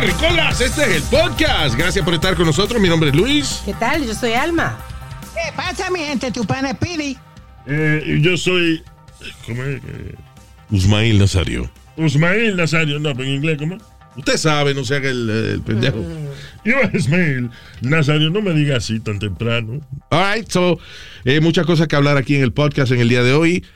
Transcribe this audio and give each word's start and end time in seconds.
Terricolas. 0.00 0.58
Este 0.62 0.82
es 0.82 0.96
el 0.96 1.02
podcast. 1.02 1.76
Gracias 1.76 2.02
por 2.02 2.14
estar 2.14 2.34
con 2.34 2.46
nosotros. 2.46 2.80
Mi 2.80 2.88
nombre 2.88 3.10
es 3.10 3.14
Luis. 3.14 3.60
¿Qué 3.66 3.74
tal? 3.74 4.06
Yo 4.06 4.14
soy 4.14 4.32
Alma. 4.32 4.78
¿Qué 5.34 5.52
pasa, 5.54 5.90
mi 5.90 5.98
gente? 6.00 6.32
Tu 6.32 6.42
pana 6.46 6.72
Pidi. 6.72 7.18
Eh, 7.66 8.18
yo 8.22 8.34
soy. 8.38 8.82
¿Cómo 9.46 9.62
es? 9.62 9.76
Eh, 9.76 10.14
Usmail 10.70 11.18
Nazario. 11.18 11.70
Usmail 11.98 12.56
Nazario. 12.56 12.98
No, 12.98 13.12
pero 13.14 13.28
en 13.28 13.34
inglés, 13.34 13.58
¿cómo? 13.58 13.76
Usted 14.16 14.38
sabe, 14.38 14.72
no 14.72 14.84
se 14.84 14.96
haga 14.96 15.10
el, 15.10 15.28
el 15.28 15.60
pendejo. 15.60 16.02
Yo, 16.64 16.76
Ismail 16.94 17.50
Nazario, 17.82 18.30
no 18.30 18.40
me 18.40 18.54
diga 18.54 18.78
así 18.78 19.00
tan 19.00 19.18
temprano. 19.18 19.80
All 20.08 20.34
right, 20.34 20.50
so, 20.50 20.78
eh, 21.26 21.40
muchas 21.40 21.66
cosas 21.66 21.88
que 21.88 21.96
hablar 21.96 22.16
aquí 22.16 22.36
en 22.36 22.42
el 22.42 22.52
podcast 22.54 22.90
en 22.92 23.00
el 23.00 23.08
día 23.10 23.22
de 23.22 23.34
hoy. 23.34 23.66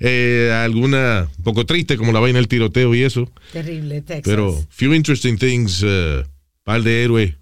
Eh, 0.00 0.50
alguna 0.52 1.28
un 1.38 1.44
poco 1.44 1.64
triste, 1.66 1.96
como 1.96 2.12
la 2.12 2.20
vaina 2.20 2.38
del 2.38 2.48
tiroteo 2.48 2.94
y 2.94 3.02
eso. 3.02 3.30
Terrible, 3.52 4.00
Texas. 4.02 4.22
Pero 4.24 4.64
few 4.70 4.92
interesting 4.94 5.36
things, 5.38 5.82
uh, 5.82 6.24
par 6.64 6.82
de 6.82 7.02
héroes. 7.04 7.34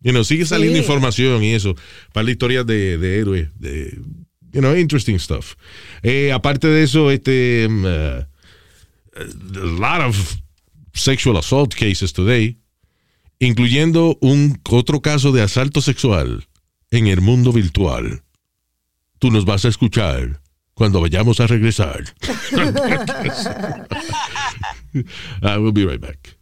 You 0.00 0.12
know, 0.12 0.24
sigue 0.24 0.46
saliendo 0.46 0.76
Sí. 0.78 0.82
información 0.82 1.42
y 1.42 1.54
eso. 1.54 1.74
Par 2.12 2.24
de 2.24 2.32
historias 2.32 2.66
de, 2.66 2.96
de 2.98 3.18
héroes. 3.18 3.48
De, 3.58 3.98
you 4.52 4.60
know, 4.60 4.76
interesting 4.76 5.18
stuff. 5.18 5.54
Eh, 6.02 6.32
aparte 6.32 6.68
de 6.68 6.82
eso, 6.82 7.10
este, 7.10 7.66
um, 7.68 7.84
uh, 7.84 7.88
a 7.88 9.24
lot 9.78 10.02
of 10.08 10.36
sexual 10.92 11.36
assault 11.36 11.74
cases 11.74 12.12
today, 12.12 12.56
incluyendo 13.38 14.16
un 14.20 14.58
otro 14.70 15.00
caso 15.00 15.32
de 15.32 15.42
asalto 15.42 15.80
sexual 15.82 16.46
en 16.90 17.06
el 17.08 17.20
mundo 17.20 17.52
virtual. 17.52 18.22
Tú 19.18 19.30
nos 19.30 19.44
vas 19.44 19.64
a 19.64 19.68
escuchar 19.68 20.40
cuando 20.76 21.00
vayamos 21.00 21.40
a 21.40 21.46
regresar. 21.46 22.12
I 25.42 25.58
will 25.58 25.72
be 25.72 25.84
right 25.84 26.00
back. 26.00 26.36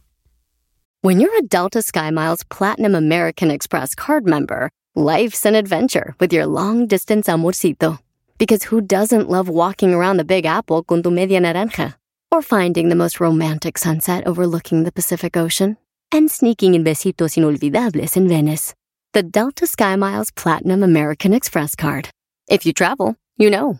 When 1.01 1.19
you're 1.19 1.37
a 1.37 1.43
Delta 1.43 1.79
SkyMiles 1.79 2.47
Platinum 2.49 2.95
American 2.95 3.51
Express 3.51 3.93
card 3.93 4.25
member, 4.25 4.69
life's 4.95 5.45
an 5.45 5.55
adventure 5.55 6.15
with 6.19 6.33
your 6.33 6.47
long 6.47 6.87
distance 6.87 7.27
amorcito. 7.27 7.99
Because 8.37 8.63
who 8.63 8.81
doesn't 8.81 9.29
love 9.29 9.47
walking 9.47 9.93
around 9.93 10.17
the 10.17 10.25
Big 10.25 10.45
Apple 10.45 10.83
con 10.83 11.03
tu 11.03 11.11
media 11.11 11.39
naranja? 11.39 11.95
Or 12.31 12.41
finding 12.41 12.89
the 12.89 12.95
most 12.95 13.19
romantic 13.19 13.77
sunset 13.77 14.25
overlooking 14.25 14.83
the 14.83 14.91
Pacific 14.91 15.37
Ocean? 15.37 15.77
And 16.11 16.29
sneaking 16.29 16.73
in 16.73 16.83
besitos 16.83 17.37
inolvidables 17.37 18.17
in 18.17 18.27
Venice. 18.27 18.73
The 19.13 19.23
Delta 19.23 19.65
SkyMiles 19.65 20.35
Platinum 20.35 20.83
American 20.83 21.33
Express 21.33 21.75
card. 21.75 22.09
If 22.49 22.65
you 22.65 22.73
travel, 22.73 23.15
you 23.37 23.49
know. 23.49 23.79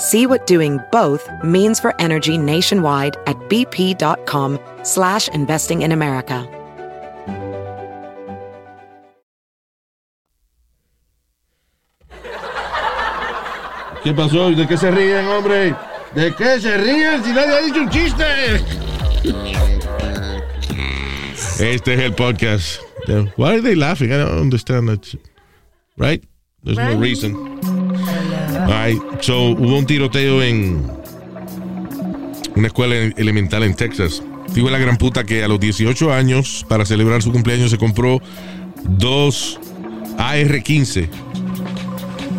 See 0.00 0.26
what 0.26 0.46
doing 0.46 0.80
both 0.90 1.28
means 1.44 1.78
for 1.78 1.94
energy 2.00 2.38
nationwide 2.38 3.16
at 3.26 3.36
bp.com 3.50 4.58
slash 4.82 5.28
investing 5.28 5.82
in 5.82 5.92
America. 5.92 6.48
¿Qué 14.02 14.14
pasó? 14.14 14.50
¿De 14.50 14.66
qué 14.66 14.76
se 14.78 14.90
ríen, 14.90 15.26
hombre? 15.26 15.74
¿De 16.14 16.34
qué 16.34 16.58
se 16.60 16.76
ríen 16.78 17.22
si 17.22 17.32
nadie 17.32 17.52
ha 17.54 17.60
dicho 17.62 17.80
un 17.82 17.90
chiste? 17.90 18.24
Este 21.60 21.94
es 21.94 22.00
el 22.00 22.14
podcast. 22.14 22.80
Why 23.36 23.52
are 23.54 23.60
they 23.62 23.74
laughing? 23.74 24.10
I 24.12 24.16
don't 24.18 24.40
understand 24.40 24.88
that. 24.88 25.14
Right? 25.98 26.24
There's 26.64 26.78
no 26.78 26.92
Right. 26.92 26.98
reason. 26.98 27.60
Right. 28.70 29.02
So, 29.20 29.50
hubo 29.50 29.78
un 29.78 29.84
tiroteo 29.84 30.44
en 30.44 30.86
una 32.54 32.68
escuela 32.68 32.94
elemental 32.94 33.64
en 33.64 33.74
Texas. 33.74 34.22
Digo 34.54 34.70
la 34.70 34.78
gran 34.78 34.96
puta 34.96 35.24
que 35.24 35.42
a 35.42 35.48
los 35.48 35.58
18 35.58 36.12
años, 36.12 36.64
para 36.68 36.86
celebrar 36.86 37.20
su 37.20 37.32
cumpleaños, 37.32 37.72
se 37.72 37.78
compró 37.78 38.20
dos 38.84 39.58
AR-15. 40.18 41.08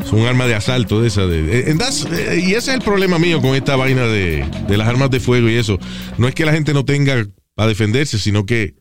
Es 0.06 0.14
un 0.14 0.26
arma 0.26 0.48
de 0.48 0.56
asalto 0.56 1.02
de 1.02 1.10
esa. 1.10 1.28
De, 1.28 1.70
eh, 1.70 2.40
y 2.40 2.52
ese 2.52 2.58
es 2.58 2.68
el 2.70 2.82
problema 2.82 3.20
mío 3.20 3.42
con 3.42 3.54
esta 3.54 3.76
vaina 3.76 4.08
de, 4.08 4.46
las 4.70 4.88
armas 4.88 5.12
de 5.12 5.20
fuego 5.20 5.50
y 5.50 5.56
eso. 5.56 5.80
No 6.18 6.30
es 6.30 6.34
que 6.34 6.46
la 6.46 6.54
gente 6.54 6.74
no 6.74 6.86
tenga 6.86 7.28
para 7.56 7.68
defenderse, 7.68 8.18
sino 8.18 8.46
que 8.46 8.76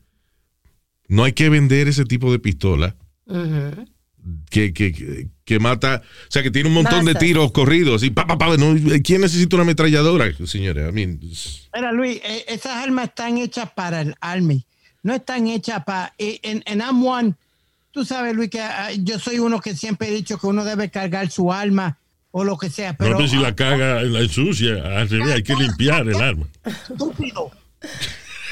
no 1.08 1.24
hay 1.24 1.32
que 1.32 1.48
vender 1.48 1.88
ese 1.88 2.04
tipo 2.04 2.30
de 2.30 2.38
pistola 2.38 2.94
que, 3.26 3.99
que, 4.50 4.72
que, 4.72 5.28
que 5.44 5.58
mata, 5.58 6.02
o 6.04 6.30
sea, 6.30 6.42
que 6.42 6.50
tiene 6.50 6.68
un 6.68 6.74
montón 6.74 7.04
de 7.04 7.14
tiros 7.14 7.52
corridos. 7.52 8.02
Y 8.02 8.10
pa, 8.10 8.26
pa, 8.26 8.36
pa, 8.38 8.56
no, 8.56 8.74
¿Quién 9.02 9.20
necesita 9.20 9.56
una 9.56 9.62
ametralladora, 9.62 10.26
señores? 10.46 10.88
I 10.88 10.92
mean, 10.92 11.20
Mira, 11.74 11.92
Luis, 11.92 12.20
eh, 12.24 12.44
esas 12.48 12.76
armas 12.76 13.08
están 13.08 13.38
hechas 13.38 13.70
para 13.72 14.00
el 14.02 14.14
Army. 14.20 14.64
No 15.02 15.14
están 15.14 15.46
hechas 15.46 15.82
para... 15.84 16.12
eh, 16.18 16.38
En, 16.42 16.62
en 16.66 16.80
I'm 16.80 17.04
one, 17.04 17.34
tú 17.90 18.04
sabes, 18.04 18.34
Luis, 18.34 18.50
que 18.50 18.60
ah, 18.60 18.90
yo 18.98 19.18
soy 19.18 19.38
uno 19.38 19.60
que 19.60 19.74
siempre 19.74 20.08
he 20.08 20.12
dicho 20.12 20.38
que 20.38 20.46
uno 20.46 20.64
debe 20.64 20.90
cargar 20.90 21.30
su 21.30 21.52
arma 21.52 21.96
o 22.32 22.44
lo 22.44 22.56
que 22.58 22.70
sea, 22.70 22.92
No, 22.92 22.96
pero... 22.98 23.16
pero 23.16 23.28
si 23.28 23.36
la 23.36 23.54
caga, 23.56 24.02
la 24.02 24.20
ensucia, 24.20 24.74
al 24.98 25.08
revés, 25.08 25.34
hay 25.34 25.42
que 25.42 25.54
limpiar 25.58 26.06
el 26.08 26.16
arma. 26.16 26.46
Estúpido. 26.64 27.50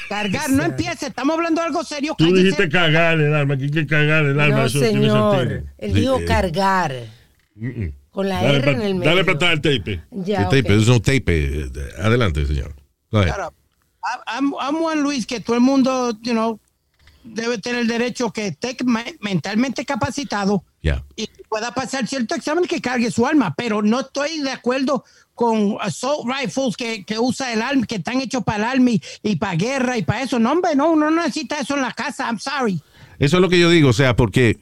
Cargar, 0.08 0.50
no 0.50 0.64
empiece, 0.64 1.06
estamos 1.08 1.36
hablando 1.36 1.60
de 1.60 1.66
algo 1.66 1.84
serio. 1.84 2.14
Tú 2.16 2.24
cállese. 2.24 2.42
dijiste 2.42 2.69
cagar 2.69 3.20
el 3.20 3.34
arma, 3.34 3.54
aquí 3.54 3.64
hay 3.64 3.70
que 3.70 3.86
cagar 3.86 4.24
el 4.24 4.41
arma, 4.41 4.56
No, 4.58 4.64
eso 4.66 4.78
señor. 4.80 5.64
Él 5.78 5.94
dijo 5.94 6.19
Sí. 6.19 6.24
cargar. 6.24 6.92
Con 8.10 8.28
la 8.28 8.42
Dale 8.42 8.56
R 8.58 8.64
pa- 8.64 8.70
en 8.70 8.82
el 8.82 8.94
medio. 8.94 9.10
Dale 9.10 9.24
para 9.24 9.36
atrás 9.36 9.52
el 9.52 9.60
tape. 9.60 10.02
Ya, 10.10 10.41
el 10.41 10.44
ok. 10.46 10.50
tape, 10.50 10.76
es 10.76 10.88
un 10.88 11.00
tape. 11.00 11.22
Eh, 11.28 11.70
Adelante, 12.02 12.46
señor. 12.46 12.74
Claro. 13.10 13.52
I'm, 14.26 14.54
I'm 14.60 14.76
one, 14.82 15.02
Luis, 15.02 15.26
que 15.26 15.41
todo 15.41 15.56
el 15.56 15.62
mundo, 15.62 16.12
you 16.22 16.32
know, 16.32 16.58
debe 17.24 17.58
tener 17.58 17.80
el 17.80 17.86
derecho 17.88 18.32
que 18.32 18.48
esté 18.48 18.76
me- 18.84 19.16
mentalmente 19.20 19.84
capacitado 19.84 20.64
Yeah. 20.80 21.04
y 21.16 21.28
pueda 21.48 21.74
pasar 21.74 22.06
cierto 22.06 22.36
examen 22.36 22.64
que 22.66 22.80
cargue 22.80 23.10
su 23.10 23.26
arma, 23.26 23.52
pero 23.56 23.82
no 23.82 24.00
estoy 24.00 24.40
de 24.42 24.52
acuerdo 24.52 25.04
con 25.34 25.76
assault 25.80 26.24
rifles 26.28 26.76
que, 26.76 27.04
que 27.04 27.18
usa 27.18 27.52
el 27.52 27.62
arma, 27.62 27.84
que 27.84 27.96
están 27.96 28.20
hechos 28.20 28.44
para 28.44 28.58
el 28.58 28.64
army 28.64 29.02
y 29.24 29.36
para 29.36 29.56
guerra 29.56 29.98
y 29.98 30.02
para 30.02 30.22
eso. 30.22 30.38
No, 30.38 30.52
hombre, 30.52 30.76
no, 30.76 30.92
uno 30.92 31.10
no 31.10 31.20
necesita 31.22 31.58
eso 31.60 31.74
en 31.74 31.82
la 31.82 31.92
casa. 31.92 32.26
I'm 32.26 32.38
sorry. 32.38 32.80
Eso 33.18 33.36
es 33.38 33.40
lo 33.42 33.48
que 33.48 33.58
yo 33.58 33.68
digo, 33.70 33.88
o 33.88 33.92
sea, 33.92 34.14
porque 34.14 34.56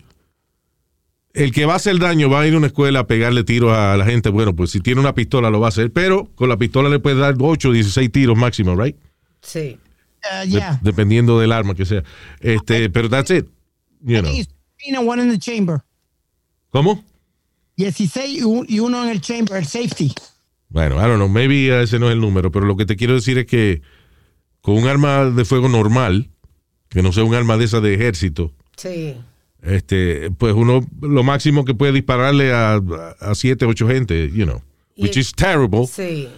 el 1.34 1.52
que 1.52 1.66
va 1.66 1.74
a 1.74 1.76
hacer 1.76 1.98
daño 1.98 2.30
va 2.30 2.40
a 2.40 2.46
ir 2.46 2.54
a 2.54 2.56
una 2.56 2.68
escuela 2.68 3.00
a 3.00 3.06
pegarle 3.06 3.44
tiros 3.44 3.76
a 3.76 3.96
la 3.98 4.06
gente. 4.06 4.30
Bueno, 4.30 4.56
pues 4.56 4.70
si 4.70 4.80
tiene 4.80 5.00
una 5.02 5.14
pistola 5.14 5.50
lo 5.50 5.60
va 5.60 5.66
a 5.66 5.68
hacer, 5.68 5.92
pero 5.92 6.30
con 6.34 6.48
la 6.48 6.56
pistola 6.56 6.88
le 6.88 6.98
puede 6.98 7.16
dar 7.16 7.34
8 7.38 7.68
o 7.68 7.72
16 7.72 8.10
tiros 8.10 8.38
máximo, 8.38 8.74
right? 8.74 8.96
Sí. 9.42 9.78
Uh, 10.32 10.44
De- 10.44 10.50
yeah. 10.50 10.78
dependiendo 10.82 11.38
del 11.38 11.52
arma 11.52 11.74
que 11.74 11.84
sea. 11.84 12.02
Este, 12.40 12.90
pero 12.90 13.08
that's 13.08 13.30
it. 13.30 13.46
You 14.02 14.20
know. 14.22 14.32
It's 14.32 14.48
and 14.88 15.08
one 15.08 15.22
in 15.22 15.30
the 15.30 15.38
chamber. 15.38 15.80
¿Cómo? 16.70 17.02
16 17.76 18.40
y 18.40 18.42
un- 18.42 18.66
y 18.68 18.80
uno 18.80 19.02
en 19.04 19.10
el 19.10 19.20
chamber, 19.20 19.56
el 19.56 19.66
safety. 19.66 20.12
Bueno, 20.68 20.96
I 20.96 21.02
don't 21.08 21.16
know, 21.16 21.28
maybe 21.28 21.68
ese 21.82 21.98
no 21.98 22.06
es 22.08 22.12
el 22.14 22.20
número, 22.20 22.50
pero 22.50 22.66
lo 22.66 22.76
que 22.76 22.86
te 22.86 22.96
quiero 22.96 23.14
decir 23.14 23.38
es 23.38 23.46
que 23.46 23.82
con 24.60 24.74
un 24.76 24.86
arma 24.88 25.26
de 25.26 25.44
fuego 25.44 25.68
normal, 25.68 26.28
que 26.88 27.02
no 27.02 27.12
sea 27.12 27.24
un 27.24 27.34
arma 27.34 27.56
de 27.56 27.64
esa 27.66 27.80
de 27.80 27.94
ejército, 27.94 28.52
Sí. 28.76 29.14
este, 29.62 30.30
pues 30.32 30.54
uno 30.54 30.84
lo 31.00 31.22
máximo 31.22 31.64
que 31.64 31.74
puede 31.74 31.92
dispararle 31.92 32.52
a, 32.52 32.80
a 33.20 33.34
siete, 33.34 33.64
ocho 33.64 33.86
gente, 33.88 34.30
you 34.32 34.44
know, 34.44 34.62
which 34.96 35.16
Y- 35.16 35.20
is 35.20 35.32
terrible. 35.32 35.86
Sí. 35.86 36.28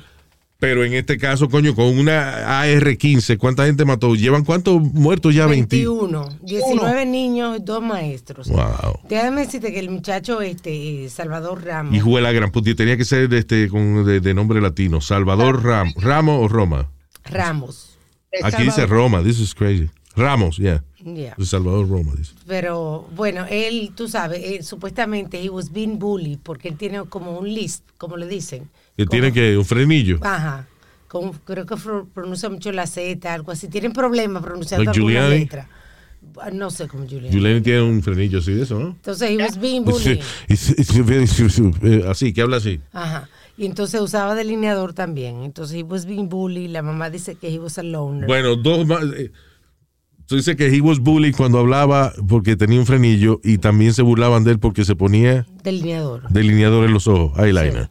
Pero 0.61 0.85
en 0.85 0.93
este 0.95 1.19
caso, 1.19 1.49
coño, 1.49 1.73
con 1.77 1.97
una 1.97 2.61
AR-15, 2.63 3.39
¿cuánta 3.39 3.65
gente 3.67 3.85
mató? 3.85 4.17
¿Llevan 4.17 4.45
cuántos 4.45 4.83
muertos 4.83 5.33
ya? 5.33 5.47
20. 5.47 5.77
21. 5.77 6.29
19 6.43 7.07
niños, 7.07 7.65
dos 7.65 7.81
maestros. 7.81 8.49
Wow. 8.49 8.99
Déjame 9.09 9.43
decirte 9.43 9.73
que 9.73 9.79
el 9.79 9.89
muchacho 9.89 10.41
este, 10.41 11.09
Salvador 11.11 11.65
Ramos. 11.65 11.95
Hijo 11.95 12.17
de 12.17 12.23
la 12.23 12.33
gran 12.33 12.51
puta, 12.51 12.75
tenía 12.75 12.97
que 12.97 13.05
ser 13.05 13.33
este, 13.35 13.69
con, 13.69 14.05
de, 14.05 14.19
de 14.19 14.35
nombre 14.35 14.61
latino. 14.61 15.01
Salvador 15.01 15.63
Ram, 15.63 15.93
Ramos 15.97 16.45
o 16.45 16.49
Roma. 16.49 16.91
Ramos. 17.25 17.97
Aquí 18.43 18.65
dice 18.65 18.85
Roma, 18.87 19.23
this 19.23 19.39
is 19.39 19.55
crazy. 19.55 19.89
Ramos, 20.17 20.57
yeah. 20.57 20.83
Yeah. 21.05 21.37
Salvador 21.45 21.89
Roma, 21.89 22.15
dice. 22.17 22.35
Pero 22.49 23.09
bueno, 23.15 23.47
él, 23.49 23.93
tú 23.95 24.09
sabes, 24.09 24.43
él, 24.43 24.65
supuestamente 24.65 25.41
he 25.41 25.49
was 25.49 25.73
being 25.73 25.99
bullied 26.01 26.41
porque 26.43 26.69
él 26.69 26.77
tiene 26.77 27.05
como 27.05 27.39
un 27.39 27.55
list, 27.55 27.85
como 27.97 28.17
le 28.17 28.27
dicen. 28.27 28.69
Que 28.99 29.07
tiene 29.07 29.33
que 29.33 29.57
un 29.57 29.65
frenillo. 29.65 30.19
Ajá. 30.23 30.67
Con- 31.07 31.33
creo 31.45 31.65
que 31.65 31.77
pronuncia 32.13 32.51
mucho 32.51 32.71
la 32.73 32.87
Z, 32.87 33.33
algo 33.33 33.53
así. 33.53 33.69
Tienen 33.69 33.93
problemas 33.93 34.43
pronunciando 34.43 34.85
Like 34.85 34.99
alguna 34.99 35.29
letra. 35.29 35.69
Ah, 36.43 36.51
No 36.53 36.69
sé 36.71 36.89
cómo 36.89 37.05
Julián. 37.09 37.33
Julián 37.33 37.63
tiene 37.63 37.81
un 37.83 38.03
frenillo 38.03 38.41
así 38.41 38.53
de 38.53 38.65
eso, 38.65 38.79
¿no? 38.79 38.89
Entonces, 38.89 39.31
he 39.31 39.37
was 39.37 39.59
being 39.59 39.85
bullied. 39.85 40.21
it's- 40.49 40.71
it's 40.77 42.05
así, 42.07 42.33
que 42.33 42.43
habla 42.43 42.57
así. 42.57 42.81
Ajá. 42.93 43.29
Y 43.57 43.67
entonces 43.67 44.01
usaba 44.01 44.35
delineador 44.35 44.93
también. 44.93 45.43
Entonces, 45.45 45.77
he 45.79 45.83
was 45.85 46.05
being 46.05 46.29
bullied. 46.29 46.71
La 46.71 46.83
mamá 46.83 47.09
dice 47.09 47.37
que 47.37 47.49
he 47.55 47.59
was 47.61 47.79
a 47.79 47.83
loner. 47.85 48.27
Bueno, 48.27 48.57
dos 48.57 48.85
más. 48.87 49.05
eh, 49.17 49.31
Tú 50.27 50.37
dices 50.37 50.57
que 50.57 50.67
he 50.67 50.81
was 50.83 50.99
bullied 50.99 51.35
cuando 51.35 51.59
hablaba 51.59 52.13
porque 52.29 52.55
tenía 52.57 52.79
un 52.79 52.85
frenillo 52.85 53.41
y 53.43 53.57
también 53.59 53.95
se 53.95 54.03
burlaban 54.03 54.45
de 54.45 54.51
él 54.51 54.59
porque 54.59 54.85
se 54.85 54.95
ponía 54.95 55.47
Delineador. 55.65 56.29
delineador 56.29 56.85
en 56.85 56.93
los 56.93 57.07
ojos, 57.07 57.39
eyeliner. 57.39 57.89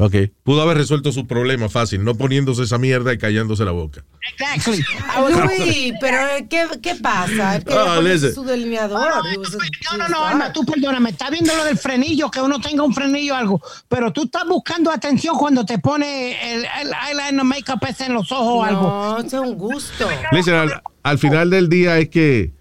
Ok. 0.00 0.14
Pudo 0.44 0.62
haber 0.62 0.76
resuelto 0.78 1.10
su 1.10 1.26
problema 1.26 1.68
fácil, 1.68 2.04
no 2.04 2.14
poniéndose 2.14 2.62
esa 2.62 2.78
mierda 2.78 3.12
y 3.12 3.18
callándose 3.18 3.64
la 3.64 3.72
boca. 3.72 4.04
Exactly. 4.32 4.84
Luis, 5.58 5.92
pero 6.00 6.18
¿qué, 6.48 6.66
qué 6.80 6.94
pasa? 6.94 7.56
Es 7.56 7.64
que 7.64 7.72
Ah, 7.74 8.00
su 8.32 8.44
delineador. 8.44 9.10
He 9.32 9.36
was 9.38 9.54
a- 9.56 9.96
No, 9.96 10.04
no, 10.04 10.08
no, 10.08 10.24
Alma, 10.24 10.52
tú 10.52 10.64
perdóname, 10.64 11.10
está 11.10 11.30
viendo 11.30 11.52
lo 11.56 11.64
del 11.64 11.76
frenillo, 11.78 12.30
que 12.30 12.40
uno 12.40 12.60
tenga 12.60 12.84
un 12.84 12.94
frenillo 12.94 13.34
o 13.34 13.36
algo, 13.36 13.60
pero 13.88 14.12
tú 14.12 14.24
estás 14.24 14.46
buscando 14.46 14.92
atención 14.92 15.36
cuando 15.36 15.64
te 15.64 15.78
pone 15.80 16.54
el, 16.54 16.60
el 16.64 16.92
eyeliner 17.08 17.44
make-up 17.44 17.80
ese 17.88 18.06
en 18.06 18.14
los 18.14 18.30
ojos 18.30 18.46
o 18.46 18.62
algo. 18.64 18.82
No, 18.82 19.18
eso 19.18 19.42
es 19.44 19.50
un 19.50 19.58
gusto. 19.58 20.08
Listen, 20.30 20.54
al, 20.54 20.80
al 21.02 21.18
final 21.18 21.50
del 21.50 21.68
día 21.68 21.98
es 21.98 22.08
que, 22.08 22.52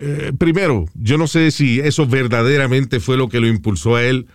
eh, 0.00 0.32
primero, 0.36 0.86
yo 0.94 1.16
no 1.16 1.28
sé 1.28 1.52
si 1.52 1.78
eso 1.78 2.06
verdaderamente 2.08 2.98
fue 2.98 3.16
lo 3.16 3.28
que 3.28 3.38
lo 3.38 3.46
impulsó 3.46 3.94
a 3.94 4.02
él 4.02 4.26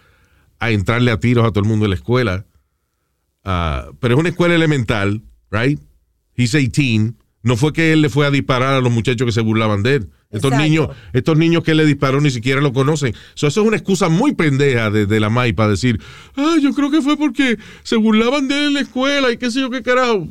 a 0.59 0.71
entrarle 0.71 1.12
a 1.12 1.19
tiros 1.19 1.45
a 1.45 1.50
todo 1.50 1.62
el 1.62 1.69
mundo 1.69 1.86
en 1.86 1.92
la 1.92 1.95
escuela. 1.95 2.45
Ah, 3.44 3.89
pero 4.00 4.15
es 4.15 4.19
una 4.19 4.30
escuela 4.30 4.56
elemental, 4.56 5.21
right? 5.51 5.80
He's 6.36 6.51
18. 6.51 7.13
No 7.44 7.56
fue 7.56 7.71
que 7.71 7.94
él 7.94 8.01
le 8.01 8.09
fue 8.09 8.25
a 8.25 8.31
disparar 8.31 8.74
a 8.74 8.81
los 8.81 8.92
muchachos 8.92 9.25
que 9.25 9.31
se 9.31 9.42
burlaban 9.42 9.81
de 9.83 9.95
él. 9.95 10.09
Estos 10.30 10.51
Exacto. 10.51 10.63
niños, 10.63 10.89
estos 11.13 11.38
niños 11.38 11.63
que 11.63 11.71
él 11.71 11.77
le 11.77 11.86
disparó 11.86 12.19
ni 12.19 12.30
siquiera 12.30 12.59
lo 12.59 12.74
conocen. 12.74 13.15
So, 13.36 13.48
eso 13.48 13.62
es 13.62 13.68
una 13.68 13.77
excusa 13.77 14.09
muy 14.09 14.33
pendeja 14.36 14.89
de, 14.89 15.06
de 15.06 15.19
la 15.21 15.30
MAI 15.30 15.54
para 15.54 15.69
decir, 15.69 16.01
ah, 16.36 16.57
yo 16.62 16.74
creo 16.74 16.92
que 16.92 17.01
fue 17.01 17.15
porque 17.15 17.57
se 17.83 17.95
burlaban 17.95 18.50
de 18.50 18.57
él 18.59 18.63
en 18.68 18.74
la 18.74 18.81
escuela 18.81 19.31
y 19.31 19.38
qué 19.38 19.50
sé 19.50 19.62
yo 19.62 19.69
qué 19.69 19.81
carajo. 19.81 20.27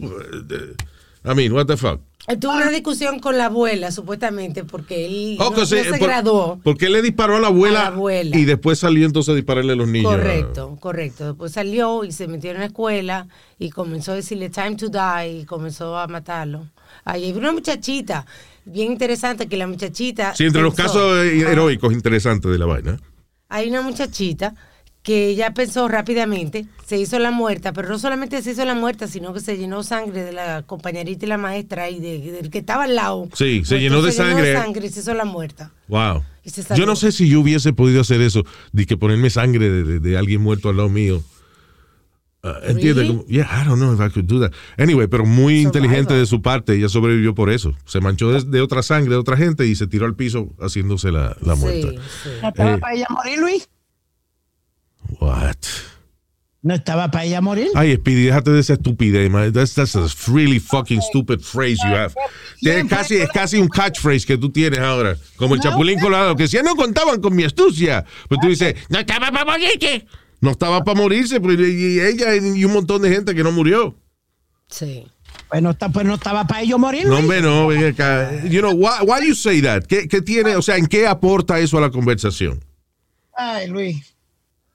I 1.24 1.34
mean, 1.34 1.52
what 1.52 1.66
the 1.66 1.76
fuck. 1.78 2.00
Tuve 2.40 2.56
una 2.56 2.70
discusión 2.70 3.20
con 3.20 3.38
la 3.38 3.46
abuela, 3.46 3.92
supuestamente, 3.92 4.64
porque 4.64 5.06
él 5.06 5.36
Oh, 5.40 5.50
no, 5.56 5.64
se- 5.64 5.84
por- 5.84 5.98
graduó. 6.00 6.60
Porque 6.64 6.86
él 6.86 6.92
le 6.94 7.02
disparó 7.02 7.36
a 7.36 7.40
la 7.40 7.46
abuela, 7.48 7.80
A 7.80 7.82
la 7.84 7.88
abuela. 7.96 8.36
y 8.36 8.44
después 8.44 8.78
salió 8.80 9.06
entonces 9.06 9.32
a 9.32 9.36
dispararle 9.36 9.74
a 9.74 9.76
los 9.76 9.86
niños. 9.86 10.10
Correcto, 10.12 10.76
correcto. 10.80 11.26
Después 11.26 11.52
salió 11.52 12.02
y 12.04 12.10
se 12.10 12.26
metió 12.26 12.50
en 12.50 12.58
la 12.58 12.64
escuela 12.66 13.28
y 13.58 13.70
comenzó 13.70 14.12
a 14.12 14.16
decirle 14.16 14.50
time 14.50 14.74
to 14.74 14.88
die 14.88 15.40
y 15.40 15.44
comenzó 15.44 15.96
a 15.96 16.08
matarlo. 16.08 16.66
Ahí 17.04 17.24
hay 17.26 17.32
una 17.32 17.52
muchachita 17.52 18.26
bien 18.64 18.90
interesante 18.92 19.46
que 19.46 19.56
la 19.56 19.68
muchachita... 19.68 20.34
Sí, 20.34 20.44
entre 20.44 20.62
los 20.62 20.74
casos 20.74 21.24
eh, 21.24 21.40
heroicos 21.40 21.92
interesantes 21.92 22.50
de 22.50 22.58
la 22.58 22.66
vaina. 22.66 22.98
Hay 23.48 23.68
una 23.68 23.82
muchachita 23.82 24.54
que 25.06 25.28
ella 25.28 25.54
pensó 25.54 25.86
rápidamente, 25.86 26.66
se 26.84 26.98
hizo 26.98 27.20
la 27.20 27.30
muerta, 27.30 27.72
pero 27.72 27.88
no 27.88 27.96
solamente 27.96 28.42
se 28.42 28.50
hizo 28.50 28.64
la 28.64 28.74
muerta, 28.74 29.06
sino 29.06 29.32
que 29.32 29.38
se 29.38 29.56
llenó 29.56 29.84
sangre 29.84 30.24
de 30.24 30.32
la 30.32 30.62
compañerita 30.62 31.24
y 31.24 31.28
la 31.28 31.38
maestra 31.38 31.88
y 31.88 32.00
de- 32.00 32.32
del 32.32 32.50
que 32.50 32.58
estaba 32.58 32.84
al 32.84 32.96
lado. 32.96 33.28
Sí, 33.32 33.62
se 33.64 33.78
llenó 33.78 34.02
de 34.02 34.10
se 34.10 34.24
llenó 34.24 34.34
sangre. 34.34 34.52
sangre 34.54 34.86
y 34.88 34.90
se 34.90 34.98
hizo 35.00 35.14
la 35.14 35.24
muerta. 35.24 35.70
Wow. 35.86 36.24
Yo 36.76 36.86
no 36.86 36.96
sé 36.96 37.12
si 37.12 37.28
yo 37.28 37.38
hubiese 37.40 37.72
podido 37.72 38.00
hacer 38.00 38.20
eso, 38.20 38.42
de 38.72 38.84
que 38.84 38.96
ponerme 38.96 39.30
sangre 39.30 39.70
de, 39.70 39.84
de- 39.84 40.00
de 40.00 40.18
alguien 40.18 40.40
muerto 40.42 40.70
al 40.70 40.76
lado 40.78 40.88
mío. 40.88 41.22
Uh, 42.42 42.48
¿Entiendes? 42.68 42.96
Really? 42.96 43.08
Como- 43.08 43.26
Yeah, 43.28 43.48
I 43.62 43.64
don't 43.64 43.78
know 43.80 43.94
if 43.94 44.00
I 44.00 44.12
could 44.12 44.26
do 44.26 44.40
that. 44.40 44.52
Anyway, 44.76 45.06
pero 45.06 45.24
muy 45.24 45.60
inteligente 45.60 46.14
de 46.14 46.26
su 46.26 46.42
parte, 46.42 46.74
ella 46.74 46.88
sobrevivió 46.88 47.32
por 47.32 47.50
eso. 47.50 47.74
Se 47.84 48.00
manchó 48.00 48.32
de, 48.32 48.42
de 48.42 48.60
otra 48.60 48.82
sangre 48.82 49.10
de 49.12 49.16
otra 49.18 49.36
gente 49.36 49.66
y 49.68 49.76
se 49.76 49.86
tiró 49.86 50.04
al 50.06 50.16
piso 50.16 50.52
haciéndose 50.60 51.12
la, 51.12 51.36
la 51.42 51.54
muerta. 51.54 51.90
Sí, 51.90 51.96
sí. 52.24 52.28
¿No 52.42 52.48
estaba 52.48 52.74
Eh. 52.74 52.78
para 52.78 52.94
ella 52.94 53.06
morir, 53.10 53.38
Luis? 53.38 53.68
What? 55.20 55.56
¿No 56.62 56.74
estaba 56.74 57.10
para 57.12 57.24
ella 57.24 57.40
morir? 57.40 57.68
Ay, 57.76 57.94
Speedy, 57.94 58.24
déjate 58.24 58.50
de 58.50 58.58
esa 58.60 58.72
estupidez, 58.72 59.30
man. 59.30 59.52
That's, 59.52 59.74
that's 59.74 59.94
a 59.94 60.06
really 60.32 60.58
fucking 60.58 61.00
stupid 61.00 61.40
phrase 61.40 61.76
you 61.84 61.94
have. 61.94 62.12
Tienes 62.60 62.88
casi, 62.88 63.18
es 63.18 63.28
casi 63.30 63.58
un 63.58 63.68
catchphrase 63.68 64.26
que 64.26 64.36
tú 64.36 64.50
tienes 64.50 64.80
ahora. 64.80 65.16
Como 65.36 65.54
el 65.54 65.60
Chapulín 65.60 66.00
Colorado, 66.00 66.34
que 66.34 66.48
si 66.48 66.56
no 66.58 66.74
contaban 66.74 67.20
con 67.20 67.36
mi 67.36 67.44
astucia. 67.44 68.04
Pues 68.28 68.40
tú 68.40 68.48
dices, 68.48 68.74
no 68.88 68.98
estaba 68.98 69.30
para 69.30 69.44
morirse. 69.44 70.06
No 70.40 70.50
estaba 70.50 70.82
para 70.82 71.00
morirse, 71.00 71.40
pero 71.40 71.52
y 71.54 71.70
y 71.70 72.00
ella 72.00 72.34
y 72.34 72.64
un 72.64 72.72
montón 72.72 73.00
de 73.02 73.10
gente 73.10 73.32
que 73.34 73.44
no 73.44 73.52
murió. 73.52 73.96
Sí. 74.68 75.06
Pues 75.48 75.62
no, 75.62 75.70
está- 75.70 75.90
pues 75.90 76.04
no 76.04 76.14
estaba 76.14 76.48
para 76.48 76.62
ellos 76.62 76.80
morir, 76.80 77.06
No, 77.06 77.18
hombre, 77.18 77.40
no, 77.42 77.68
ven 77.68 77.84
acá. 77.84 78.42
You 78.44 78.60
know, 78.60 78.72
why, 78.72 79.04
why 79.06 79.24
you 79.24 79.36
say 79.36 79.62
that? 79.62 79.84
¿Qué, 79.84 80.08
¿Qué 80.08 80.20
tiene, 80.20 80.56
o 80.56 80.62
sea, 80.62 80.76
en 80.78 80.86
qué 80.88 81.06
aporta 81.06 81.60
eso 81.60 81.78
a 81.78 81.80
la 81.80 81.90
conversación? 81.90 82.64
Ay, 83.36 83.68
Luis. 83.68 84.15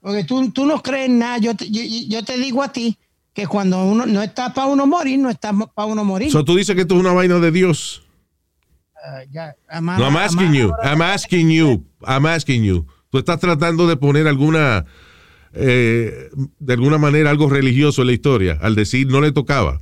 Porque 0.02 0.24
tú, 0.24 0.50
tú 0.50 0.66
no 0.66 0.82
crees 0.82 1.08
nada. 1.08 1.38
Yo 1.38 1.54
te, 1.54 1.70
yo, 1.70 1.80
yo 2.08 2.22
te 2.24 2.36
digo 2.36 2.62
a 2.62 2.72
ti 2.72 2.98
que 3.32 3.46
cuando 3.46 3.82
uno 3.84 4.04
no 4.04 4.20
está 4.22 4.52
para 4.52 4.66
uno 4.66 4.86
morir, 4.86 5.18
no 5.18 5.30
está 5.30 5.52
para 5.52 5.86
uno 5.86 6.04
morir. 6.04 6.30
So, 6.30 6.44
tú 6.44 6.56
dices 6.56 6.74
que 6.74 6.82
esto 6.82 6.94
es 6.96 7.00
una 7.00 7.12
vaina 7.12 7.38
de 7.38 7.50
Dios. 7.52 8.02
Ah, 9.04 9.54
ama- 9.68 9.96
No, 9.98 10.04
I'm 10.08 10.16
asking 10.16 10.52
you. 10.52 10.72
I'm 10.82 11.00
asking 11.02 11.50
you. 11.50 11.84
I'm 12.06 12.26
asking 12.26 12.64
you. 12.64 12.86
Tú 13.10 13.18
estás 13.18 13.38
tratando 13.40 13.86
de 13.86 13.96
poner 13.96 14.26
alguna, 14.26 14.84
eh, 15.52 16.30
de 16.58 16.72
alguna 16.72 16.98
manera, 16.98 17.30
algo 17.30 17.48
religioso 17.48 18.02
en 18.02 18.08
la 18.08 18.12
historia 18.14 18.58
al 18.60 18.74
decir 18.74 19.06
no 19.06 19.20
le 19.20 19.32
tocaba. 19.32 19.80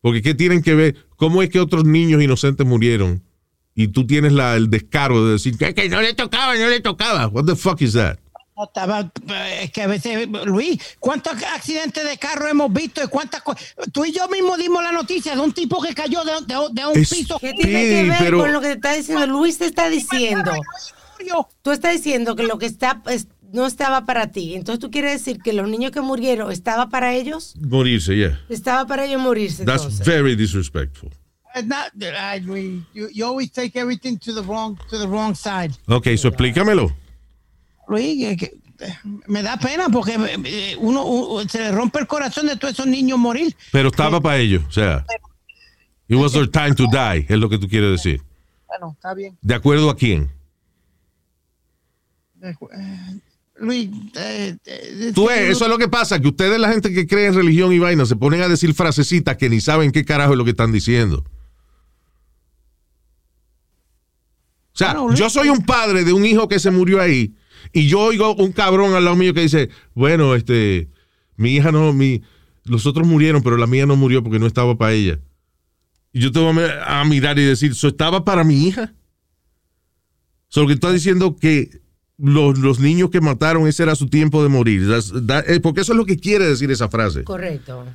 Porque 0.00 0.20
¿qué 0.22 0.34
tienen 0.34 0.62
que 0.62 0.74
ver? 0.74 0.96
¿Cómo 1.16 1.42
es 1.42 1.50
que 1.50 1.60
otros 1.60 1.84
niños 1.84 2.20
inocentes 2.22 2.66
murieron? 2.66 3.22
Y 3.74 3.88
tú 3.88 4.06
tienes 4.06 4.32
la, 4.32 4.56
el 4.56 4.68
descaro 4.68 5.24
de 5.24 5.32
decir 5.32 5.56
que, 5.56 5.72
que 5.74 5.88
no 5.88 6.00
le 6.02 6.12
tocaba, 6.14 6.56
no 6.56 6.68
le 6.68 6.80
tocaba. 6.80 7.28
What 7.28 7.44
the 7.46 7.56
fuck 7.56 7.80
is 7.82 7.92
that? 7.92 8.18
Estaba, 8.64 9.00
eh, 9.28 9.60
es 9.64 9.70
que 9.72 9.82
a 9.82 9.86
veces, 9.86 10.28
Luis, 10.44 10.78
¿cuántos 11.00 11.34
accidentes 11.42 12.04
de 12.04 12.16
carro 12.18 12.48
hemos 12.48 12.72
visto 12.72 13.02
y 13.02 13.06
cuántas 13.08 13.42
cosas? 13.42 13.74
Tú 13.92 14.04
y 14.04 14.12
yo 14.12 14.28
mismo 14.28 14.56
dimos 14.56 14.82
la 14.82 14.92
noticia 14.92 15.34
de 15.34 15.40
un 15.40 15.52
tipo 15.52 15.80
que 15.82 15.94
cayó 15.94 16.24
de, 16.24 16.32
de- 16.46 16.68
de 16.72 16.86
un 16.86 16.98
Es- 16.98 17.10
piso. 17.10 17.38
¿Qué 17.38 17.52
tiene 17.54 17.82
que 17.84 18.04
ver 18.04 18.18
pero- 18.18 18.38
con 18.38 18.52
lo 18.52 18.60
que 18.60 18.68
te 18.68 18.72
está 18.74 18.92
diciendo? 18.94 19.26
Luis 19.26 19.58
te 19.58 19.66
está 19.66 19.88
diciendo. 19.88 20.52
Tú 21.62 21.70
estás 21.70 21.92
diciendo 21.92 22.34
que 22.36 22.42
lo 22.44 22.58
que 22.58 22.66
está 22.66 23.00
es- 23.06 23.28
no 23.52 23.66
estaba 23.66 24.04
para 24.06 24.28
ti. 24.28 24.54
Entonces 24.54 24.80
tú 24.80 24.90
quieres 24.90 25.12
decir 25.12 25.38
que 25.42 25.52
los 25.52 25.68
niños 25.68 25.90
que 25.92 26.00
murieron 26.00 26.50
estaba 26.50 26.88
para 26.88 27.12
ellos. 27.14 27.54
Morirse, 27.60 28.16
yeah. 28.16 28.40
Estaba 28.48 28.86
para 28.86 29.04
ellos 29.04 29.20
morirse. 29.20 29.64
That's 29.64 29.82
entonces. 29.84 30.06
very 30.06 30.34
disrespectful. 30.34 31.10
It's 31.54 31.66
not- 31.68 31.92
ay, 32.18 32.40
Luis, 32.40 32.82
you, 32.94 33.08
you 33.12 33.26
always 33.26 33.52
take 33.52 33.78
everything 33.78 34.16
to 34.16 34.34
the 34.34 34.40
wrong, 34.40 34.78
to 34.88 34.98
the 34.98 35.06
wrong 35.06 35.34
side. 35.36 35.74
Ok, 35.86 36.08
so 36.16 36.28
explícamelo. 36.28 36.90
Luis, 37.88 38.24
eh, 38.24 38.36
que- 38.36 38.58
eh, 38.84 38.96
me 39.26 39.42
da 39.42 39.56
pena 39.58 39.88
porque 39.88 40.16
eh, 40.44 40.76
uno, 40.78 41.04
uno- 41.04 41.48
se 41.48 41.58
le 41.58 41.72
rompe 41.72 41.98
el 42.00 42.06
corazón 42.06 42.46
de 42.46 42.56
todos 42.56 42.74
esos 42.74 42.86
niños 42.86 43.18
morir. 43.18 43.54
Pero 43.70 43.88
estaba 43.88 44.20
para 44.20 44.38
ellos, 44.38 44.62
o 44.68 44.72
sea. 44.72 45.04
It 46.08 46.16
was 46.16 46.32
their 46.32 46.48
time 46.48 46.74
to 46.74 46.84
die, 46.90 47.26
es 47.28 47.38
lo 47.38 47.48
que 47.48 47.58
tú 47.58 47.68
quieres 47.68 47.90
decir. 47.92 48.22
Bueno, 48.68 48.92
está 48.94 49.14
bien. 49.14 49.36
¿De 49.40 49.54
acuerdo 49.54 49.88
a 49.90 49.96
quién? 49.96 50.30
Eh, 52.42 52.54
Luis, 53.60 53.88
eh, 54.16 54.56
eh, 54.64 55.12
Tú 55.14 55.26
ves, 55.28 55.50
eso 55.50 55.64
es 55.64 55.70
lo 55.70 55.78
que 55.78 55.88
pasa, 55.88 56.18
que 56.20 56.26
ustedes, 56.28 56.58
la 56.58 56.70
gente 56.70 56.92
que 56.92 57.06
cree 57.06 57.26
en 57.28 57.34
religión 57.34 57.72
y 57.72 57.78
vaina, 57.78 58.04
se 58.04 58.16
ponen 58.16 58.42
a 58.42 58.48
decir 58.48 58.74
frasecitas 58.74 59.36
que 59.36 59.48
ni 59.48 59.60
saben 59.60 59.92
qué 59.92 60.04
carajo 60.04 60.32
es 60.32 60.38
lo 60.38 60.44
que 60.44 60.50
están 60.50 60.72
diciendo. 60.72 61.24
O 64.74 64.78
sea, 64.78 64.88
Bueno, 64.94 65.08
Luis- 65.08 65.18
yo 65.20 65.30
soy 65.30 65.48
un 65.50 65.64
padre 65.64 66.02
de 66.04 66.12
un 66.12 66.24
hijo 66.24 66.48
que 66.48 66.58
se 66.58 66.70
murió 66.70 67.00
ahí 67.00 67.34
y 67.72 67.88
yo 67.88 68.00
oigo 68.00 68.34
un 68.36 68.52
cabrón 68.52 68.94
al 68.94 69.04
lado 69.04 69.16
mío 69.16 69.32
que 69.34 69.40
dice, 69.42 69.70
bueno, 69.94 70.34
este, 70.34 70.88
mi 71.36 71.56
hija 71.56 71.72
no, 71.72 71.92
mi, 71.92 72.22
los 72.64 72.86
otros 72.86 73.06
murieron, 73.06 73.42
pero 73.42 73.56
la 73.56 73.66
mía 73.66 73.86
no 73.86 73.96
murió 73.96 74.22
porque 74.22 74.38
no 74.38 74.46
estaba 74.46 74.76
para 74.76 74.92
ella. 74.92 75.18
Y 76.12 76.20
yo 76.20 76.30
te 76.32 76.38
voy 76.40 76.54
a 76.86 77.04
mirar 77.04 77.38
y 77.38 77.44
decir, 77.44 77.72
¿eso 77.72 77.88
estaba 77.88 78.24
para 78.24 78.44
mi 78.44 78.66
hija? 78.66 78.92
Solo 80.48 80.66
que 80.66 80.74
está 80.74 80.92
diciendo 80.92 81.34
que 81.36 81.80
los, 82.18 82.58
los 82.58 82.78
niños 82.78 83.08
que 83.10 83.20
mataron, 83.22 83.66
ese 83.66 83.82
era 83.82 83.94
su 83.94 84.08
tiempo 84.08 84.42
de 84.42 84.48
morir. 84.50 84.82
That's- 84.82 85.26
that- 85.26 85.48
eh, 85.48 85.60
porque 85.60 85.80
eso 85.80 85.92
es 85.92 85.96
lo 85.96 86.04
que 86.04 86.18
quiere 86.18 86.46
decir 86.46 86.70
esa 86.70 86.88
frase. 86.90 87.24
Correcto. 87.24 87.86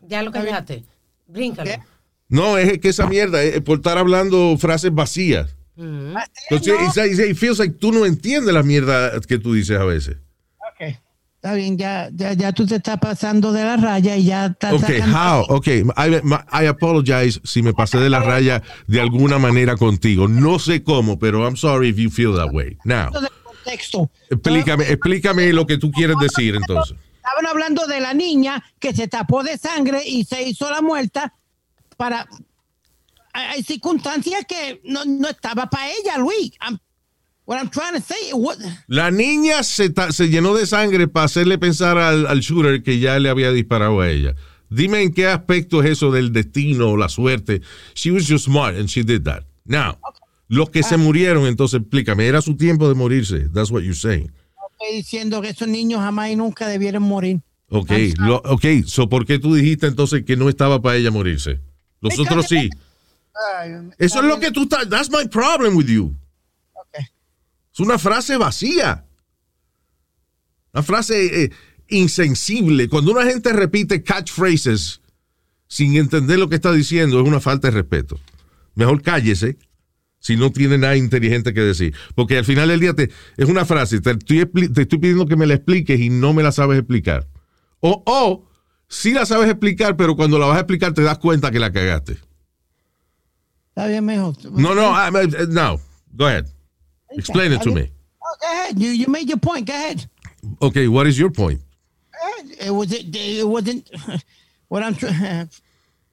Ya 0.00 0.22
lo 0.22 0.30
callaste. 0.32 0.84
Bríncalo. 1.26 1.70
¿Qué? 1.70 1.78
No, 2.28 2.58
es 2.58 2.78
que 2.78 2.88
esa 2.88 3.06
mierda, 3.08 3.42
es 3.42 3.60
por 3.62 3.78
estar 3.78 3.98
hablando 3.98 4.56
frases 4.58 4.92
vacías. 4.92 5.55
Mm. 5.76 6.14
Entonces, 6.50 6.66
no. 6.68 6.74
like- 6.74 6.86
it's 6.86 6.96
like- 7.18 7.30
it 7.30 7.36
feels 7.36 7.58
like 7.58 7.74
tú 7.78 7.92
no 7.92 8.04
entiendes 8.06 8.52
la 8.54 8.62
mierda 8.62 9.20
que 9.20 9.38
tú 9.38 9.52
dices 9.54 9.78
a 9.78 9.84
veces. 9.84 10.16
Ok. 10.72 10.96
Está 11.36 11.54
bien, 11.54 11.76
ya, 11.78 12.08
ya, 12.12 12.32
ya 12.32 12.50
tú 12.52 12.66
te 12.66 12.76
estás 12.76 12.98
pasando 12.98 13.52
de 13.52 13.62
la 13.62 13.76
raya 13.76 14.16
y 14.16 14.24
ya 14.24 14.46
estás 14.46 14.72
Ok, 14.72 14.80
sacando- 14.80 15.16
how? 15.16 15.56
Ok, 15.56 15.66
I, 15.68 16.62
I 16.62 16.66
apologize 16.66 17.40
si 17.44 17.62
me 17.62 17.72
pasé 17.72 17.98
de 17.98 18.10
la 18.10 18.20
raya 18.20 18.62
de 18.88 19.00
alguna 19.00 19.38
manera 19.38 19.76
contigo. 19.76 20.26
No 20.26 20.58
sé 20.58 20.82
cómo, 20.82 21.18
pero 21.18 21.44
I'm 21.46 21.56
sorry 21.56 21.90
if 21.90 21.96
you 21.98 22.10
feel 22.10 22.34
that 22.36 22.52
way. 22.52 22.76
Now, 22.84 23.10
de 23.12 23.28
contexto. 23.44 24.10
explícame, 24.30 24.84
explícame 24.90 25.52
lo 25.52 25.66
que 25.66 25.78
tú 25.78 25.92
quieres 25.92 26.16
decir 26.20 26.56
entonces. 26.56 26.96
Estaban 27.16 27.46
hablando 27.46 27.86
de 27.86 28.00
la 28.00 28.14
niña 28.14 28.64
que 28.80 28.92
se 28.94 29.06
tapó 29.06 29.42
de 29.44 29.56
sangre 29.58 30.02
y 30.06 30.24
se 30.24 30.42
hizo 30.42 30.68
la 30.70 30.80
muerta 30.80 31.32
para... 31.96 32.26
Hay 33.36 33.62
circunstancias 33.62 34.44
que 34.48 34.80
no, 34.84 35.04
no 35.04 35.28
estaba 35.28 35.68
para 35.68 35.88
ella, 35.90 36.18
Luis. 36.18 36.52
I'm- 36.60 36.78
what 37.44 37.58
I'm 37.58 37.68
trying 37.70 37.94
to 37.94 38.00
say... 38.00 38.32
what- 38.32 38.58
La 38.88 39.10
niña 39.10 39.62
se, 39.62 39.90
ta- 39.90 40.10
se 40.12 40.28
llenó 40.28 40.54
de 40.54 40.66
sangre 40.66 41.06
para 41.06 41.26
hacerle 41.26 41.58
pensar 41.58 41.98
al, 41.98 42.26
al 42.26 42.40
shooter 42.40 42.82
que 42.82 42.98
ya 42.98 43.18
le 43.18 43.28
había 43.28 43.52
disparado 43.52 44.00
a 44.00 44.10
ella. 44.10 44.34
Dime 44.68 45.02
en 45.02 45.12
qué 45.12 45.26
aspecto 45.28 45.82
es 45.82 45.90
eso 45.90 46.10
del 46.10 46.32
destino 46.32 46.90
o 46.90 46.96
la 46.96 47.08
suerte. 47.08 47.60
She 47.94 48.10
was 48.10 48.26
just 48.26 48.46
smart 48.46 48.76
and 48.76 48.88
she 48.88 49.02
did 49.04 49.22
that. 49.22 49.44
Now, 49.64 49.98
los 50.48 50.70
que 50.70 50.82
se 50.82 50.96
murieron, 50.96 51.46
entonces 51.46 51.80
explícame, 51.80 52.26
era 52.26 52.40
su 52.40 52.56
tiempo 52.56 52.88
de 52.88 52.94
morirse. 52.94 53.48
That's 53.52 53.70
what 53.70 53.82
you're 53.82 53.94
saying. 53.94 54.32
Estoy 54.72 54.96
diciendo 54.96 55.40
que 55.40 55.50
esos 55.50 55.68
niños 55.68 56.00
jamás 56.00 56.30
y 56.30 56.36
nunca 56.36 56.66
debieron 56.68 57.02
morir. 57.04 57.40
Ok, 57.68 57.90
lo, 58.18 58.36
ok, 58.44 58.64
so 58.86 59.08
¿por 59.08 59.24
qué 59.26 59.38
tú 59.38 59.54
dijiste 59.54 59.86
entonces 59.86 60.24
que 60.24 60.36
no 60.36 60.48
estaba 60.48 60.80
para 60.82 60.96
ella 60.96 61.10
morirse? 61.10 61.60
Los 62.00 62.18
otros 62.18 62.46
Eso 63.98 64.20
es 64.20 64.24
lo 64.24 64.40
que 64.40 64.50
tú 64.50 64.64
estás. 64.64 64.88
That's 64.88 65.10
my 65.10 65.28
problem 65.28 65.76
with 65.76 65.86
you. 65.86 66.14
Ok. 66.72 66.98
Es 67.72 67.80
una 67.80 67.98
frase 67.98 68.36
vacía. 68.36 69.04
Una 70.72 70.82
frase 70.82 71.44
eh, 71.44 71.52
insensible. 71.88 72.88
Cuando 72.88 73.12
una 73.12 73.24
gente 73.24 73.52
repite 73.52 74.02
catchphrases 74.02 75.00
sin 75.68 75.96
entender 75.96 76.38
lo 76.38 76.48
que 76.48 76.56
está 76.56 76.72
diciendo, 76.72 77.20
es 77.20 77.26
una 77.26 77.40
falta 77.40 77.68
de 77.68 77.74
respeto. 77.74 78.18
Mejor 78.74 79.02
cállese 79.02 79.58
si 80.18 80.36
no 80.36 80.50
tiene 80.50 80.76
nada 80.78 80.96
inteligente 80.96 81.54
que 81.54 81.60
decir. 81.60 81.94
Porque 82.14 82.36
al 82.38 82.44
final 82.44 82.68
del 82.68 82.80
día 82.80 82.94
te, 82.94 83.10
es 83.36 83.48
una 83.48 83.64
frase, 83.64 84.00
te 84.00 84.10
estoy, 84.10 84.44
te 84.46 84.82
estoy 84.82 84.98
pidiendo 84.98 85.26
que 85.26 85.36
me 85.36 85.46
la 85.46 85.54
expliques 85.54 86.00
y 86.00 86.10
no 86.10 86.34
me 86.34 86.42
la 86.42 86.52
sabes 86.52 86.78
explicar. 86.78 87.28
O, 87.80 88.02
o 88.06 88.48
sí 88.88 89.12
la 89.12 89.24
sabes 89.24 89.48
explicar, 89.48 89.96
pero 89.96 90.16
cuando 90.16 90.38
la 90.38 90.46
vas 90.46 90.56
a 90.56 90.60
explicar 90.60 90.92
te 90.94 91.02
das 91.02 91.18
cuenta 91.18 91.50
que 91.50 91.58
la 91.58 91.72
cagaste. 91.72 92.18
Está 93.76 93.88
bien, 93.88 94.04
mejor. 94.06 94.34
No, 94.52 94.74
no, 94.74 94.90
I- 94.90 95.08
I- 95.08 95.46
no. 95.50 95.78
Go 96.16 96.26
ahead. 96.26 96.46
Explain 97.10 97.52
it 97.52 97.60
to 97.62 97.70
me. 97.70 97.90
Oh, 98.24 98.36
go 98.40 98.46
ahead. 98.50 98.78
You, 98.78 98.88
you 98.90 99.06
made 99.08 99.28
your 99.28 99.36
point. 99.38 99.66
Go 99.66 99.74
ahead. 99.74 100.06
Okay, 100.62 100.88
what 100.88 101.06
is 101.06 101.18
your 101.18 101.30
point? 101.30 101.60
It 102.58 102.70
was 102.70 102.90
it, 102.92 103.14
it 103.14 103.46
wasn't 103.46 103.90
what 104.68 104.82
I'm 104.82 104.94
trying. 104.94 105.50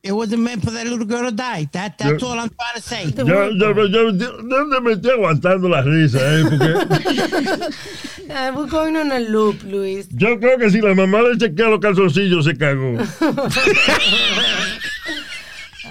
It 0.05 0.11
wasn't 0.11 0.41
meant 0.41 0.61
for 0.61 0.69
that 0.71 0.85
little 0.85 1.05
girl 1.05 1.23
to 1.23 1.31
die. 1.31 1.63
That 1.71 1.97
that's 1.97 2.21
all 2.21 2.37
I'm 2.37 2.49
trying 2.49 2.75
to 2.75 2.81
say. 2.81 3.05
Yo, 3.05 3.23
yo, 3.51 3.71
yo, 3.85 4.09
yo- 4.09 4.11
¿Dónde 4.11 4.81
me 4.83 4.91
estoy 4.95 5.11
aguantando 5.11 5.69
la 5.69 5.81
risa? 5.81 6.19
Eh? 6.19 6.43
Porque 6.43 8.29
Ah, 8.29 8.51
we're 8.53 8.67
going 8.67 8.97
on 8.97 9.13
a 9.13 9.19
loop, 9.21 9.63
Luis. 9.63 10.09
yo 10.11 10.37
creo 10.39 10.57
que 10.59 10.69
si 10.71 10.81
la 10.81 10.93
mamá 10.93 11.21
le 11.21 11.37
chequea 11.37 11.69
los 11.69 11.79
calzoncillos 11.79 12.43
se 12.43 12.53
cagó. 12.57 12.97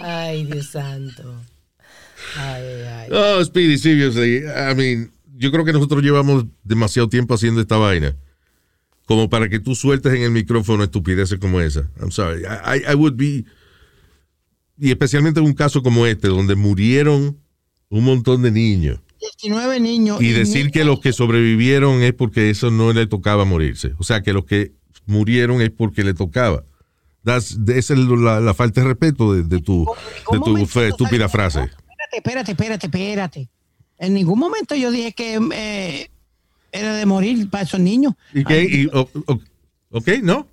Ay, 0.02 0.44
Dios 0.44 0.66
santo. 0.66 1.22
Ay, 2.36 2.62
ay, 2.62 2.82
ay. 2.82 3.08
Oh, 3.12 3.44
Speedy, 3.44 3.78
seriously. 3.78 4.38
I 4.46 4.74
mean, 4.74 5.12
yo 5.36 5.50
creo 5.50 5.64
que 5.64 5.72
nosotros 5.72 6.02
llevamos 6.02 6.46
demasiado 6.64 7.08
tiempo 7.08 7.34
haciendo 7.34 7.60
esta 7.60 7.76
vaina. 7.76 8.16
Como 9.06 9.28
para 9.28 9.48
que 9.48 9.58
tú 9.58 9.74
sueltes 9.74 10.14
en 10.14 10.22
el 10.22 10.30
micrófono 10.30 10.84
estupideces 10.84 11.38
como 11.38 11.60
esa. 11.60 11.90
I'm 12.00 12.10
sorry. 12.12 12.42
I, 12.42 12.78
I- 12.78 12.92
I 12.92 12.94
would 12.94 13.14
be. 13.16 13.44
Y 14.78 14.90
especialmente 14.90 15.40
en 15.40 15.46
un 15.46 15.52
caso 15.54 15.82
como 15.82 16.06
este, 16.06 16.28
donde 16.28 16.54
murieron 16.54 17.38
un 17.88 18.04
montón 18.04 18.42
de 18.42 18.50
niños. 18.50 19.00
19 19.20 19.78
niños. 19.80 20.20
Y 20.22 20.28
decir 20.30 20.70
que 20.70 20.84
los 20.84 21.00
que 21.00 21.12
sobrevivieron 21.12 22.02
es 22.02 22.12
porque 22.14 22.50
eso 22.50 22.70
no 22.70 22.92
le 22.92 23.06
tocaba 23.06 23.44
morirse. 23.44 23.92
O 23.98 24.04
sea, 24.04 24.22
que 24.22 24.32
los 24.32 24.44
que 24.44 24.72
murieron 25.06 25.60
es 25.60 25.70
porque 25.70 26.02
le 26.04 26.14
tocaba. 26.14 26.64
That's- 27.24 27.56
esa 27.70 27.94
es 27.94 28.00
la, 28.00 28.40
la 28.40 28.54
falta 28.54 28.80
de 28.80 28.88
respeto 28.88 29.34
de, 29.34 29.42
de 29.42 29.60
tu, 29.60 29.86
de 30.32 30.38
tu 30.40 30.66
fe- 30.66 30.88
estúpida 30.88 31.28
frase. 31.28 31.68
Espérate, 32.12 32.52
espérate, 32.52 32.86
espérate, 32.86 32.86
espérate. 32.86 33.48
En 33.98 34.14
ningún 34.14 34.38
momento 34.38 34.74
yo 34.74 34.90
dije 34.90 35.12
que 35.12 35.40
eh, 35.54 36.10
era 36.72 36.94
de 36.94 37.06
morir 37.06 37.48
para 37.50 37.64
esos 37.64 37.80
niños. 37.80 38.14
¿Y 38.34 38.44
qué? 38.44 38.62
Y, 38.64 38.86
o- 38.86 39.08
o- 39.26 39.40
ok, 39.90 40.08
¿no? 40.22 40.46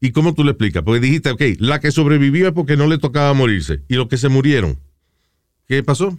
¿Y 0.00 0.12
cómo 0.12 0.32
tú 0.34 0.44
le 0.44 0.52
explicas? 0.52 0.82
Porque 0.84 1.00
dijiste, 1.00 1.30
ok, 1.30 1.42
la 1.58 1.80
que 1.80 1.90
sobrevivió 1.90 2.46
es 2.48 2.54
porque 2.54 2.76
no 2.76 2.86
le 2.86 2.98
tocaba 2.98 3.34
morirse. 3.34 3.82
¿Y 3.88 3.94
los 3.94 4.06
que 4.08 4.16
se 4.16 4.28
murieron? 4.28 4.78
¿Qué 5.66 5.82
pasó? 5.82 6.16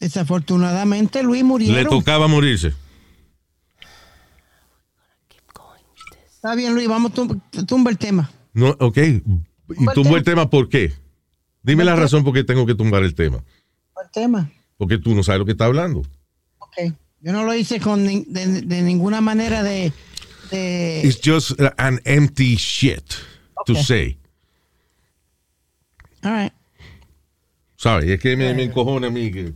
Desafortunadamente, 0.00 1.22
Luis 1.22 1.44
murieron. 1.44 1.76
Le 1.76 1.84
tocaba 1.84 2.26
morirse. 2.28 2.72
Está 6.34 6.54
bien, 6.54 6.74
Luis, 6.74 6.88
vamos, 6.88 7.12
tum- 7.12 7.40
tumba 7.66 7.90
el 7.90 7.98
tema. 7.98 8.30
No, 8.52 8.70
ok. 8.80 8.98
¿Y 8.98 9.86
tumbó 9.94 10.16
el 10.16 10.22
tema 10.22 10.48
por 10.48 10.68
qué? 10.68 10.92
Dime 11.66 11.84
la 11.84 11.96
razón 11.96 12.22
por 12.22 12.32
qué 12.32 12.44
tengo 12.44 12.64
que 12.64 12.76
tumbar 12.76 13.02
el 13.02 13.16
tema. 13.16 13.42
El 14.00 14.10
tema. 14.12 14.48
Porque 14.76 14.98
tú 14.98 15.16
no 15.16 15.24
sabes 15.24 15.40
lo 15.40 15.44
que 15.44 15.52
está 15.52 15.64
hablando. 15.64 16.02
Ok. 16.58 16.92
Yo 17.20 17.32
no 17.32 17.42
lo 17.42 17.52
hice 17.54 17.80
con 17.80 18.06
de, 18.06 18.62
de 18.62 18.82
ninguna 18.82 19.20
manera 19.20 19.64
de. 19.64 19.92
de 20.52 21.02
It's 21.02 21.20
just 21.24 21.60
an 21.76 22.00
empty 22.04 22.54
shit 22.54 23.14
to 23.66 23.74
say. 23.74 24.16
all 26.22 26.32
right. 26.32 26.52
Sorry, 27.74 28.12
es 28.12 28.20
que 28.20 28.36
me, 28.36 28.54
me 28.54 28.62
encojona 28.62 29.08
a 29.08 29.10
mí 29.10 29.32
que 29.32 29.52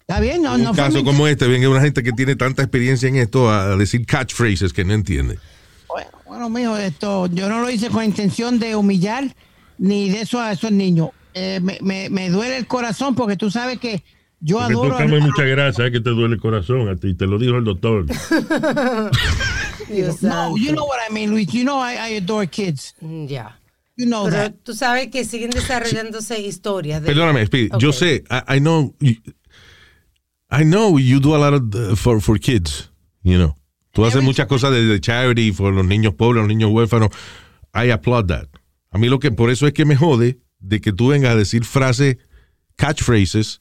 Está 0.00 0.20
bien, 0.20 0.42
no, 0.42 0.56
en 0.56 0.64
no 0.64 0.70
un 0.70 0.74
fue 0.74 0.84
caso 0.84 1.04
como 1.04 1.28
este 1.28 1.46
venga 1.46 1.68
una 1.68 1.82
gente 1.82 2.02
que 2.02 2.12
tiene 2.12 2.34
tanta 2.34 2.62
experiencia 2.62 3.08
en 3.08 3.16
esto 3.16 3.48
a 3.48 3.76
decir 3.76 4.04
catchphrases 4.06 4.72
que 4.72 4.84
no 4.84 4.92
entiende. 4.92 5.38
Bueno, 5.86 6.10
bueno, 6.26 6.50
mijo, 6.50 6.76
esto, 6.76 7.26
yo 7.26 7.48
no 7.48 7.60
lo 7.60 7.70
hice 7.70 7.90
con 7.90 8.02
intención 8.04 8.58
de 8.58 8.74
humillar 8.74 9.24
ni 9.76 10.10
de 10.10 10.22
eso 10.22 10.40
a 10.40 10.52
esos 10.52 10.72
niños. 10.72 11.10
Eh, 11.40 11.60
me, 11.60 11.78
me, 11.82 12.10
me 12.10 12.30
duele 12.30 12.56
el 12.56 12.66
corazón 12.66 13.14
porque 13.14 13.36
tú 13.36 13.50
sabes 13.50 13.78
que 13.78 14.02
yo 14.40 14.58
Porque 14.58 14.72
tú 14.74 14.80
adoro. 14.84 14.96
a- 14.96 15.02
comes 15.02 15.20
mucha 15.22 15.44
grasa, 15.44 15.86
es 15.86 15.92
que 15.92 16.00
te 16.00 16.10
duele 16.10 16.34
el 16.34 16.40
corazón 16.40 16.88
a 16.88 16.96
ti, 16.96 17.14
te 17.14 17.26
lo 17.26 17.38
dijo 17.38 17.56
el 17.56 17.64
doctor. 17.64 18.06
No, 20.22 20.56
you 20.56 20.72
know 20.72 20.84
what 20.86 20.98
I 21.08 21.12
mean, 21.12 21.30
Luis. 21.30 21.48
You 21.52 21.64
know 21.64 21.78
I, 21.78 21.94
I 22.12 22.16
adore 22.16 22.46
kids. 22.46 22.94
Mm, 23.00 23.26
Ya. 23.26 23.58
You 23.96 24.06
know 24.06 24.24
Pero 24.24 24.36
that. 24.36 24.52
tú 24.62 24.74
sabes 24.74 25.08
que 25.10 25.24
siguen 25.24 25.50
desarrollándose 25.50 26.40
historias. 26.40 27.00
De, 27.02 27.06
Perdóname, 27.08 27.44
Speedy, 27.46 27.68
yo 27.80 27.88
Ok. 27.90 27.94
sé, 27.96 28.24
I, 28.30 28.56
I 28.56 28.60
know, 28.60 28.94
I 29.00 30.62
know 30.64 30.98
you 30.98 31.18
do 31.20 31.34
a 31.34 31.38
lot 31.38 31.54
of 31.54 31.70
the- 31.70 31.96
for, 31.96 32.20
for 32.20 32.38
kids, 32.38 32.90
you 33.24 33.36
know. 33.38 33.56
Tú 33.92 34.04
haces 34.04 34.22
muchas 34.22 34.46
cosas 34.46 34.70
de, 34.72 34.84
de 34.84 35.00
charity 35.00 35.50
for 35.52 35.72
los 35.72 35.84
niños 35.84 36.14
pobres, 36.14 36.42
los 36.42 36.48
niños 36.48 36.70
huérfanos. 36.70 37.08
I 37.74 37.90
applaud 37.90 38.26
that. 38.28 38.46
A 38.92 38.98
mí 38.98 39.08
lo 39.08 39.18
que, 39.18 39.32
por 39.32 39.50
eso 39.50 39.66
es 39.66 39.72
que 39.72 39.84
me 39.84 39.96
jode 39.96 40.38
de 40.60 40.80
que 40.80 40.92
tú 40.92 41.08
vengas 41.08 41.32
a 41.32 41.36
decir 41.36 41.64
frases, 41.64 42.16
catchphrases, 42.76 43.60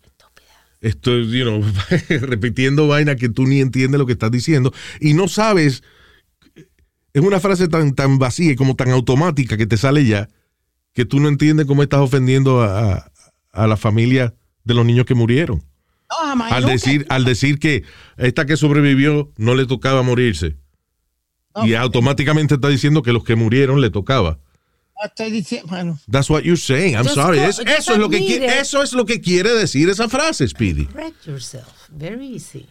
estoy, 0.82 1.28
you 1.30 1.44
know, 1.46 1.64
repitiendo 2.22 2.88
vaina 2.88 3.16
que 3.16 3.30
tú 3.30 3.46
ni 3.46 3.60
entiendes 3.62 4.00
lo 4.00 4.06
que 4.06 4.14
estás 4.14 4.32
diciendo 4.32 4.74
y 5.00 5.14
no 5.14 5.28
sabes, 5.28 5.84
es 7.14 7.22
una 7.22 7.40
frase 7.40 7.68
tan, 7.68 7.94
tan 7.96 8.20
vacía 8.20 8.52
y 8.52 8.56
como 8.56 8.76
tan 8.76 8.90
automática 8.92 9.58
que 9.58 9.66
te 9.68 9.78
sale 9.78 10.06
ya, 10.06 10.30
que 10.94 11.06
tú 11.06 11.20
no 11.20 11.30
entiendes 11.30 11.66
cómo 11.66 11.84
estás 11.84 12.00
ofendiendo 12.02 12.62
a, 12.62 12.94
a- 12.94 13.12
a 13.54 13.66
la 13.66 13.76
familia 13.78 14.36
de 14.66 14.74
los 14.76 14.86
niños 14.86 15.06
que 15.08 15.16
murieron. 15.16 15.64
No. 16.50 16.56
Al 16.56 16.64
decir, 16.74 17.06
al 17.10 17.26
decir 17.26 17.58
que 17.58 17.84
esta 18.18 18.46
que 18.46 18.56
sobrevivió 18.56 19.32
no 19.38 19.56
le 19.56 19.66
tocaba 19.66 20.04
morirse. 20.04 20.58
Y 21.66 21.74
automáticamente 21.74 22.54
está 22.56 22.68
diciendo 22.68 23.02
que 23.02 23.12
los 23.14 23.24
que 23.24 23.36
murieron 23.36 23.82
le 23.82 23.90
tocaba. 23.90 24.38
Estoy 25.06 25.32
diciendo, 25.32 25.68
bueno, 25.70 26.00
That's 26.10 26.30
what 26.30 26.42
you're 26.44 26.58
saying. 26.60 26.96
I'm 26.96 27.04
Just 27.04 27.16
sorry. 27.16 27.38
go- 27.38 27.44
Es- 27.46 27.58
just 27.58 27.70
eso, 27.70 27.94
es 27.94 28.00
lo 28.00 28.10
que, 28.10 28.18
admit 28.18 28.30
qui- 28.32 28.44
it. 28.46 28.50
eso 28.62 28.82
es 28.82 28.94
lo 28.94 29.06
que 29.06 29.22
quiere 29.22 29.54
decir 29.54 29.90
esa 29.90 30.10
frase, 30.10 30.48
Speedy. 30.48 30.86
Correct 30.88 31.26
yourself. 31.26 31.88
Very 31.90 32.34
easy. 32.36 32.66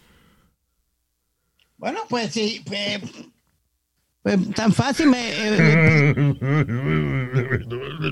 bueno, 1.78 2.00
pues 2.08 2.32
sí, 2.32 2.62
pues, 2.66 3.00
pues, 4.22 4.50
tan 4.54 4.72
fácil 4.72 5.08
me. 5.08 5.18
eh, 5.30 6.34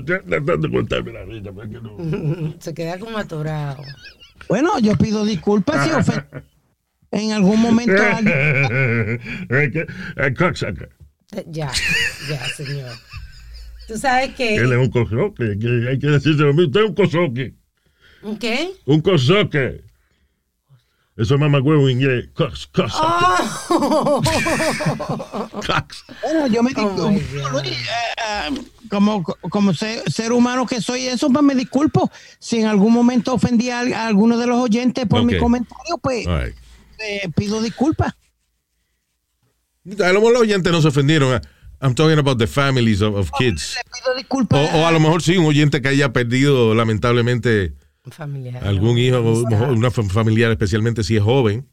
Tratando 0.05 0.67
de 0.67 0.71
contarme 0.73 1.11
la 1.13 1.25
risa, 1.25 1.51
porque 1.51 1.79
no. 1.81 2.55
Se 2.59 2.73
queda 2.73 2.97
como 2.99 3.17
atorado. 3.17 3.83
bueno, 4.47 4.79
yo 4.79 4.95
pido 4.97 5.25
disculpas 5.25 5.85
si 5.85 5.91
ofendí 5.93 6.25
en 7.11 7.31
algún 7.33 7.59
momento. 7.61 8.01
Eh, 8.01 9.19
eh, 9.49 10.33
cocksucker. 10.37 10.89
Ya, 11.47 11.71
ya, 12.29 12.45
señor. 12.55 12.91
Tú 13.87 13.97
sabes 13.97 14.33
que. 14.35 14.55
Él 14.55 14.71
es 14.71 14.77
un 14.77 14.89
cosoque. 14.89 15.57
que 15.59 15.87
hay 15.89 15.99
que 15.99 16.07
decirse 16.07 16.41
lo 16.41 16.53
mismo. 16.53 16.67
Usted 16.67 16.81
es 16.81 16.89
un 16.89 16.95
cosoque. 16.95 17.53
¿Un 18.23 18.37
qué? 18.37 18.71
Un 18.85 19.01
cosoque. 19.01 19.83
Eso 21.17 21.35
es 21.35 21.39
mamagüevo 21.39 21.87
en 21.87 22.01
inglés. 22.01 22.27
Cos, 22.33 22.67
cosoque. 22.67 23.05
Oh. 23.69 24.21
Cox. 25.65 26.03
Bueno, 26.21 26.47
yo 26.47 26.61
me 26.61 26.71
Oh, 26.75 27.09
disculpo, 27.09 27.59
eh, 27.59 27.71
eh, 27.71 28.61
como, 28.89 29.23
como 29.23 29.73
ser, 29.73 30.01
ser 30.11 30.33
humano 30.33 30.65
que 30.65 30.81
soy, 30.81 31.05
eso 31.07 31.29
pues 31.29 31.43
me 31.43 31.55
disculpo. 31.55 32.11
Si 32.39 32.59
en 32.59 32.67
algún 32.67 32.91
momento 32.93 33.33
ofendí 33.33 33.69
a, 33.69 33.79
a 33.79 34.07
alguno 34.07 34.37
de 34.37 34.47
los 34.47 34.57
oyentes 34.57 35.05
por 35.05 35.23
mi 35.23 35.37
comentario, 35.37 35.97
pues 36.01 36.25
right. 36.25 36.55
eh, 36.99 37.29
pido 37.35 37.61
disculpas. 37.61 38.13
A 40.03 40.07
lo 40.11 40.15
mejor 40.19 40.33
los 40.33 40.41
oyentes 40.41 40.71
no 40.71 40.81
se 40.81 40.87
ofendieron. 40.89 41.39
I'm 41.81 41.93
talking 41.95 42.17
about 42.19 42.37
the 42.39 42.47
families 42.47 43.01
of, 43.01 43.15
of 43.15 43.31
kids. 43.37 43.75
O, 44.51 44.57
o 44.57 44.85
a 44.87 44.91
lo 44.91 44.99
mejor 44.99 45.21
sí, 45.21 45.37
un 45.37 45.45
oyente 45.45 45.81
que 45.81 45.89
haya 45.89 46.11
perdido 46.13 46.73
lamentablemente 46.73 47.73
Familiar. 48.09 48.63
algún 48.65 48.97
hijo 48.97 49.17
o 49.19 49.43
una 49.71 49.89
fam- 49.91 50.09
familiar, 50.09 50.51
especialmente 50.51 51.03
si 51.03 51.17
es 51.17 51.23
joven. 51.23 51.67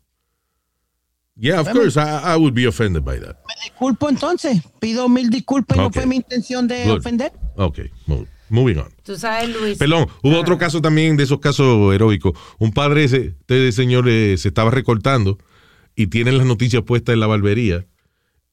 Yeah, 1.34 1.60
of 1.60 1.68
course, 1.72 1.96
I, 1.98 2.34
I 2.34 2.36
would 2.36 2.52
be 2.54 2.66
offended 2.66 3.04
by 3.04 3.18
that. 3.20 3.36
Me 3.48 3.54
disculpo 3.64 4.08
entonces. 4.10 4.60
Pido 4.80 5.08
mil 5.08 5.30
disculpas 5.30 5.78
y 5.78 5.80
Ok. 5.80 5.86
no 5.86 5.92
fue 5.92 6.06
mi 6.06 6.16
intención 6.16 6.68
de 6.68 6.84
Good. 6.84 6.98
ofender. 6.98 7.32
Ok, 7.56 7.78
mo- 8.06 8.26
moving 8.50 8.76
on. 8.78 8.88
Tú 9.02 9.16
sabes, 9.16 9.48
Luis. 9.48 9.78
Perdón, 9.78 10.08
hubo 10.22 10.38
otro 10.38 10.58
caso 10.58 10.82
también 10.82 11.16
de 11.16 11.24
esos 11.24 11.40
casos 11.40 11.94
heroicos. 11.94 12.32
Un 12.58 12.72
padre, 12.72 13.04
ese- 13.04 13.34
este 13.40 13.72
señor, 13.72 14.08
eh, 14.08 14.36
se 14.36 14.48
estaba 14.48 14.70
recortando 14.70 15.38
y 15.96 16.08
tienen 16.08 16.36
las 16.36 16.46
noticias 16.46 16.82
puestas 16.82 17.14
en 17.14 17.20
la 17.20 17.26
barbería. 17.26 17.86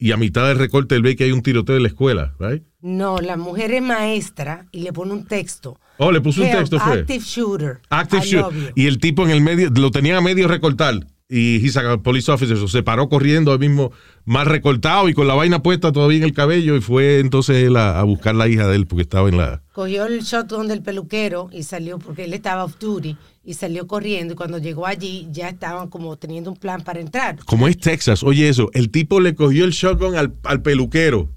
Y 0.02 0.12
a 0.12 0.16
mitad 0.16 0.48
del 0.48 0.58
recorte 0.58 0.94
él 0.94 1.02
ve 1.02 1.14
que 1.14 1.24
hay 1.24 1.32
un 1.32 1.42
tiroteo 1.42 1.76
en 1.76 1.82
la 1.82 1.88
escuela, 1.88 2.34
right? 2.40 2.62
No, 2.80 3.18
la 3.18 3.36
mujer 3.36 3.70
es 3.72 3.82
maestra 3.82 4.66
y 4.72 4.80
le 4.80 4.94
pone 4.94 5.12
un 5.12 5.26
texto. 5.26 5.78
Oh, 5.98 6.10
le 6.10 6.22
puso 6.22 6.42
un 6.42 6.50
texto, 6.50 6.80
fue. 6.80 7.00
Active 7.00 7.22
shooter. 7.22 7.80
Active 7.90 8.22
I 8.24 8.26
shoot. 8.26 8.42
love 8.42 8.54
you. 8.54 8.72
Y 8.74 8.86
el 8.86 8.98
tipo 8.98 9.24
en 9.24 9.30
el 9.30 9.42
medio, 9.42 9.68
lo 9.68 9.90
tenía 9.90 10.16
a 10.16 10.22
medio 10.22 10.48
recortar. 10.48 11.06
Y 11.28 11.64
he's 11.64 11.76
a 11.76 11.98
police 11.98 12.28
officer, 12.32 12.56
so 12.56 12.66
se 12.66 12.82
paró 12.82 13.08
corriendo 13.08 13.52
ahí 13.52 13.58
mismo, 13.58 13.92
más 14.24 14.48
recortado 14.48 15.08
y 15.08 15.14
con 15.14 15.28
la 15.28 15.34
vaina 15.34 15.62
puesta 15.62 15.92
todavía 15.92 16.16
en 16.16 16.24
el 16.24 16.32
cabello. 16.32 16.74
Y 16.76 16.80
fue 16.80 17.20
entonces 17.20 17.62
él 17.62 17.76
a, 17.76 18.00
a 18.00 18.02
buscar 18.02 18.34
la 18.34 18.48
hija 18.48 18.66
de 18.66 18.76
él 18.76 18.86
porque 18.86 19.02
estaba 19.02 19.28
en 19.28 19.36
la. 19.36 19.62
Cogió 19.72 20.06
el 20.06 20.22
shotgun 20.22 20.66
del 20.66 20.82
peluquero 20.82 21.50
y 21.52 21.62
salió 21.62 21.98
porque 21.98 22.24
él 22.24 22.32
estaba 22.32 22.64
off 22.64 22.78
duty 22.80 23.16
y 23.44 23.54
salió 23.54 23.86
corriendo 23.86 24.34
y 24.34 24.36
cuando 24.36 24.58
llegó 24.58 24.86
allí 24.86 25.26
ya 25.32 25.48
estaban 25.48 25.88
como 25.88 26.16
teniendo 26.16 26.50
un 26.50 26.56
plan 26.56 26.82
para 26.82 27.00
entrar. 27.00 27.38
Como 27.46 27.68
es 27.68 27.78
Texas, 27.78 28.22
oye 28.22 28.48
eso, 28.48 28.70
el 28.74 28.90
tipo 28.90 29.20
le 29.20 29.34
cogió 29.34 29.64
el 29.64 29.70
shotgun 29.70 30.16
al, 30.16 30.34
al 30.44 30.62
peluquero. 30.62 31.28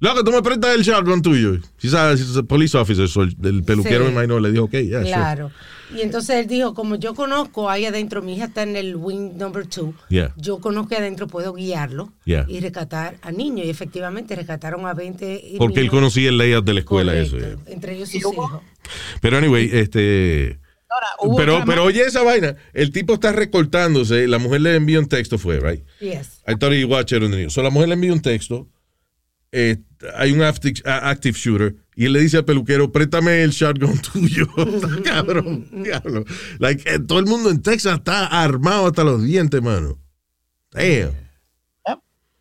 Loco, 0.00 0.24
tú 0.24 0.32
me 0.32 0.42
prestas 0.42 0.74
el 0.74 0.82
shotgun 0.82 1.22
tuyo. 1.22 1.58
He's 1.80 1.94
a 1.94 2.42
police 2.42 2.76
officer, 2.76 3.06
so 3.08 3.22
el, 3.22 3.36
el 3.44 3.62
peluquero 3.62 4.00
Sí. 4.00 4.06
me 4.06 4.10
imagino 4.10 4.40
le 4.40 4.50
dijo, 4.50 4.64
ok, 4.64 4.72
yeah, 4.72 4.98
sure. 5.00 5.12
Claro. 5.12 5.50
Y 5.96 6.00
entonces 6.00 6.36
él 6.40 6.46
dijo, 6.48 6.74
como 6.74 6.96
yo 6.96 7.14
conozco 7.14 7.70
ahí 7.70 7.84
adentro, 7.84 8.20
mi 8.22 8.34
hija 8.34 8.46
está 8.46 8.64
en 8.64 8.74
el 8.74 8.96
wing 8.96 9.36
number 9.38 9.64
two, 9.66 9.94
Yeah. 10.08 10.32
yo 10.36 10.58
conozco 10.58 10.88
que 10.88 10.96
adentro 10.96 11.28
puedo 11.28 11.52
guiarlo 11.52 12.12
Yeah. 12.24 12.46
y 12.48 12.58
rescatar 12.58 13.14
a 13.22 13.30
niños. 13.30 13.64
Y 13.66 13.70
efectivamente 13.70 14.34
rescataron 14.34 14.84
a 14.86 14.94
20 14.94 15.54
Porque 15.58 15.78
él 15.78 15.90
conocía 15.90 16.30
el 16.30 16.38
layout 16.38 16.64
de 16.64 16.74
la 16.74 16.80
escuela, 16.80 17.12
Correcto, 17.12 17.36
eso. 17.36 17.46
yeah. 17.64 17.72
Entre 17.72 17.94
ellos 17.94 18.08
sus 18.08 18.16
hijos. 18.22 18.50
Pero 19.20 19.36
anyway, 19.38 19.70
este. 19.72 20.58
Hubo 21.20 21.36
Pero, 21.36 21.62
pero 21.64 21.84
oye 21.84 22.02
esa 22.02 22.22
vaina, 22.22 22.56
el 22.72 22.90
tipo 22.90 23.14
está 23.14 23.32
recortándose, 23.32 24.26
la 24.26 24.38
mujer 24.38 24.62
le 24.62 24.74
envía 24.74 24.98
un 24.98 25.06
texto, 25.06 25.38
fue, 25.38 25.60
right? 25.60 25.84
Yes. 26.00 26.42
I 26.46 26.54
thought 26.54 26.72
he 26.72 26.84
watched 26.84 27.16
it 27.16 27.22
on 27.22 27.30
the 27.30 27.36
news. 27.36 27.52
So 27.52 27.62
la 27.62 27.70
mujer 27.70 27.88
le 27.88 27.94
envía 27.94 28.12
un 28.12 28.20
texto, 28.20 28.68
eh, 29.52 29.76
hay 30.16 30.32
un 30.32 30.42
active, 30.42 31.32
shooter, 31.32 31.76
y 31.94 32.06
él 32.06 32.14
le 32.14 32.20
dice 32.20 32.38
al 32.38 32.44
peluquero, 32.44 32.90
préstame 32.90 33.42
el 33.42 33.50
shotgun 33.50 33.98
tuyo. 34.12 34.48
Cabrón, 35.04 35.68
diablo. 35.84 36.24
Like, 36.58 36.90
eh, 36.90 36.98
todo 36.98 37.18
el 37.18 37.26
mundo 37.26 37.50
en 37.50 37.62
Texas 37.62 37.98
está 37.98 38.26
armado 38.26 38.86
hasta 38.86 39.04
los 39.04 39.22
dientes, 39.22 39.60
mano. 39.62 39.98
Damn. 40.70 41.12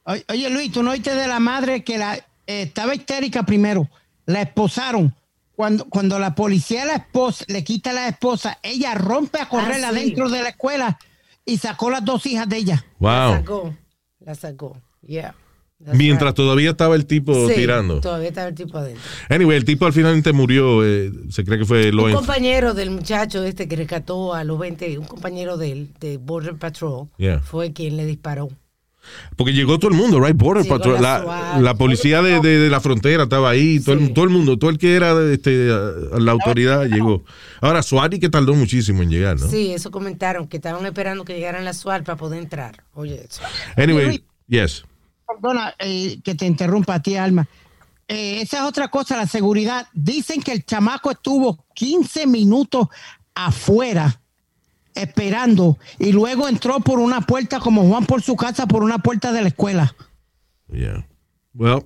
Oye, 0.04 0.26
oye, 0.30 0.50
Luis, 0.50 0.72
tú 0.72 0.82
no 0.82 0.92
oíste 0.92 1.14
de 1.14 1.28
la 1.28 1.40
madre 1.40 1.84
que 1.84 1.98
la, 1.98 2.16
eh, 2.16 2.64
estaba 2.64 2.96
histérica 2.96 3.44
primero. 3.44 3.90
La 4.26 4.42
esposaron. 4.42 5.14
Cuando, 5.62 5.86
cuando 5.86 6.18
la 6.18 6.34
policía 6.34 6.86
la 6.86 6.96
esposa, 6.96 7.46
le 7.48 7.64
quita 7.64 7.92
a 7.92 7.94
la 7.94 8.08
esposa, 8.08 8.58
ella 8.64 8.96
rompe 8.96 9.40
a 9.40 9.48
correr 9.48 9.74
Ah, 9.74 9.92
sí. 9.92 9.96
adentro 10.00 10.28
de 10.28 10.42
la 10.42 10.50
escuela 10.50 10.98
y 11.46 11.58
sacó 11.60 11.92
las 11.92 12.04
dos 12.04 12.26
hijas 12.26 12.50
de 12.50 12.58
ella. 12.58 12.84
La 13.00 13.28
Wow. 13.28 13.36
sacó. 13.38 13.76
La 14.22 14.34
sacó. 14.34 14.82
Yeah. 15.06 15.36
That's 15.86 15.96
Mientras 16.00 16.30
right. 16.30 16.36
todavía 16.36 16.72
estaba 16.72 16.96
el 16.96 17.06
tipo 17.06 17.48
Sí, 17.48 17.54
tirando. 17.54 18.02
Todavía 18.02 18.30
estaba 18.30 18.48
el 18.48 18.56
tipo 18.56 18.76
adentro. 18.80 19.04
Anyway, 19.30 19.56
el 19.56 19.64
tipo 19.66 19.86
al 19.86 19.94
finalmente 19.94 20.34
murió. 20.34 20.84
eh, 20.84 21.12
se 21.30 21.44
cree 21.44 21.60
que 21.60 21.66
fue 21.66 21.92
lo 21.92 22.06
Un 22.06 22.14
compañero 22.14 22.74
del 22.74 22.90
muchacho 22.90 23.44
este 23.44 23.68
que 23.68 23.76
rescató 23.76 24.34
a 24.34 24.44
los 24.44 24.58
20, 24.58 24.98
un 24.98 25.06
compañero 25.06 25.58
de 25.58 25.72
él, 25.74 25.90
de 26.00 26.18
Border 26.18 26.56
Patrol, 26.58 27.08
Yeah. 27.20 27.40
fue 27.42 27.72
quien 27.72 27.98
le 27.98 28.06
disparó. 28.08 28.50
Porque 29.36 29.54
llegó 29.54 29.80
todo 29.80 29.92
el 29.92 29.98
mundo, 29.98 30.20
right? 30.20 30.36
Border 30.38 30.64
Llegó 30.64 30.78
Patrol. 30.78 31.02
la 31.02 31.18
La, 31.20 31.24
SWAT. 31.24 31.62
la 31.62 31.74
policía 31.76 32.22
de, 32.22 32.40
de- 32.40 32.60
de 32.60 32.70
la 32.70 32.80
frontera 32.82 33.24
estaba 33.24 33.50
ahí. 33.50 33.80
Todo, 33.80 33.96
el, 33.96 34.14
todo 34.14 34.26
el 34.26 34.32
mundo, 34.32 34.58
todo 34.58 34.70
el 34.70 34.78
que 34.78 34.96
era 34.96 35.16
de, 35.16 35.34
este, 35.34 35.68
la 36.20 36.32
autoridad 36.32 36.86
llegó. 36.86 37.24
Ahora, 37.62 37.82
Suárez 37.84 38.20
que 38.20 38.30
tardó 38.30 38.54
muchísimo 38.54 39.02
en 39.04 39.10
llegar, 39.10 39.40
¿no? 39.40 39.48
Sí, 39.50 39.72
eso 39.74 39.92
comentaron, 39.92 40.48
que 40.48 40.58
estaban 40.58 40.86
esperando 40.86 41.26
que 41.26 41.34
llegaran 41.36 41.66
las 41.66 41.78
SWAT 41.78 42.04
para 42.04 42.16
poder 42.18 42.42
entrar. 42.42 42.84
Oye, 42.94 43.26
eso. 43.28 43.42
Anyway, 43.76 44.24
yes. 44.48 44.84
Perdona 45.28 45.74
eh, 45.80 46.20
que 46.24 46.36
te 46.36 46.46
interrumpa 46.46 46.96
a 46.96 47.02
ti, 47.02 47.16
Alma. 47.16 47.48
Eh, 48.08 48.42
esa 48.42 48.58
es 48.58 48.64
otra 48.64 48.90
cosa, 48.90 49.16
la 49.18 49.26
seguridad. 49.28 49.88
Dicen 49.94 50.42
que 50.42 50.52
el 50.52 50.66
chamaco 50.66 51.10
estuvo 51.12 51.66
15 51.74 52.28
minutos 52.28 52.88
afuera 53.34 54.21
esperando 54.96 55.78
y 56.00 56.12
luego 56.12 56.48
entró 56.48 56.80
por 56.80 57.00
una 57.00 57.22
puerta 57.22 57.60
como 57.60 57.84
Juan 57.88 58.06
por 58.06 58.22
su 58.22 58.36
casa 58.36 58.68
por 58.68 58.84
una 58.84 59.00
puerta 59.00 59.32
de 59.32 59.42
la 59.42 59.48
escuela. 59.50 59.96
Yeah. 60.72 61.06
Well, 61.54 61.84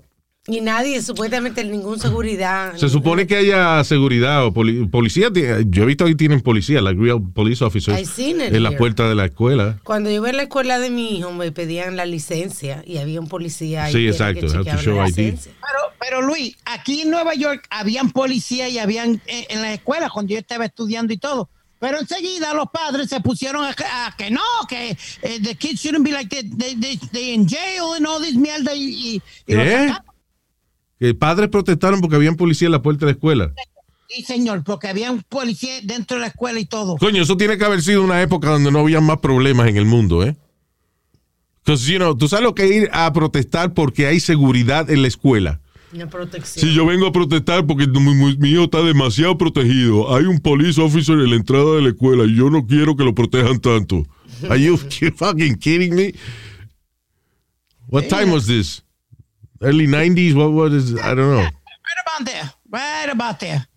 Y 0.48 0.62
nadie, 0.62 1.02
supuestamente 1.02 1.64
ningún 1.64 2.00
seguridad. 2.00 2.76
se 2.76 2.88
supone 2.88 3.26
que 3.26 3.36
haya 3.36 3.84
seguridad 3.84 4.46
o 4.46 4.54
poli- 4.54 4.86
policía. 4.86 5.30
Yo 5.34 5.84
he 5.84 5.86
visto 5.88 6.06
que 6.06 6.14
tienen 6.14 6.42
policía, 6.42 6.82
like 6.82 7.02
real 7.02 7.20
police 7.34 7.64
officers, 7.64 8.20
en 8.20 8.62
la 8.62 8.70
here. 8.70 8.78
puerta 8.78 9.10
de 9.10 9.16
la 9.16 9.26
escuela. 9.26 9.80
Cuando 9.84 10.10
yo 10.12 10.18
iba 10.18 10.30
a 10.30 10.34
la 10.34 10.44
escuela 10.44 10.78
de 10.78 10.92
mi 10.92 11.18
hijo, 11.18 11.32
me 11.34 11.52
pedían 11.52 11.96
la 11.96 12.06
licencia 12.06 12.84
y 12.86 12.98
había 12.98 13.20
un 13.20 13.28
policía 13.28 13.86
ahí. 13.86 13.94
Sí, 13.94 14.08
exacto, 14.08 14.42
que 14.42 14.46
have 14.46 14.54
to 14.54 14.64
chequeaba 14.64 14.82
show 14.84 14.96
la 14.98 15.04
ID. 15.10 15.18
licencia. 15.18 15.52
Pero, 15.62 15.94
pero 16.00 16.22
Luis, 16.22 16.56
aquí 16.66 17.02
en 17.02 17.10
Nueva 17.10 17.34
York 17.34 17.66
habían 17.72 18.12
policía 18.12 18.70
y 18.70 18.78
habían 18.78 19.20
eh, 19.26 19.48
en 19.50 19.64
la 19.64 19.74
escuela 19.74 20.12
cuando 20.12 20.32
yo 20.34 20.38
estaba 20.38 20.66
estudiando 20.66 21.12
y 21.12 21.18
todo. 21.18 21.50
Pero 21.80 22.00
enseguida 22.00 22.54
los 22.54 22.68
padres 22.72 23.10
se 23.10 23.20
pusieron 23.20 23.64
a, 23.66 23.74
que- 23.74 23.84
a 23.84 24.16
que 24.18 24.32
no, 24.32 24.42
que 24.68 24.92
eh, 25.22 25.40
the 25.44 25.56
kids 25.56 25.82
shouldn't 25.82 26.06
be 26.06 26.12
like 26.12 26.30
that, 26.36 26.46
they, 26.58 26.76
they, 26.76 26.98
they 27.12 27.34
in 27.34 27.48
jail 27.48 27.94
and 27.98 28.06
all 28.08 28.22
this 28.22 28.36
mierda 28.36 28.74
y, 28.74 28.84
y, 28.84 29.22
y 29.46 29.54
¿Eh? 29.56 29.94
Que 31.00 31.14
padres 31.14 31.50
protestaron 31.50 32.00
porque 32.00 32.16
habían 32.16 32.36
policía 32.38 32.68
en 32.68 32.72
la 32.72 32.82
puerta 32.82 33.02
de 33.06 33.12
la 33.12 33.16
escuela. 33.16 33.54
Sí, 34.08 34.24
señor, 34.24 34.64
porque 34.64 34.88
había 34.88 35.12
un 35.12 35.22
policía 35.24 35.82
dentro 35.84 36.16
de 36.16 36.22
la 36.22 36.28
escuela 36.28 36.60
y 36.60 36.66
todo. 36.66 36.96
Coño, 36.98 37.24
eso 37.24 37.36
tiene 37.36 37.58
que 37.58 37.66
haber 37.66 37.82
sido 37.82 38.04
una 38.04 38.22
época 38.22 38.50
donde 38.50 38.72
no 38.72 38.80
había 38.80 39.02
más 39.02 39.18
problemas 39.18 39.68
en 39.68 39.76
el 39.78 39.86
mundo, 39.86 40.24
¿eh? 40.24 40.38
Because, 41.66 41.92
you 41.92 41.98
know, 41.98 42.16
tú 42.16 42.28
sabes 42.28 42.44
lo 42.44 42.54
que 42.56 42.66
es 42.66 42.72
ir 42.84 42.90
a 42.94 43.12
protestar 43.12 43.74
porque 43.74 44.06
hay 44.08 44.20
seguridad 44.20 44.90
en 44.90 45.02
la 45.02 45.08
escuela. 45.08 45.60
Una 45.96 46.10
protección. 46.10 46.66
Si 46.66 46.74
yo 46.74 46.86
vengo 46.86 47.08
a 47.08 47.12
protestar 47.12 47.66
porque 47.66 47.88
mi, 47.88 48.50
hijo 48.50 48.66
está 48.66 48.82
demasiado 48.82 49.38
protegido, 49.38 50.14
hay 50.14 50.26
un 50.26 50.40
police 50.40 50.82
officer 50.82 51.16
en 51.16 51.30
la 51.30 51.36
entrada 51.38 51.76
de 51.76 51.82
la 51.84 51.90
escuela 51.90 52.26
y 52.26 52.36
yo 52.36 52.50
no 52.50 52.68
quiero 52.68 52.98
que 52.98 53.06
lo 53.06 53.16
protejan 53.16 53.60
tanto. 53.60 54.04
Are 54.50 54.62
you 54.62 54.78
fucking 54.78 55.56
kidding 55.58 55.96
me? 55.96 56.14
What 57.88 58.10
time 58.10 58.32
was 58.32 58.46
this? 58.48 58.84
Early 59.62 59.88
90s? 59.88 60.36
What 60.36 60.52
was 60.52 60.94
I 60.96 61.16
don't 61.16 61.32
know. 61.32 61.38
Right 61.38 62.02
about 62.06 62.26
there, 62.26 62.52
right 62.70 63.10
about 63.10 63.40
there. 63.40 63.60
Right 63.60 63.68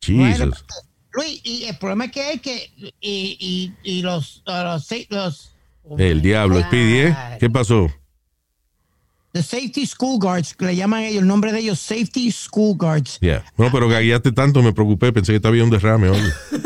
Jesus. 0.00 0.40
about 0.42 0.58
there. 0.68 0.88
Luis, 1.14 1.40
y 1.44 1.64
el 1.64 1.78
problema 1.78 2.04
es 2.04 2.12
que 2.12 2.32
es 2.32 2.40
que 2.42 2.70
y, 3.00 3.36
y, 3.40 3.72
y 3.82 4.02
los, 4.02 4.42
uh, 4.46 4.62
los, 4.64 4.92
los 5.08 5.52
El 5.96 6.20
diablo, 6.20 6.60
Speedy, 6.60 6.98
¿eh? 6.98 7.16
¿Qué 7.40 7.48
pasó? 7.48 7.90
The 9.32 9.42
safety 9.42 9.86
school 9.86 10.18
guards, 10.18 10.54
que 10.54 10.66
le 10.66 10.76
llaman 10.76 11.02
ellos, 11.02 11.22
el 11.22 11.28
nombre 11.28 11.52
de 11.52 11.60
ellos, 11.60 11.78
safety 11.78 12.30
school 12.30 12.76
guards. 12.76 13.18
Yeah. 13.20 13.44
No, 13.56 13.70
pero 13.70 13.88
gagueaste 13.88 14.32
tanto, 14.32 14.62
me 14.62 14.72
preocupé, 14.72 15.12
pensé 15.12 15.40
que 15.40 15.48
había 15.48 15.64
un 15.64 15.70
derrame. 15.70 16.10
oye. 16.10 16.32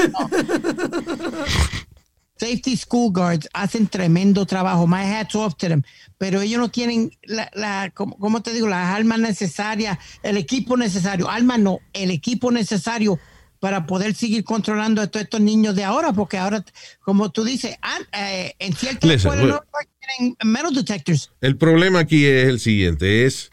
Safety 2.39 2.77
school 2.77 3.13
guards 3.13 3.49
hacen 3.53 3.87
tremendo 3.87 4.45
trabajo. 4.47 4.89
My 4.89 5.05
hats 5.05 5.37
off 5.37 5.55
to 5.59 5.69
them. 5.69 5.85
Pero 6.19 6.41
ellos 6.41 6.59
no 6.59 6.71
tienen 6.71 7.13
la, 7.23 7.49
la 7.55 7.93
¿cómo, 7.95 8.19
cómo 8.19 8.43
te 8.43 8.53
digo? 8.53 8.67
Las 8.67 8.97
armas 8.97 9.21
necesarias, 9.21 9.97
el 10.25 10.37
equipo 10.37 10.77
necesario. 10.77 11.31
Armas 11.31 11.61
no, 11.61 11.79
el 11.93 12.11
equipo 12.11 12.51
necesario 12.51 13.21
para 13.61 13.87
poder 13.87 14.17
seguir 14.17 14.43
controlando 14.43 15.01
a 15.01 15.07
todos 15.07 15.23
estos 15.23 15.41
niños 15.41 15.77
de 15.77 15.85
ahora, 15.85 16.13
porque 16.13 16.37
ahora, 16.37 16.65
como 17.01 17.31
tú 17.31 17.45
dices, 17.45 17.77
eh, 18.13 18.55
en 18.59 18.75
ciertas 18.75 19.09
Listen, 19.09 19.49
no 19.49 19.61
tienen 20.07 20.37
metal 20.45 20.75
detectors. 20.75 21.31
El 21.41 21.57
problema 21.57 22.01
aquí 22.01 22.25
es 22.25 22.49
el 22.49 22.61
siguiente, 22.61 23.25
es 23.27 23.53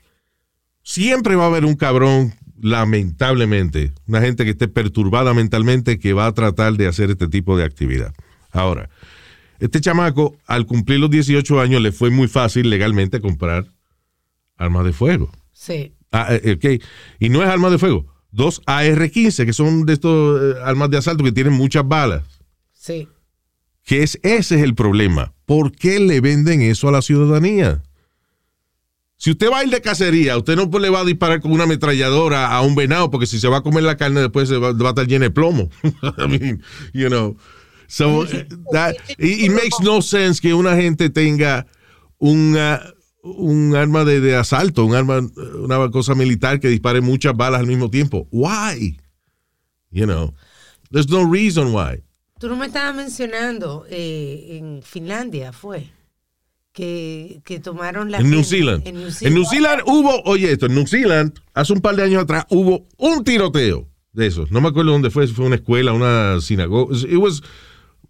Siempre 0.90 1.36
va 1.36 1.44
a 1.44 1.48
haber 1.48 1.66
un 1.66 1.76
cabrón, 1.76 2.34
lamentablemente, 2.60 3.94
una 4.08 4.22
gente 4.22 4.44
que 4.44 4.50
esté 4.50 4.68
perturbada 4.68 5.36
mentalmente 5.36 6.00
que 6.00 6.14
va 6.14 6.26
a 6.26 6.34
tratar 6.34 6.74
de 6.78 6.88
hacer 6.88 7.12
este 7.12 7.28
tipo 7.28 7.56
de 7.56 7.64
actividad. 7.64 8.12
Ahora, 8.52 8.90
este 9.60 9.82
chamaco, 9.82 10.36
al 10.48 10.66
cumplir 10.66 11.00
los 11.00 11.12
18 11.12 11.62
años, 11.62 11.82
le 11.84 11.92
fue 11.92 12.10
muy 12.10 12.28
fácil 12.28 12.72
legalmente 12.72 13.22
comprar 13.22 13.68
armas 14.58 14.84
de 14.84 14.94
fuego. 14.94 15.32
Sí. 15.54 15.94
Ah, 16.12 16.30
eh, 16.32 16.54
ok. 16.54 16.84
Y 17.20 17.30
no 17.30 17.44
es 17.44 17.50
armas 17.50 17.72
de 17.72 17.78
fuego. 17.78 18.08
Dos 18.32 18.62
AR-15, 18.66 19.46
que 19.46 19.54
son 19.54 19.86
de 19.86 19.94
estos 19.94 20.42
eh, 20.42 20.60
armas 20.64 20.90
de 20.90 20.98
asalto 20.98 21.24
que 21.24 21.32
tienen 21.32 21.54
muchas 21.54 21.88
balas. 21.88 22.24
Sí. 22.74 23.08
Que 23.90 24.04
es, 24.04 24.20
ese 24.22 24.58
es 24.58 24.62
el 24.62 24.76
problema. 24.76 25.34
¿Por 25.48 25.72
qué 25.72 26.00
le 26.00 26.22
venden 26.22 26.62
eso 26.62 26.88
a 26.88 26.92
la 26.92 27.02
ciudadanía? 27.02 27.82
Si 29.18 29.32
usted 29.32 29.50
va 29.50 29.58
a 29.58 29.64
ir 29.64 29.72
de 29.72 29.82
cacería, 29.82 30.38
usted 30.38 30.56
no 30.56 30.70
le 30.78 30.92
va 30.92 31.00
a 31.00 31.06
disparar 31.06 31.42
con 31.42 31.52
una 31.52 31.64
ametralladora 31.64 32.56
a 32.56 32.62
un 32.62 32.76
venado, 32.76 33.10
porque 33.10 33.26
si 33.26 33.40
se 33.40 33.48
va 33.48 33.58
a 33.58 33.62
comer 33.64 33.82
la 33.82 33.98
carne 33.98 34.22
después 34.22 34.48
se 34.48 34.58
va, 34.58 34.74
va 34.74 34.86
a 34.86 34.90
estar 34.90 35.08
lleno 35.08 35.24
de 35.24 35.32
plomo. 35.32 35.72
I 36.20 36.28
mean, 36.28 36.62
you 36.94 37.10
know. 37.10 37.36
So, 37.88 38.28
that, 38.72 38.94
it, 39.18 39.46
it 39.46 39.52
makes 39.54 39.80
no 39.82 40.04
sense 40.04 40.40
que 40.40 40.54
una 40.54 40.76
gente 40.76 41.10
tenga 41.10 41.66
una, 42.20 42.94
un 43.24 43.76
arma 43.76 44.06
de, 44.06 44.20
de 44.22 44.36
asalto, 44.36 44.86
un 44.86 44.94
arma, 44.94 45.20
una 45.64 45.90
cosa 45.90 46.14
militar 46.14 46.60
que 46.60 46.68
dispare 46.68 47.02
muchas 47.02 47.36
balas 47.36 47.62
al 47.62 47.66
mismo 47.66 47.90
tiempo. 47.90 48.28
Why? 48.30 49.00
You 49.90 50.06
know, 50.06 50.36
there's 50.92 51.10
no 51.10 51.24
reason 51.28 51.74
why. 51.74 52.04
Tú 52.40 52.48
no 52.48 52.56
me 52.56 52.68
estabas 52.68 52.96
mencionando 52.96 53.86
eh, 53.90 54.58
en 54.58 54.82
Finlandia, 54.82 55.52
fue. 55.52 55.92
Que, 56.72 57.42
que 57.44 57.60
tomaron 57.60 58.10
la. 58.10 58.20
En 58.20 58.30
New 58.30 58.44
Zealand. 58.44 58.88
En 58.88 58.96
New 58.96 59.08
En 59.08 59.12
Zealand. 59.12 59.36
New 59.36 59.46
Zealand 59.46 59.82
hubo, 59.86 60.22
oye 60.24 60.52
esto, 60.52 60.68
en 60.68 60.76
New 60.76 60.88
Zealand, 60.88 61.38
hace 61.54 61.74
un 61.74 61.82
par 61.82 61.98
de 61.98 62.04
años 62.04 62.24
atrás, 62.24 62.46
hubo 62.50 62.88
un 62.98 63.26
tiroteo 63.26 63.90
de 64.14 64.28
esos. 64.28 64.52
No 64.52 64.62
me 64.62 64.70
acuerdo 64.70 64.92
dónde 64.94 65.10
fue, 65.10 65.28
si 65.28 65.34
fue 65.34 65.46
una 65.46 65.56
escuela, 65.56 65.92
una 65.92 66.40
sinagoga. 66.40 66.96
It 66.96 67.18
was 67.18 67.44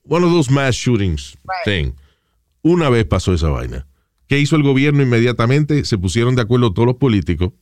one 0.04 0.24
of 0.24 0.32
those 0.32 0.52
mass 0.52 0.76
shootings 0.76 1.36
thing. 1.66 1.94
Una 2.62 2.90
vez 2.90 3.06
pasó 3.06 3.34
esa 3.34 3.50
vaina. 3.50 3.88
¿Qué 4.28 4.38
hizo 4.38 4.56
el 4.56 4.62
gobierno 4.62 5.02
inmediatamente? 5.02 5.84
Se 5.86 5.98
pusieron 5.98 6.36
de 6.36 6.44
acuerdo 6.44 6.72
todos 6.72 6.86
los 6.86 6.98
políticos 6.98 7.54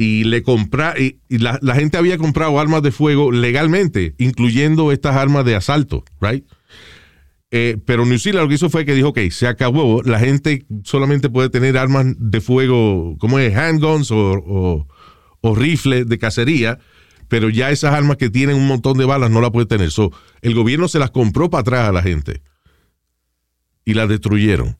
y 0.00 0.24
le 0.24 0.42
compra 0.42 0.94
y, 0.98 1.18
la, 1.28 1.58
gente 1.74 1.98
había 1.98 2.16
comprado 2.16 2.58
armas 2.58 2.82
de 2.82 2.90
fuego 2.90 3.30
legalmente, 3.30 4.14
incluyendo 4.16 4.92
estas 4.92 5.14
armas 5.14 5.44
de 5.44 5.54
asalto, 5.54 6.04
right? 6.22 6.42
Eh, 7.50 7.76
pero 7.84 8.06
New 8.06 8.18
Zealand 8.18 8.44
lo 8.44 8.48
que 8.48 8.54
hizo 8.54 8.70
fue 8.70 8.86
que 8.86 8.94
dijo, 8.94 9.08
ok, 9.08 9.18
se 9.30 9.46
acabó, 9.46 10.00
la 10.02 10.18
gente 10.18 10.64
solamente 10.84 11.28
puede 11.28 11.50
tener 11.50 11.76
armas 11.76 12.06
de 12.16 12.40
fuego, 12.40 13.18
como 13.18 13.38
es, 13.38 13.54
handguns 13.54 14.08
o, 14.10 14.86
rifles 15.54 16.08
de 16.08 16.18
cacería, 16.18 16.78
pero 17.28 17.50
ya 17.50 17.70
esas 17.70 17.92
armas 17.92 18.16
que 18.16 18.30
tienen 18.30 18.56
un 18.56 18.68
montón 18.68 18.96
de 18.96 19.04
balas 19.04 19.30
no 19.30 19.42
las 19.42 19.50
puede 19.50 19.66
tener. 19.66 19.90
El 20.40 20.54
gobierno 20.54 20.88
se 20.88 20.98
las 20.98 21.10
compró 21.10 21.50
para 21.50 21.60
atrás 21.60 21.88
a 21.90 21.92
la 21.92 22.02
gente 22.02 22.40
y 23.84 23.92
las 23.92 24.08
destruyeron. 24.08 24.78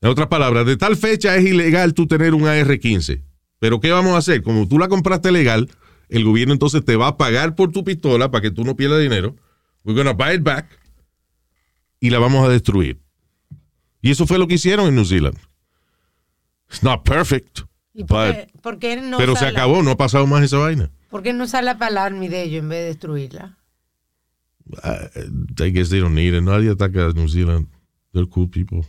En 0.00 0.08
otras 0.08 0.26
palabras, 0.26 0.66
de 0.66 0.76
tal 0.76 0.96
fecha 0.96 1.36
es 1.36 1.44
ilegal 1.44 1.94
tú 1.94 2.08
tener 2.08 2.34
un 2.34 2.48
AR-15. 2.48 3.22
Pero 3.58 3.80
¿qué 3.80 3.90
vamos 3.90 4.12
a 4.14 4.18
hacer? 4.18 4.42
Como 4.42 4.68
tú 4.68 4.78
la 4.78 4.88
compraste 4.88 5.32
legal, 5.32 5.70
el 6.08 6.24
gobierno 6.24 6.52
entonces 6.52 6.84
te 6.84 6.96
va 6.96 7.08
a 7.08 7.16
pagar 7.16 7.54
por 7.54 7.72
tu 7.72 7.84
pistola 7.84 8.30
para 8.30 8.42
que 8.42 8.50
tú 8.50 8.64
no 8.64 8.76
pierdas 8.76 9.00
dinero. 9.00 9.34
We're 9.84 9.96
gonna 10.02 10.12
buy 10.12 10.36
it 10.36 10.42
back 10.42 10.66
y 12.00 12.10
la 12.10 12.18
vamos 12.18 12.46
a 12.46 12.50
destruir. 12.50 13.00
Y 14.02 14.10
eso 14.10 14.26
fue 14.26 14.38
lo 14.38 14.46
que 14.46 14.54
hicieron 14.54 14.86
en 14.86 14.94
New 14.94 15.04
Zealand. 15.04 15.38
It's 16.68 16.82
not 16.82 17.02
perfect, 17.04 17.60
¿Y 17.94 18.04
por 18.04 18.26
but- 18.26 18.34
qué, 18.36 18.58
por 18.60 18.78
qué 18.78 18.96
no 19.00 19.16
pero 19.18 19.36
se 19.36 19.46
acabó, 19.46 19.82
no 19.82 19.92
ha 19.92 19.96
pasado 19.96 20.26
más 20.26 20.42
esa 20.42 20.58
vaina. 20.58 20.90
¿Por 21.08 21.22
qué 21.22 21.32
no 21.32 21.46
sale 21.46 21.74
para 21.76 21.90
el 21.90 21.98
army 21.98 22.28
de 22.28 22.42
ellos 22.42 22.62
en 22.62 22.68
vez 22.68 22.80
de 22.80 22.86
destruirla? 22.86 23.58
I 25.60 25.70
guess 25.70 25.90
they 25.90 26.00
don't 26.00 26.14
need 26.14 26.34
it. 26.34 26.42
Nadie 26.42 26.70
ataca 26.70 27.06
a 27.06 27.12
New 27.12 27.28
Zealand. 27.28 27.68
They're 28.12 28.28
cool 28.28 28.48
people. 28.50 28.84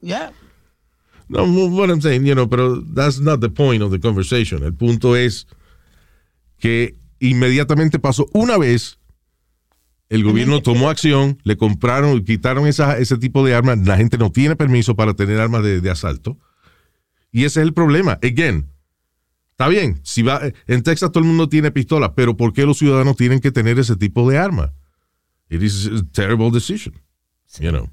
Yeah. 0.00 0.32
No, 1.32 1.44
what 1.68 1.88
I'm 1.90 2.00
saying, 2.02 2.24
you 2.26 2.34
know, 2.34 2.46
pero 2.48 2.82
that's 2.94 3.18
not 3.20 3.40
the 3.40 3.48
point 3.48 3.82
of 3.82 3.90
the 3.90 3.98
conversation. 3.98 4.62
El 4.62 4.74
punto 4.74 5.16
es 5.16 5.46
que 6.58 6.96
inmediatamente 7.20 7.98
pasó 7.98 8.28
una 8.34 8.58
vez, 8.58 8.98
el 10.10 10.24
gobierno 10.24 10.60
tomó 10.62 10.90
acción, 10.90 11.38
le 11.44 11.56
compraron, 11.56 12.22
quitaron 12.24 12.66
esa- 12.66 12.98
ese 12.98 13.16
tipo 13.16 13.44
de 13.46 13.54
armas. 13.54 13.78
La 13.86 13.96
gente 13.96 14.18
no 14.18 14.30
tiene 14.30 14.56
permiso 14.56 14.94
para 14.94 15.14
tener 15.14 15.40
armas 15.40 15.62
de, 15.62 15.80
de 15.80 15.90
asalto. 15.90 16.38
Y 17.30 17.44
ese 17.44 17.60
es 17.60 17.66
el 17.66 17.72
problema. 17.72 18.18
Again, 18.22 18.68
está 19.52 19.68
bien, 19.68 20.00
si 20.02 20.20
va, 20.22 20.42
en 20.66 20.82
Texas 20.82 21.10
todo 21.12 21.20
el 21.24 21.28
mundo 21.28 21.48
tiene 21.48 21.70
pistolas, 21.70 22.10
pero 22.14 22.36
¿por 22.36 22.52
qué 22.52 22.66
los 22.66 22.76
ciudadanos 22.78 23.16
tienen 23.16 23.40
que 23.40 23.50
tener 23.50 23.78
ese 23.78 23.96
tipo 23.96 24.28
de 24.30 24.36
arma? 24.36 24.74
It 25.48 25.62
is 25.62 25.86
a 25.86 26.02
terrible 26.12 26.50
decision. 26.50 26.94
You 27.58 27.70
know. 27.70 27.88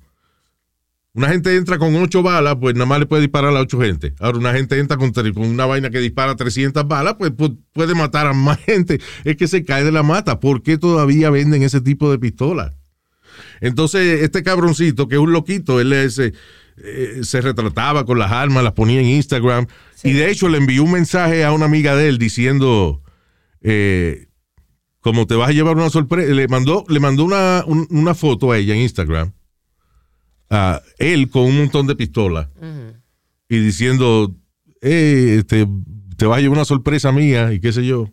Una 1.20 1.28
gente 1.28 1.54
entra 1.58 1.78
con 1.78 1.94
ocho 1.98 2.24
balas, 2.24 2.56
pues 2.62 2.76
nada 2.76 2.86
más 2.86 2.98
le 3.00 3.06
puede 3.06 3.24
disparar 3.24 3.54
a 3.54 3.60
ocho 3.60 3.78
gente. 3.82 4.14
Ahora, 4.22 4.38
una 4.38 4.54
gente 4.54 4.80
entra 4.80 4.96
con, 4.96 5.12
con 5.12 5.38
una 5.50 5.66
vaina 5.66 5.90
que 5.90 6.00
dispara 6.00 6.38
300 6.38 6.88
balas, 6.88 7.16
pues, 7.20 7.32
pu- 7.34 7.60
puede 7.74 7.94
matar 7.94 8.26
a 8.28 8.32
más 8.32 8.58
gente. 8.66 9.02
Es 9.26 9.36
que 9.36 9.50
se 9.50 9.66
cae 9.66 9.84
de 9.84 9.92
la 9.92 10.02
mata. 10.02 10.40
¿Por 10.40 10.64
qué 10.64 10.78
todavía 10.78 11.30
venden 11.30 11.62
ese 11.64 11.82
tipo 11.82 12.10
de 12.10 12.20
pistolas? 12.20 12.74
Entonces, 13.60 14.22
este 14.24 14.44
cabroncito, 14.44 15.10
que 15.10 15.16
es 15.16 15.22
un 15.22 15.34
loquito, 15.34 15.82
él 15.82 15.92
es, 15.92 16.20
eh, 16.20 16.32
se 17.24 17.42
retrataba 17.42 18.06
con 18.06 18.18
las 18.18 18.32
armas, 18.32 18.64
las 18.64 18.72
ponía 18.72 19.02
en 19.02 19.08
Instagram. 19.08 19.68
Y 20.06 20.14
de 20.14 20.32
hecho, 20.32 20.48
le 20.48 20.58
envió 20.60 20.86
un 20.86 20.94
mensaje 20.94 21.44
a 21.44 21.52
una 21.52 21.66
amiga 21.66 21.98
de 21.98 22.08
él 22.08 22.18
diciendo, 22.18 23.02
eh, 23.60 24.28
como 25.02 25.28
te 25.28 25.36
vas 25.36 25.50
a 25.50 25.52
llevar 25.52 25.76
una 25.76 25.90
sorpresa, 25.90 26.34
le 26.34 26.48
mandó, 26.48 26.86
le 26.88 27.02
mandó 27.02 27.26
una, 27.26 27.66
un- 27.68 27.88
una 27.90 28.16
foto 28.16 28.54
a 28.54 28.58
ella 28.58 28.74
en 28.74 28.80
Instagram 28.84 29.34
a 30.50 30.82
él 30.98 31.30
con 31.30 31.44
un 31.44 31.58
montón 31.58 31.88
de 31.88 31.96
pistolas 31.96 32.48
y 33.48 33.58
diciendo, 33.60 34.36
eh, 34.82 35.38
este, 35.40 35.68
te 36.18 36.26
vas 36.26 36.38
a 36.38 36.42
llevar 36.42 36.58
una 36.58 36.66
sorpresa 36.66 37.12
mía 37.12 37.52
y 37.54 37.60
qué 37.60 37.72
sé 37.72 37.86
yo. 37.86 38.10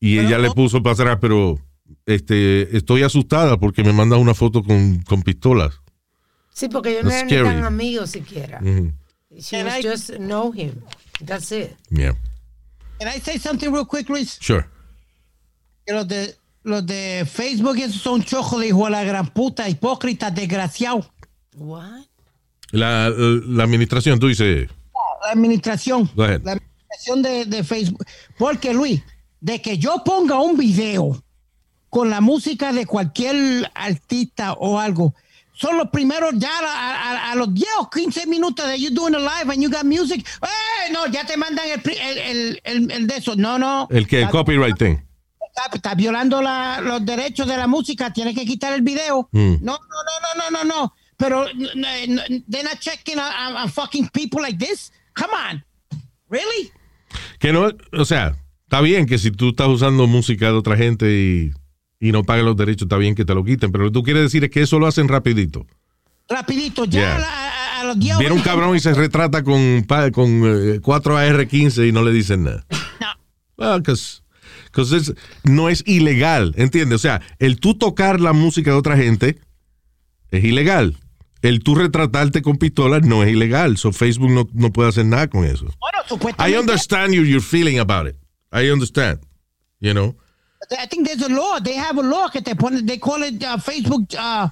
Y 0.00 0.18
ella 0.18 0.38
le 0.38 0.50
puso 0.50 0.82
para 0.82 0.92
atrás, 0.94 1.18
pero 1.20 1.58
este, 2.06 2.76
estoy 2.76 3.02
asustada 3.02 3.56
porque 3.58 3.82
me 3.82 3.92
mandan 3.92 4.18
una 4.20 4.34
foto 4.34 4.62
con, 4.62 4.98
con 5.02 5.22
pistolas. 5.22 5.80
Sí, 6.52 6.68
porque 6.68 6.90
ellos 6.90 7.04
no 7.04 7.10
eran 7.10 7.26
ni 7.26 7.32
tan 7.34 7.64
amigos 7.64 8.10
siquiera. 8.10 8.60
She 8.60 9.56
Can 9.56 9.66
was 9.66 9.78
I- 9.78 9.82
just 9.82 10.10
know 10.18 10.52
him. 10.52 10.74
That's 11.24 11.50
it. 11.52 11.70
Yeah. 11.90 12.12
Can 12.98 13.08
I 13.08 13.20
say 13.20 13.38
something 13.38 13.70
real 13.72 13.86
quick, 13.86 14.08
Luis? 14.08 14.38
Sure. 14.40 14.66
Que 15.86 15.92
los 15.94 16.06
de, 16.06 16.34
los 16.64 16.84
de 16.86 17.26
Facebook 17.30 17.76
esos 17.78 18.02
son 18.02 18.22
chojos 18.24 18.60
de 18.60 18.68
hijo 18.68 18.84
de 18.86 18.90
la 18.90 19.04
gran 19.04 19.28
puta, 19.28 19.68
hipócritas, 19.68 20.34
desgraciados. 20.34 21.08
What? 21.56 22.02
La, 22.72 23.08
la 23.10 23.62
administración, 23.64 24.18
tú 24.18 24.26
dices, 24.28 24.68
La 25.24 25.30
administración. 25.32 26.10
Go 26.16 26.24
ahead. 26.24 26.42
La 26.42 26.52
administración 26.52 27.22
de, 27.22 27.44
de 27.44 27.62
Facebook. 27.64 28.04
Porque, 28.36 28.74
Luis, 28.74 29.02
de 29.40 29.60
que 29.62 29.78
yo 29.78 30.02
ponga 30.04 30.40
un 30.40 30.56
video 30.56 31.22
con 31.90 32.10
la 32.10 32.20
música 32.20 32.72
de 32.72 32.86
cualquier 32.86 33.70
artista 33.74 34.54
o 34.54 34.80
algo, 34.80 35.14
son 35.52 35.78
los 35.78 35.90
primeros 35.90 36.32
ya 36.36 36.50
a, 36.58 37.28
a- 37.28 37.32
a 37.32 37.34
los 37.36 37.54
10 37.54 37.68
o 37.78 37.88
15 37.88 38.26
minutos 38.26 38.66
de 38.66 38.80
you 38.80 38.90
doing 38.90 39.14
a 39.14 39.18
live 39.20 39.52
and 39.52 39.62
you 39.62 39.70
got 39.70 39.84
music. 39.84 40.26
¡Eh! 40.42 40.92
No, 40.92 41.06
ya 41.06 41.24
te 41.24 41.36
mandan 41.36 41.66
el, 41.68 41.80
el, 42.18 42.60
el- 42.64 42.90
el 42.90 43.06
de 43.06 43.16
eso. 43.16 43.36
No, 43.36 43.56
no. 43.58 43.86
el 43.90 44.08
que 44.08 44.22
el 44.22 44.30
copyright 44.30 44.76
thing. 44.76 44.96
Está, 45.74 45.94
violando 45.94 46.42
la- 46.42 46.80
los 46.80 47.04
derechos 47.04 47.46
de 47.46 47.56
la 47.56 47.66
música, 47.66 48.12
tiene 48.12 48.34
que 48.34 48.44
quitar 48.44 48.72
el 48.72 48.82
video. 48.82 49.28
Mm. 49.32 49.56
No, 49.60 49.78
no, 49.78 49.78
no, 49.78 50.50
no, 50.50 50.50
no, 50.50 50.64
no, 50.64 50.64
no. 50.82 50.94
Pero 51.16 51.48
n- 51.48 51.68
n- 51.74 52.22
n- 52.28 52.44
they're 52.50 52.64
not 52.68 52.78
checking 52.80 53.18
on, 53.18 53.24
on- 53.26 53.56
on 53.62 53.70
fucking 53.70 54.08
people 54.12 54.40
like 54.42 54.58
this. 54.58 54.92
Come 55.14 55.30
on. 55.32 55.64
Really? 56.28 56.72
Que 57.38 57.52
no, 57.52 57.68
o 57.92 58.04
sea, 58.04 58.36
está 58.64 58.80
bien 58.80 59.06
que 59.06 59.18
si 59.18 59.30
tú 59.30 59.50
estás 59.50 59.68
usando 59.68 60.06
música 60.08 60.46
de 60.46 60.52
otra 60.52 60.76
gente 60.76 61.06
y, 61.12 61.52
y 62.00 62.10
no 62.10 62.24
pagas 62.24 62.44
los 62.44 62.56
derechos, 62.56 62.86
está 62.86 62.96
bien 62.96 63.14
que 63.14 63.24
te 63.24 63.34
lo 63.34 63.44
quiten, 63.44 63.70
pero 63.70 63.84
lo 63.84 63.90
que 63.90 63.94
tú 63.94 64.02
quieres 64.02 64.24
decir 64.24 64.42
es 64.44 64.50
que 64.50 64.62
eso 64.62 64.78
lo 64.80 64.86
hacen 64.88 65.06
rapidito. 65.08 65.66
Rapidito, 66.28 66.84
ya 66.86 67.00
Yeah. 67.00 67.16
a, 67.16 67.20
a- 67.20 67.80
a 67.80 67.84
los 67.84 67.98
10 67.98 68.16
o 68.16 68.18
Viene 68.18 68.32
un 68.32 68.38
20 68.38 68.50
cabrón 68.50 68.76
y 68.76 68.80
se 68.80 68.94
retrata 68.94 69.44
con, 69.44 69.84
con 70.12 70.42
eh, 70.76 70.80
4 70.82 71.16
AR-15 71.18 71.88
y 71.88 71.92
no 71.92 72.02
le 72.02 72.12
dicen 72.12 72.44
nada. 72.44 72.64
No. 73.00 73.06
Well, 73.56 73.82
'cause- 74.74 74.90
'cause 74.90 75.12
es- 75.12 75.14
no 75.44 75.68
es 75.68 75.82
ilegal, 75.86 76.52
¿entiendes? 76.56 76.96
O 76.96 76.98
sea, 76.98 77.20
el 77.38 77.58
tú 77.60 77.74
tocar 77.74 78.20
la 78.20 78.32
música 78.32 78.70
de 78.72 78.76
otra 78.76 78.96
gente 78.96 79.38
es 80.30 80.44
ilegal. 80.44 80.96
El 81.42 81.62
tú 81.62 81.74
retratarte 81.74 82.40
con 82.42 82.56
pistolas 82.56 83.02
no 83.06 83.22
es 83.22 83.30
ilegal. 83.30 83.76
So 83.76 83.92
Facebook 83.92 84.30
no, 84.30 84.48
no 84.54 84.72
puede 84.72 84.88
hacer 84.88 85.04
nada 85.06 85.28
con 85.28 85.44
eso. 85.44 85.64
Bueno, 85.64 85.98
I 86.04 86.08
supuestamente. 86.08 86.58
understand 86.58 87.12
you, 87.14 87.22
your 87.22 87.42
feeling 87.42 87.78
about 87.78 88.08
it. 88.08 88.16
I 88.52 88.70
understand. 88.70 89.20
You 89.80 89.92
know? 89.92 90.16
I 90.70 90.86
think 90.88 91.06
there's 91.06 91.22
a 91.22 91.28
law. 91.28 91.60
They 91.62 91.76
have 91.76 91.98
a 92.00 92.02
law 92.02 92.30
que 92.30 92.40
te 92.40 92.54
pone, 92.56 92.82
they 92.86 92.98
call 92.98 93.22
it 93.22 93.42
uh, 93.44 93.58
Facebook 93.58 94.06
uh, 94.18 94.48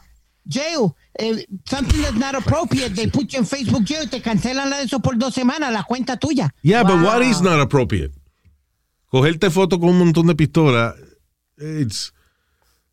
jail. 0.47 0.95
eh, 1.19 1.45
something 1.67 2.01
that's 2.03 2.17
not 2.17 2.35
appropriate, 2.35 2.95
they 2.95 3.07
put 3.07 3.33
you 3.33 3.39
in 3.41 3.47
Facebook 3.47 3.85
jail 3.87 4.05
y 4.05 4.09
te 4.09 4.21
cancelan 4.23 4.73
eso 4.75 4.99
por 5.01 5.17
dos 5.19 5.35
semanas, 5.35 5.71
la 5.73 5.83
cuenta 5.85 6.17
tuya. 6.19 6.55
Yeah, 6.63 6.83
but 6.85 7.03
what 7.03 7.21
Wow. 7.21 7.31
is 7.31 7.41
not 7.43 7.61
appropriate? 7.61 8.13
Cogerte 9.13 9.51
foto 9.51 9.79
con 9.79 9.91
un 9.91 9.99
montón 9.99 10.27
de 10.27 10.35
pistolas, 10.35 10.95
it's, 11.59 12.15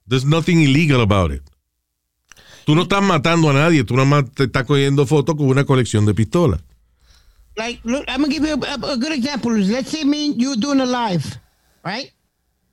there's 0.06 0.26
nothing 0.26 0.60
illegal 0.60 1.00
about 1.02 1.32
it. 1.32 1.42
Tú 2.66 2.76
no 2.76 2.82
estás 2.84 3.02
matando 3.02 3.50
a 3.50 3.54
nadie, 3.54 3.86
tú 3.86 3.96
nada 3.96 4.06
más 4.06 4.26
te 4.36 4.44
estás 4.44 4.66
cogiendo 4.66 5.08
fotos 5.08 5.36
con 5.38 5.48
una 5.48 5.64
colección 5.64 6.06
de 6.06 6.14
pistolas. 6.14 6.60
Like, 7.56 7.80
look, 7.86 8.04
I'm 8.10 8.22
gonna 8.22 8.28
give 8.34 8.46
you 8.46 8.54
a, 8.62 8.74
a- 8.74 8.98
good 8.98 9.14
example. 9.14 9.52
Let's 9.58 9.90
say 9.92 10.04
me, 10.04 10.34
you 10.36 10.58
doing 10.58 10.82
a 10.82 10.86
live, 10.86 11.24
right? 11.86 12.12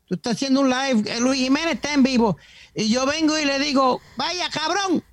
Tú 0.09 0.17
estás 0.17 0.35
haciendo 0.35 0.61
un 0.63 0.69
live, 0.69 1.09
eh, 1.09 1.21
Luis 1.21 1.39
Jiménez 1.41 1.75
está 1.77 1.95
en 1.95 2.03
vivo, 2.03 2.37
y 2.75 2.89
yo 2.89 3.07
vengo 3.07 3.39
y 3.39 3.45
le 3.45 3.61
digo, 3.61 4.01
vaya 4.17 4.49
cabrón. 4.51 5.05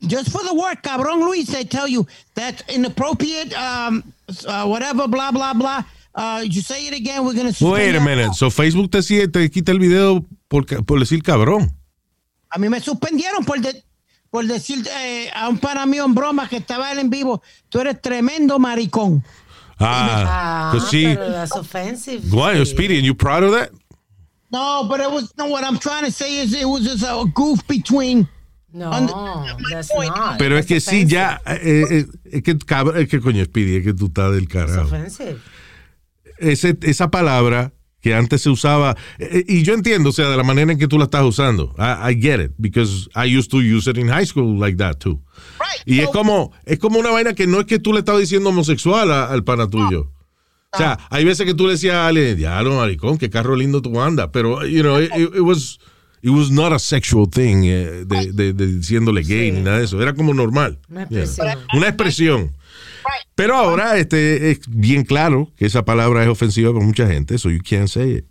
Just 0.00 0.30
for 0.30 0.42
the 0.42 0.54
word, 0.54 0.80
cabrón, 0.82 1.20
Luis, 1.20 1.48
they 1.48 1.64
tell 1.66 1.86
you 1.86 2.06
that's 2.34 2.62
inappropriate, 2.74 3.52
um, 3.54 4.02
uh, 4.46 4.64
whatever, 4.66 5.06
blah, 5.06 5.30
blah, 5.30 5.52
blah. 5.52 5.84
Uh, 6.20 6.42
you 6.42 6.60
say 6.62 6.88
it 6.88 6.94
again, 6.94 7.24
we're 7.24 7.32
gonna 7.32 7.52
suspend 7.52 7.72
Wait 7.74 7.94
a 7.94 8.00
minute, 8.00 8.22
account. 8.24 8.36
so 8.36 8.50
Facebook 8.50 8.90
te, 8.90 9.02
sigue- 9.02 9.28
te 9.32 9.48
quita 9.50 9.70
el 9.70 9.78
video 9.78 10.24
por, 10.48 10.64
por 10.84 10.98
decir 10.98 11.22
cabrón. 11.22 11.70
A 12.50 12.58
mí 12.58 12.68
me 12.68 12.80
suspendieron 12.80 13.44
por, 13.44 13.60
de- 13.60 13.84
por 14.30 14.44
decir 14.44 14.84
eh, 15.00 15.30
a 15.32 15.48
un 15.48 15.58
pana 15.58 15.86
mío 15.86 16.04
en 16.04 16.14
broma 16.14 16.48
que 16.48 16.56
estaba 16.56 16.90
él 16.90 16.98
en 16.98 17.08
vivo, 17.08 17.40
tú 17.68 17.78
eres 17.80 18.02
tremendo 18.02 18.58
maricón. 18.58 19.22
Ah, 19.78 20.24
Ah, 20.26 20.68
pues 20.72 20.84
sí. 20.90 21.04
pero 21.06 21.30
that's 21.30 21.52
offensive. 21.52 22.20
Why, 22.32 22.56
sí. 22.64 22.66
Speedy, 22.72 22.96
and 22.96 23.06
you 23.06 23.14
proud 23.14 23.44
of 23.44 23.52
that? 23.52 23.70
No, 24.50 24.88
but 24.88 24.98
it 25.00 25.08
was 25.08 25.32
no. 25.36 25.46
What 25.46 25.62
I'm 25.62 25.78
trying 25.78 26.04
to 26.04 26.10
say 26.10 26.40
is 26.42 26.52
it 26.52 26.64
was 26.66 26.82
just 26.82 27.04
a 27.04 27.24
goof 27.32 27.64
between. 27.68 28.26
No, 28.72 28.90
that's 28.90 29.12
not. 29.92 30.36
Pero 30.38 30.56
es 30.58 30.66
That's 30.66 30.66
que 30.66 30.80
sí, 30.80 31.06
ya, 31.06 31.40
eh, 31.46 31.84
eh, 31.90 32.06
es 32.24 32.42
que 32.42 32.58
cabrón, 32.58 32.96
es 32.98 33.08
que 33.08 33.20
coño, 33.20 33.44
Speedy, 33.44 33.76
es 33.76 33.84
que 33.84 33.94
tú 33.94 34.06
estás 34.06 34.32
del 34.34 34.48
carajo. 34.48 34.82
offensive. 34.88 35.38
Ese- 36.40 36.78
esa 36.82 37.10
palabra 37.10 37.72
que 38.00 38.14
antes 38.14 38.42
se 38.42 38.50
usaba, 38.50 38.96
eh, 39.18 39.44
y 39.48 39.62
yo 39.64 39.74
entiendo, 39.74 40.10
o 40.10 40.12
sea, 40.12 40.28
de 40.28 40.36
la 40.36 40.44
manera 40.44 40.70
en 40.70 40.78
que 40.78 40.86
tú 40.86 40.98
la 40.98 41.04
estás 41.04 41.24
usando. 41.24 41.74
I, 41.78 42.12
I 42.12 42.20
get 42.22 42.40
it, 42.40 42.52
because 42.58 43.08
I 43.16 43.36
used 43.36 43.50
to 43.50 43.56
use 43.58 43.90
it 43.90 43.98
in 43.98 44.08
high 44.08 44.24
school 44.24 44.58
like 44.58 44.76
that 44.78 44.98
too. 44.98 45.20
Right. 45.58 45.82
Y 45.84 46.00
es 46.00 46.08
como, 46.10 46.52
es 46.64 46.78
como 46.78 46.98
una 47.00 47.10
vaina 47.10 47.34
que 47.34 47.46
no 47.48 47.58
es 47.60 47.66
que 47.66 47.78
tú 47.80 47.92
le 47.92 47.98
estás 48.00 48.18
diciendo 48.20 48.50
homosexual 48.50 49.10
a- 49.10 49.24
al 49.26 49.42
pana 49.42 49.68
tuyo. 49.68 50.12
O 50.72 50.76
sea, 50.76 50.98
hay 51.10 51.24
veces 51.24 51.46
que 51.46 51.54
tú 51.54 51.64
le 51.66 51.72
decías 51.72 51.94
a 51.94 52.06
alguien, 52.08 52.36
diablo, 52.36 52.76
maricón, 52.76 53.16
qué 53.18 53.30
carro 53.30 53.56
lindo 53.56 53.80
tú 53.82 54.00
andas. 54.00 54.28
Pero, 54.32 54.64
you 54.66 54.82
know, 54.82 55.00
it, 55.00 55.40
was, 55.40 55.80
it 56.22 56.28
was 56.30 56.50
not 56.50 56.72
a 56.72 56.78
sexual 56.78 57.26
thing 57.28 57.62
eh, 57.64 58.04
de, 58.06 58.32
de- 58.32 58.52
de 58.52 58.66
diciéndole 58.76 59.22
gay 59.22 59.50
ni 59.50 59.62
nada 59.62 59.78
de 59.78 59.84
eso. 59.86 60.00
Era 60.00 60.12
como 60.14 60.34
normal. 60.34 60.78
Una 60.90 61.08
Yeah. 61.08 61.22
expresión. 61.24 61.58
Una 61.74 61.88
expresión. 61.88 62.56
Pero 63.38 63.54
ahora 63.54 63.96
este, 63.98 64.50
es 64.50 64.58
bien 64.66 65.04
claro 65.04 65.52
que 65.56 65.66
esa 65.66 65.84
palabra 65.84 66.24
es 66.24 66.28
ofensiva 66.28 66.72
para 66.72 66.84
mucha 66.84 67.06
gente, 67.06 67.38
so 67.38 67.48
you 67.48 67.60
can't 67.62 67.86
say 67.86 68.16
it. 68.16 68.24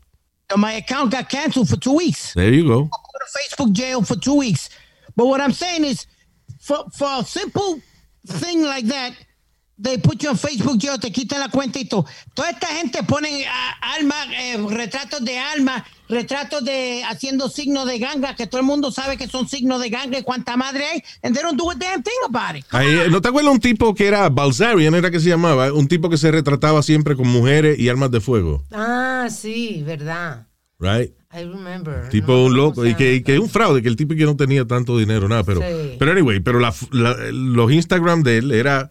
My 0.58 0.76
account 0.76 1.14
got 1.14 1.30
canceled 1.30 1.70
for 1.70 1.80
two 1.80 1.94
weeks. 1.94 2.34
There 2.34 2.54
you 2.54 2.68
go. 2.68 2.90
Facebook 3.34 3.72
jail 3.72 4.04
for 4.04 4.20
two 4.20 4.36
weeks. 4.36 4.70
But 5.16 5.28
what 5.28 5.40
I'm 5.40 5.54
saying 5.54 5.86
is, 5.86 6.08
for 6.60 6.90
for 6.92 7.08
a 7.22 7.24
simple 7.24 7.80
thing 8.26 8.64
like 8.64 8.86
that, 8.88 9.14
they 9.82 9.98
put 9.98 10.22
you 10.24 10.30
on 10.30 10.38
Facebook 10.38 10.78
jail, 10.80 11.00
te 11.00 11.12
quitan 11.12 11.40
la 11.40 11.50
cuenta 11.50 11.80
y 11.80 11.86
todo. 11.86 12.06
Toda 12.34 12.50
esta 12.50 12.68
gente 12.68 13.04
pone 13.04 13.46
ah, 13.48 13.96
alma, 13.98 14.16
eh, 14.36 14.58
retratos 14.70 15.24
de 15.24 15.38
alma, 15.38 15.86
retratos 16.10 16.64
de 16.64 17.04
haciendo 17.04 17.50
signos 17.50 17.86
de 17.86 18.00
ganga, 18.00 18.36
que 18.36 18.48
todo 18.48 18.60
el 18.62 18.66
mundo 18.68 18.92
sabe 18.92 19.18
que 19.18 19.28
son 19.28 19.48
signos 19.48 19.80
de 19.82 19.90
ganga 19.90 20.20
y 20.20 20.24
cuánta 20.24 20.58
madre 20.58 20.86
hay, 20.86 21.04
and 21.24 21.36
they 21.36 21.44
don't 21.44 21.58
do 21.60 21.70
a 21.70 21.76
damn 21.76 22.02
thing 22.02 22.12
about 22.28 22.58
it. 22.58 22.66
Ahí, 22.72 23.10
¿No 23.12 23.22
te 23.22 23.28
acuerdas 23.30 23.54
un 23.54 23.60
tipo 23.60 23.94
que 23.94 24.08
era 24.08 24.30
Balsarian, 24.30 24.96
era 24.96 25.12
que 25.12 25.20
se 25.20 25.30
llamaba? 25.30 25.72
Un 25.74 25.88
tipo 25.88 26.10
que 26.10 26.18
se 26.18 26.32
retrataba 26.32 26.82
siempre 26.82 27.16
con 27.16 27.28
mujeres 27.28 27.78
y 27.78 27.90
armas 27.90 28.10
de 28.12 28.22
fuego, 28.22 28.64
Ah, 28.72 29.28
sí, 29.30 29.84
verdad. 29.86 30.48
right? 30.80 31.12
I 31.34 31.44
remember. 31.44 32.08
Tipo 32.10 32.32
No, 32.32 32.38
un 32.46 32.50
¿cómo 32.52 32.56
loco 32.58 32.86
y 32.86 32.96
que, 32.96 33.04
llama? 33.06 33.16
y 33.18 33.22
que 33.24 33.34
es 33.36 33.40
un 33.40 33.50
fraude, 33.50 33.82
que 33.84 33.90
el 33.90 33.98
tipo 33.98 34.16
que 34.16 34.24
no 34.24 34.36
tenía 34.38 34.66
tanto 34.66 34.98
dinero, 34.98 35.28
nada, 35.28 35.44
pero, 35.44 35.60
Sí. 35.62 35.96
pero 36.00 36.12
anyway, 36.14 36.40
pero 36.40 36.60
la- 36.60 36.74
la- 36.92 37.18
los 37.32 37.72
Instagram 37.72 38.24
de 38.24 38.38
él 38.38 38.52
era 38.54 38.90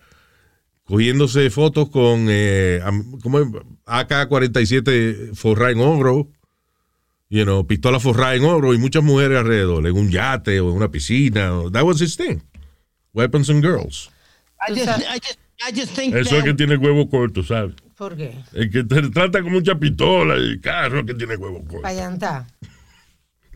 cogiéndose 0.86 1.50
fotos 1.50 1.90
con 1.90 2.26
eh, 2.30 2.80
am- 2.84 3.18
¿cómo 3.20 3.38
es? 3.40 3.46
AK-47 3.86 5.34
forrada 5.34 5.72
en 5.72 5.80
oro, 5.80 6.28
you 7.28 7.44
know, 7.44 7.66
pistola 7.66 8.00
forrada 8.00 8.34
en 8.34 8.44
oro 8.44 8.72
y 8.74 8.78
muchas 8.78 9.02
mujeres 9.02 9.38
alrededor, 9.38 9.86
en 9.86 9.96
un 9.96 10.10
yate 10.10 10.60
o 10.60 10.70
en 10.70 10.76
una 10.76 10.90
piscina. 10.90 11.50
That 11.72 11.82
was 11.84 12.00
his 12.00 12.16
thing. 12.16 12.38
Weapons 13.12 13.48
and 13.50 13.62
girls. 13.62 14.10
I 14.60 14.72
just, 14.72 14.86
sabes- 14.86 15.06
I 15.06 15.18
just, 15.18 15.38
I 15.68 15.72
just 15.80 15.94
think 15.96 16.14
Eso 16.14 16.30
that- 16.30 16.38
es 16.38 16.44
que 16.44 16.54
tiene 16.54 16.76
huevo 16.76 17.08
corto, 17.08 17.42
¿sabes? 17.42 17.74
¿Por 17.96 18.14
qué? 18.16 18.34
El 18.52 18.70
que 18.70 18.84
te 18.84 19.08
trata 19.10 19.42
con 19.42 19.52
mucha 19.52 19.74
pistola 19.78 20.36
y 20.38 20.60
carro 20.60 21.04
que 21.06 21.14
tiene 21.14 21.36
huevo 21.36 21.64
corto. 21.64 21.82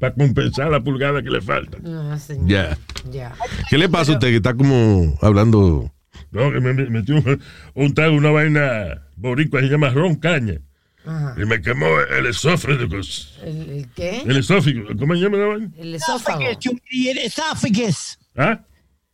Para 0.01 0.15
compensar 0.15 0.71
la 0.71 0.83
pulgada 0.83 1.23
que 1.23 1.29
le 1.29 1.43
falta. 1.43 1.77
No, 1.83 2.19
señor. 2.19 2.49
Ya. 2.49 2.79
Ya. 3.11 3.35
¿Qué 3.69 3.77
le 3.77 3.87
pasa 3.91 4.13
a 4.13 4.15
usted 4.15 4.29
que 4.29 4.37
está 4.37 4.55
como 4.55 5.19
hablando? 5.21 5.93
No, 6.33 6.53
que 6.53 6.61
me 6.61 6.73
me 6.73 6.89
metió 6.91 7.17
un, 7.17 7.43
un 7.75 7.95
trago, 7.95 8.17
una 8.17 8.31
vaina 8.31 9.07
boricua, 9.17 9.61
se 9.61 9.67
llama 9.67 9.91
ron 9.91 10.15
caña. 10.17 10.61
Ajá. 11.05 11.35
Y 11.41 11.47
me 11.47 11.61
quemó 11.63 11.87
el 12.01 12.27
esófago. 12.27 12.75
¿El, 12.75 13.71
el 13.71 13.89
qué? 13.97 14.23
El 14.27 14.37
esófago. 14.37 14.83
¿Cómo 14.99 15.15
se 15.15 15.21
llama 15.21 15.39
la 15.39 15.47
vaina? 15.47 15.71
El 15.79 15.95
esófago. 15.95 16.41
Idiot. 16.43 17.17
Esophagus. 17.17 18.19
¿Ah? 18.37 18.61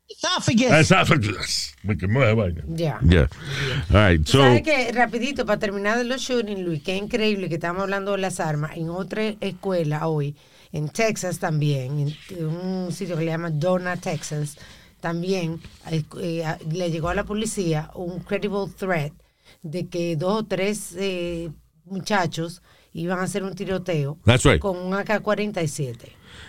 Esophagus. 0.09 0.70
Ah, 0.70 0.81
esófago. 0.81 1.20
Me 1.85 1.96
quemó 1.96 2.24
esa 2.24 2.35
vaina. 2.35 2.62
Ya. 2.68 2.98
Ya. 3.02 3.29
All 3.92 4.11
right, 4.11 4.26
so, 4.26 4.38
¿Sabes 4.38 4.62
qué? 4.62 4.90
Rapidito, 4.92 5.46
para 5.46 5.59
terminar 5.61 5.96
de 5.98 6.05
los 6.05 6.20
shootings, 6.20 6.61
Luis, 6.61 6.83
qué 6.83 6.96
increíble 6.96 7.48
que 7.48 7.55
estamos 7.55 7.83
hablando 7.83 8.12
de 8.12 8.18
las 8.18 8.40
armas. 8.40 8.76
En 8.76 8.90
otra 8.90 9.22
escuela 9.40 10.09
hoy, 10.09 10.35
en 10.72 10.88
Texas 10.88 11.38
también, 11.38 12.14
en 12.31 12.46
un 12.46 12.92
sitio 12.92 13.16
que 13.16 13.24
le 13.24 13.31
llama 13.31 13.50
Donna, 13.50 13.96
Texas, 13.96 14.59
también 15.01 15.61
eh, 16.21 16.45
le 16.71 16.91
llegó 16.91 17.09
a 17.09 17.15
la 17.15 17.25
policía 17.25 17.91
un 17.95 18.21
credible 18.21 18.67
threat 18.77 19.13
de 19.63 19.87
que 19.89 20.17
dos 20.17 20.41
o 20.41 20.45
tres 20.45 20.95
eh, 20.99 21.51
muchachos 21.85 22.63
iban 22.93 23.19
a 23.19 23.23
hacer 23.25 23.43
un 23.43 23.55
tiroteo 23.55 24.19
right. 24.27 24.59
con 24.59 24.77
un 24.79 24.95
AK-47. 24.95 25.97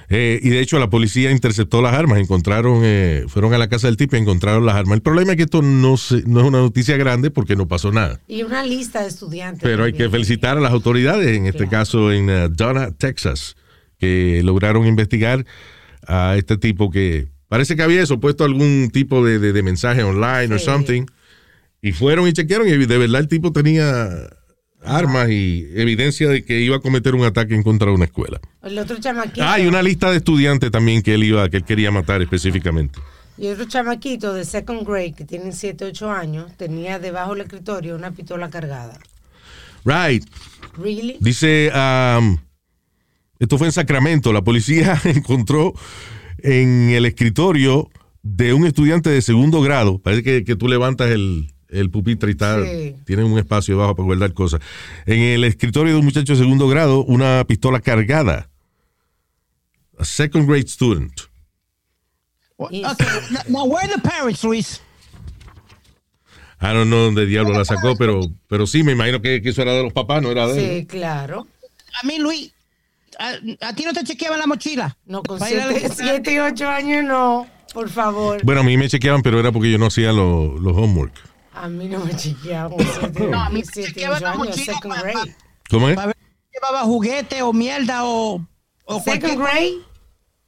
Eh, 0.10 0.40
y 0.42 0.50
de 0.50 0.60
hecho 0.62 0.80
la 0.80 0.90
policía 0.90 1.32
interceptó 1.32 1.82
las 1.82 1.94
armas, 1.94 2.20
encontraron, 2.20 2.82
eh, 2.84 3.26
fueron 3.28 3.54
a 3.54 3.58
la 3.58 3.68
casa 3.68 3.88
del 3.88 3.98
tipo 3.98 4.16
y 4.16 4.20
encontraron 4.20 4.66
las 4.66 4.76
armas. 4.76 4.96
El 4.96 5.02
problema 5.02 5.32
es 5.32 5.38
que 5.38 5.44
esto 5.44 5.62
no, 5.62 5.98
se- 5.98 6.24
no 6.24 6.40
es 6.42 6.46
una 6.46 6.60
noticia 6.60 6.96
grande 6.98 7.32
porque 7.32 7.56
no 7.58 7.68
pasó 7.68 7.92
nada. 7.92 8.20
Y 8.28 8.44
una 8.44 8.64
lista 8.64 9.02
de 9.02 9.10
estudiantes. 9.10 9.62
Pero 9.64 9.84
hay 9.84 9.94
que 9.94 10.10
felicitar 10.10 10.58
a 10.58 10.62
las 10.62 10.72
autoridades, 10.72 11.36
en 11.38 11.46
este 11.48 11.60
Claro. 11.68 11.72
caso 11.72 12.12
en 12.14 12.30
eh, 12.30 12.48
Donna, 12.50 12.92
Texas, 12.92 13.56
que 13.98 14.42
lograron 14.44 14.86
investigar 14.88 15.46
a 16.08 16.36
este 16.38 16.58
tipo 16.58 16.90
que 16.90 17.28
parece 17.48 17.76
que 17.76 17.84
había 17.84 18.02
eso, 18.02 18.20
puesto 18.20 18.44
algún 18.44 18.90
tipo 18.92 19.24
de, 19.26 19.40
de- 19.40 19.54
de 19.54 19.64
mensaje 19.64 20.04
online 20.04 20.54
o 20.54 20.60
Sí. 20.60 20.66
something. 20.66 21.06
Y 21.82 21.92
fueron 21.92 22.28
y 22.28 22.34
chequearon 22.34 22.68
y 22.68 22.72
de 22.86 22.98
verdad 22.98 23.22
el 23.22 23.28
tipo 23.28 23.52
tenía 23.54 24.10
armas 24.84 25.30
y 25.30 25.68
evidencia 25.76 26.30
de 26.30 26.44
que 26.44 26.60
iba 26.62 26.78
a 26.78 26.80
cometer 26.80 27.14
un 27.16 27.24
ataque 27.24 27.54
en 27.56 27.64
contra 27.64 27.88
de 27.90 27.94
una 27.96 28.06
escuela. 28.06 28.40
El 28.64 28.78
otro 28.80 28.98
chamaquito. 29.00 29.46
Ah, 29.46 29.60
y 29.60 29.68
una 29.68 29.82
lista 29.84 30.10
de 30.12 30.18
estudiantes 30.18 30.72
también 30.72 31.02
que 31.02 31.14
él 31.14 31.24
iba, 31.24 31.48
que 31.50 31.58
él 31.58 31.64
quería 31.66 31.92
matar 31.92 32.22
específicamente. 32.22 33.00
Y 33.38 33.48
otro 33.48 33.66
chamaquito 33.66 34.34
de 34.34 34.44
second 34.46 34.88
grade 34.88 35.14
que 35.14 35.24
tiene 35.26 35.52
7, 35.52 35.86
8 35.86 36.12
años 36.12 36.52
tenía 36.58 36.98
debajo 37.00 37.34
del 37.34 37.42
escritorio 37.42 37.96
una 37.96 38.12
pistola 38.12 38.50
cargada. 38.50 38.98
Right. 39.86 40.26
¿Really? 40.78 41.18
Dice, 41.20 41.72
um, 41.74 42.38
esto 43.40 43.58
fue 43.60 43.68
en 43.68 43.74
Sacramento, 43.74 44.34
la 44.34 44.42
policía 44.44 45.00
encontró 45.06 45.74
en 46.40 46.90
el 46.90 47.06
escritorio 47.06 47.90
de 48.24 48.54
un 48.54 48.66
estudiante 48.66 49.10
de 49.10 49.22
segundo 49.22 49.62
grado, 49.62 50.00
parece 50.00 50.24
que, 50.24 50.44
que 50.44 50.56
tú 50.56 50.68
levantas 50.68 51.10
el, 51.12 51.54
el 51.70 51.90
pupitre 51.90 52.32
y 52.32 52.36
tal, 52.36 52.66
Sí. 52.66 52.96
tiene 53.06 53.24
un 53.24 53.38
espacio 53.38 53.76
debajo 53.76 53.96
para 53.96 54.06
guardar 54.06 54.34
cosas. 54.34 54.60
En 55.06 55.20
el 55.20 55.44
escritorio 55.44 55.94
de 55.94 56.00
un 56.00 56.06
muchacho 56.06 56.34
de 56.34 56.40
segundo 56.40 56.68
grado, 56.68 57.04
una 57.06 57.44
pistola 57.48 57.80
cargada. 57.80 58.50
A 60.00 60.06
second 60.06 60.48
grade 60.48 60.68
student. 60.68 61.12
Okay, 62.58 62.82
now, 62.82 62.94
now 63.50 63.66
where 63.66 63.84
are 63.86 63.94
the 63.94 64.02
parents, 64.02 64.44
Luis? 64.44 64.82
I 66.60 66.74
don't 66.74 66.88
know 66.90 67.06
dónde 67.06 67.26
diablo 67.28 67.54
la 67.54 67.66
sacó, 67.66 67.96
pero, 67.98 68.22
pero 68.48 68.66
sí, 68.66 68.82
me 68.84 68.94
imagino 68.94 69.22
que, 69.22 69.42
que 69.44 69.50
eso 69.50 69.62
era 69.62 69.74
de 69.74 69.84
los 69.84 69.94
papás, 69.94 70.24
no 70.24 70.32
era 70.32 70.48
de 70.48 70.60
él. 70.60 70.82
Sí, 70.82 70.86
claro. 70.88 71.48
A 72.02 72.06
mí, 72.06 72.18
Luis, 72.18 72.52
a, 73.20 73.68
a 73.70 73.74
ti 73.74 73.84
no 73.86 73.94
te 73.94 74.04
chequeaban 74.04 74.40
la 74.40 74.48
mochila. 74.48 74.98
No, 75.06 75.24
con 75.24 75.40
Para 75.40 75.52
ir 75.52 75.62
al- 75.62 75.92
7 75.92 76.34
y 76.34 76.40
8 76.40 76.68
años 76.70 77.04
no, 77.04 77.48
por 77.74 77.90
favor. 77.90 78.42
Bueno, 78.44 78.62
a 78.62 78.64
mí 78.64 78.78
me 78.78 78.88
chequeaban, 78.90 79.22
pero 79.22 79.40
era 79.40 79.52
porque 79.52 79.72
yo 79.72 79.78
no 79.78 79.88
hacía 79.88 80.12
lo- 80.12 80.58
los 80.60 80.76
homework. 80.78 81.14
A 81.54 81.68
mí 81.68 81.88
no 81.88 82.06
me 82.06 82.16
chequeaban 82.16 82.72
con 82.78 82.86
7 83.00 83.28
No, 83.30 83.42
a 83.42 83.50
mí 83.50 83.62
me 83.62 83.84
chequeaban 83.84 84.18
8 84.18 84.26
la 84.26 84.36
mochila. 84.36 84.80
¿Cómo 85.70 85.90
es? 85.90 85.96
Para 85.96 86.08
ver 86.08 86.18
si 86.20 86.54
llevaba 86.54 86.82
juguete 86.86 87.42
o 87.42 87.52
mierda 87.54 88.02
o, 88.06 88.46
Second 89.04 89.38
grade, 89.40 89.74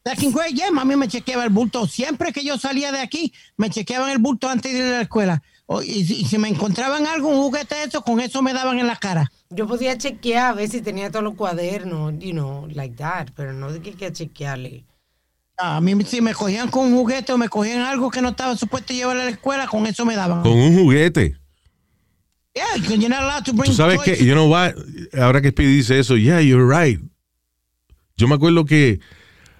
Second 0.06 0.34
grade, 0.34 0.54
yeah, 0.54 0.72
mami 0.72 0.96
me 0.96 1.08
chequeaba 1.08 1.44
el 1.44 1.50
bulto. 1.50 1.86
Siempre 1.88 2.32
que 2.32 2.44
yo 2.44 2.58
salía 2.58 2.92
de 2.92 3.00
aquí, 3.02 3.34
me 3.58 3.70
chequeaban 3.70 4.10
el 4.12 4.18
bulto 4.20 4.48
antes 4.48 4.72
de 4.72 4.80
ir 4.80 4.86
a 4.86 4.90
la 4.98 5.02
escuela. 5.02 5.44
O- 5.72 5.84
y, 5.84 6.04
si- 6.04 6.22
y 6.22 6.26
si 6.26 6.40
me 6.40 6.48
encontraban 6.50 7.06
algo, 7.06 7.28
un 7.30 7.38
juguete 7.44 7.76
de 7.76 7.84
eso, 7.84 8.02
con 8.02 8.20
eso 8.20 8.42
me 8.42 8.54
daban 8.54 8.80
en 8.80 8.88
la 8.88 8.96
cara. 8.96 9.32
Yo 9.52 9.68
podía 9.68 9.96
chequear 9.96 10.48
a 10.48 10.54
ver 10.54 10.68
si 10.68 10.82
tenía 10.82 11.12
todos 11.12 11.24
los 11.24 11.36
cuadernos, 11.36 12.14
you 12.18 12.32
know, 12.32 12.68
like 12.74 12.96
that, 12.96 13.28
pero 13.36 13.54
no 13.54 13.72
de 13.72 13.80
que 13.80 14.12
chequearle. 14.12 14.84
A 15.58 15.80
mí 15.80 15.94
si 16.06 16.22
me 16.22 16.34
cogían 16.34 16.70
con 16.72 16.88
un 16.88 16.98
juguete 16.98 17.34
o 17.34 17.38
me 17.38 17.50
cogían 17.50 17.82
algo 17.82 18.10
que 18.10 18.20
no 18.20 18.30
estaba 18.30 18.56
supuesto 18.58 18.94
llevar 18.94 19.18
a 19.18 19.26
la 19.26 19.30
escuela, 19.30 19.68
con 19.68 19.86
eso 19.86 20.06
me 20.06 20.16
daban. 20.16 20.42
Con 20.42 20.54
un 20.54 20.74
juguete. 20.76 21.38
Yeah, 22.56 22.76
you're 22.96 23.08
not 23.08 23.20
allowed 23.22 23.44
to 23.46 23.54
bring 23.54 23.70
Tú 23.70 23.76
sabes 23.76 24.00
que, 24.00 24.16
you 24.26 24.34
know 24.34 24.50
what, 24.50 24.74
ahora 25.22 25.40
que 25.40 25.52
Speedy 25.52 25.76
dice 25.78 26.00
eso, 26.00 26.18
yeah, 26.18 26.40
you're 26.42 26.66
right. 26.66 27.00
Yo 28.18 28.28
me 28.28 28.34
acuerdo 28.36 28.66
que 28.66 29.00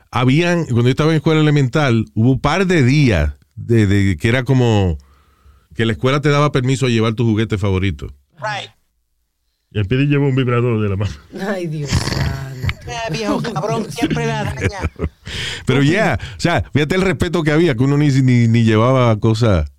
habían, 0.10 0.64
cuando 0.66 0.84
yo 0.86 0.90
estaba 0.90 1.12
en 1.12 1.18
escuela 1.18 1.40
elemental, 1.40 2.06
hubo 2.16 2.32
un 2.32 2.42
par 2.42 2.66
de 2.66 2.82
días 2.84 3.34
de, 3.56 3.86
de 3.86 4.18
que 4.18 4.28
era 4.28 4.44
como 4.44 4.98
que 5.80 5.86
la 5.86 5.94
escuela 5.94 6.20
te 6.20 6.28
daba 6.28 6.52
permiso 6.52 6.88
a 6.88 6.90
llevar 6.90 7.14
tu 7.14 7.24
juguete 7.24 7.58
favorito. 7.58 8.08
Right. 8.38 8.70
Y 9.72 9.80
el 9.80 9.86
Pidi 9.86 10.08
lleva 10.08 10.28
un 10.28 10.36
vibrador 10.36 10.82
de 10.82 10.90
la 10.90 10.98
mano. 10.98 11.14
Ay, 11.48 11.68
Dios. 11.68 11.90
Eh, 12.86 13.14
viejo 13.14 13.42
cabrón, 13.42 13.90
siempre 13.90 14.26
la 14.28 14.44
daña. 14.44 14.92
Pero 15.66 15.82
ya, 15.82 16.20
o 16.36 16.40
sea, 16.42 16.66
fíjate 16.74 16.96
el 16.96 17.02
respeto 17.02 17.44
que 17.44 17.52
había, 17.54 17.76
que 17.76 17.84
uno 17.86 17.98
ni, 17.98 18.10
ni, 18.10 18.50
ni 18.50 18.66
llevaba 18.66 19.18
cosas 19.22 19.72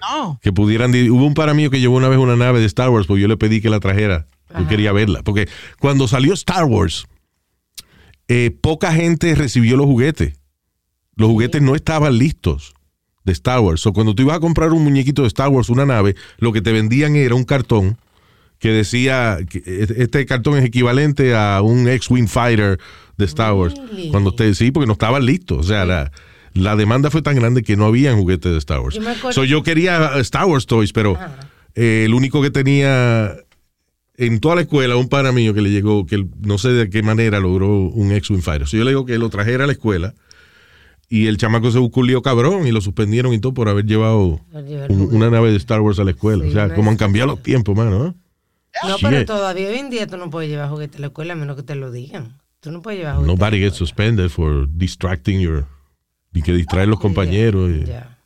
No. 0.00 0.40
que 0.42 0.50
pudieran. 0.50 0.92
di- 0.92 1.10
Hubo 1.10 1.26
un 1.26 1.34
para 1.34 1.52
mío 1.52 1.68
que 1.68 1.78
llevó 1.78 1.96
una 1.98 2.08
vez 2.08 2.18
una 2.18 2.36
nave 2.36 2.58
de 2.60 2.64
Star 2.64 2.88
Wars, 2.88 3.06
porque 3.06 3.20
yo 3.20 3.28
le 3.28 3.36
pedí 3.36 3.60
que 3.60 3.68
la 3.68 3.80
trajera. 3.80 4.26
Yo 4.58 4.66
quería 4.66 4.92
verla. 4.92 5.22
Porque 5.22 5.46
cuando 5.78 6.08
salió 6.08 6.32
Star 6.32 6.64
Wars, 6.64 7.04
eh, 8.28 8.50
poca 8.62 8.94
gente 8.94 9.34
recibió 9.34 9.76
los 9.76 9.84
juguetes. 9.84 10.40
Los 11.16 11.28
juguetes 11.28 11.60
no 11.60 11.74
estaban 11.74 12.16
listos 12.16 12.73
de 13.24 13.32
Star 13.32 13.60
Wars. 13.60 13.86
O 13.86 13.92
cuando 13.92 14.14
tú 14.14 14.22
ibas 14.22 14.36
a 14.36 14.40
comprar 14.40 14.72
un 14.72 14.84
muñequito 14.84 15.22
de 15.22 15.28
Star 15.28 15.48
Wars, 15.48 15.68
una 15.68 15.86
nave, 15.86 16.14
lo 16.38 16.52
que 16.52 16.60
te 16.60 16.72
vendían 16.72 17.16
era 17.16 17.34
un 17.34 17.44
cartón 17.44 17.98
que 18.58 18.70
decía 18.70 19.38
que 19.48 19.62
este 19.98 20.24
cartón 20.24 20.56
es 20.56 20.64
equivalente 20.64 21.34
a 21.34 21.60
un 21.60 21.88
X-Wing 21.88 22.28
Fighter 22.28 22.78
de 23.16 23.24
Star 23.24 23.52
Wars. 23.54 23.74
Really? 23.74 24.10
Cuando 24.10 24.30
usted 24.30 24.54
sí, 24.54 24.70
porque 24.70 24.86
no 24.86 24.94
estaban 24.94 25.26
listos. 25.26 25.58
O 25.58 25.62
sea, 25.64 25.84
la, 25.84 26.12
la 26.54 26.76
demanda 26.76 27.10
fue 27.10 27.20
tan 27.20 27.36
grande 27.36 27.62
que 27.62 27.76
no 27.76 27.86
habían 27.86 28.16
juguetes 28.16 28.52
de 28.52 28.58
Star 28.58 28.80
Wars. 28.80 28.94
Yo 28.94 29.32
So, 29.32 29.44
yo 29.44 29.62
quería 29.62 30.12
uh, 30.16 30.20
Star 30.20 30.46
Wars 30.46 30.66
toys, 30.66 30.92
pero 30.92 31.18
eh, 31.74 32.04
el 32.06 32.14
único 32.14 32.40
que 32.40 32.50
tenía 32.50 33.36
en 34.16 34.38
toda 34.38 34.54
la 34.54 34.60
escuela, 34.62 34.96
un 34.96 35.08
pana 35.08 35.32
mío 35.32 35.52
que 35.52 35.60
le 35.60 35.70
llegó, 35.70 36.06
que 36.06 36.24
no 36.40 36.56
sé 36.56 36.68
de 36.68 36.88
qué 36.88 37.02
manera 37.02 37.40
logró 37.40 37.68
un 37.68 38.12
X-Wing 38.12 38.42
Fighter. 38.42 38.66
So, 38.66 38.76
yo 38.76 38.84
le 38.84 38.92
digo 38.92 39.04
que 39.04 39.18
lo 39.18 39.28
trajera 39.28 39.64
a 39.64 39.66
la 39.66 39.72
escuela 39.72 40.14
y 41.08 41.26
el 41.26 41.36
chamaco 41.36 41.70
se 41.70 41.78
buscó 41.78 42.00
un 42.00 42.06
lío 42.08 42.22
cabrón 42.22 42.66
y 42.66 42.72
lo 42.72 42.80
suspendieron 42.80 43.32
y 43.32 43.38
todo 43.38 43.54
por 43.54 43.68
haber 43.68 43.84
llevado 43.86 44.40
un- 44.88 45.08
una 45.14 45.30
nave 45.30 45.50
de 45.50 45.56
Star 45.58 45.80
Wars 45.80 45.98
a 45.98 46.04
la 46.04 46.10
escuela. 46.12 46.44
Sí, 46.44 46.50
o 46.50 46.52
sea, 46.52 46.64
una 46.66 46.74
como 46.74 46.90
han 46.90 46.96
cambiado 46.96 47.30
los 47.32 47.42
tiempos, 47.42 47.76
mano. 47.76 48.06
¿eh? 48.08 48.12
No, 48.88 48.96
pero 49.00 49.24
todavía 49.24 49.68
hoy 49.68 49.76
en 49.78 49.90
día 49.90 50.06
tú 50.06 50.16
no 50.16 50.30
puedes 50.30 50.50
llevar 50.50 50.68
juguete 50.70 50.98
a 50.98 51.00
la 51.00 51.06
escuela 51.08 51.34
a 51.34 51.36
menos 51.36 51.56
que 51.56 51.62
te 51.62 51.74
lo 51.76 51.90
digan. 51.92 52.40
Tú 52.60 52.72
no 52.72 52.82
puedes 52.82 52.98
llevar 53.00 53.16
juguete. 53.16 53.32
Nobody 53.32 53.58
gets 53.60 53.76
suspended 53.76 54.28
for 54.30 54.66
distracting 54.68 55.40
your. 55.40 55.66
Y 56.32 56.42
que 56.42 56.52
distraer 56.52 56.88
los 56.88 56.98
compañeros. 56.98 57.70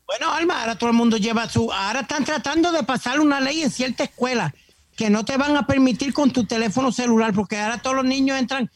Bueno, 0.07 0.33
Alma, 0.33 0.61
ahora 0.63 0.77
todo 0.79 0.89
el 0.89 0.97
mundo 0.97 1.19
lleva 1.19 1.47
su. 1.51 1.71
Ahora 1.71 2.01
están 2.01 2.25
tratando 2.25 2.73
de 2.73 2.83
pasar 2.83 3.21
una 3.21 3.41
ley 3.41 3.61
en 3.61 3.71
cierta 3.71 4.05
escuela 4.05 4.55
que 4.97 5.11
no 5.11 5.25
te 5.27 5.37
van 5.37 5.55
a 5.57 5.67
permitir 5.67 6.15
con 6.15 6.31
tu 6.33 6.45
teléfono 6.45 6.91
celular, 6.91 7.35
porque 7.35 7.59
ahora 7.59 7.79
todos 7.83 7.97
los 7.97 8.05
niños 8.07 8.39
entran, 8.39 8.71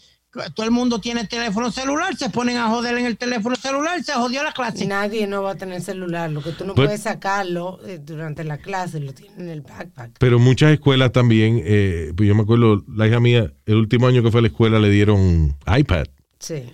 todo 0.54 0.64
el 0.64 0.72
mundo 0.72 0.98
tiene 0.98 1.26
teléfono 1.26 1.70
celular, 1.70 2.16
se 2.16 2.30
ponen 2.30 2.56
a 2.56 2.68
joder 2.68 2.96
en 2.96 3.04
el 3.06 3.18
teléfono 3.18 3.54
celular, 3.54 4.02
se 4.02 4.12
jodió 4.14 4.42
la 4.42 4.52
clase. 4.52 4.86
Nadie 4.86 5.26
no 5.26 5.42
va 5.42 5.52
a 5.52 5.54
tener 5.56 5.82
celular. 5.82 6.30
Lo 6.30 6.42
que 6.42 6.52
tú 6.52 6.64
no 6.64 6.74
Pues- 6.74 6.86
puedes 6.86 7.02
sacarlo 7.02 7.78
eh, 7.86 7.98
durante 8.02 8.42
la 8.44 8.56
clase, 8.58 8.98
lo 9.00 9.12
tienes 9.12 9.38
en 9.38 9.48
el 9.50 9.60
backpack. 9.60 10.12
Pero 10.18 10.38
muchas 10.38 10.72
escuelas 10.72 11.12
también, 11.12 11.60
eh, 11.64 12.12
pues 12.16 12.26
yo 12.28 12.34
me 12.34 12.42
acuerdo, 12.42 12.82
la 12.88 13.06
hija 13.06 13.20
mía, 13.20 13.52
el 13.66 13.74
último 13.76 14.06
año 14.06 14.22
que 14.22 14.30
fue 14.30 14.38
a 14.40 14.42
la 14.42 14.48
escuela 14.48 14.78
le 14.78 14.88
dieron 14.90 15.54
iPad, 15.66 16.06
Sí. 16.38 16.64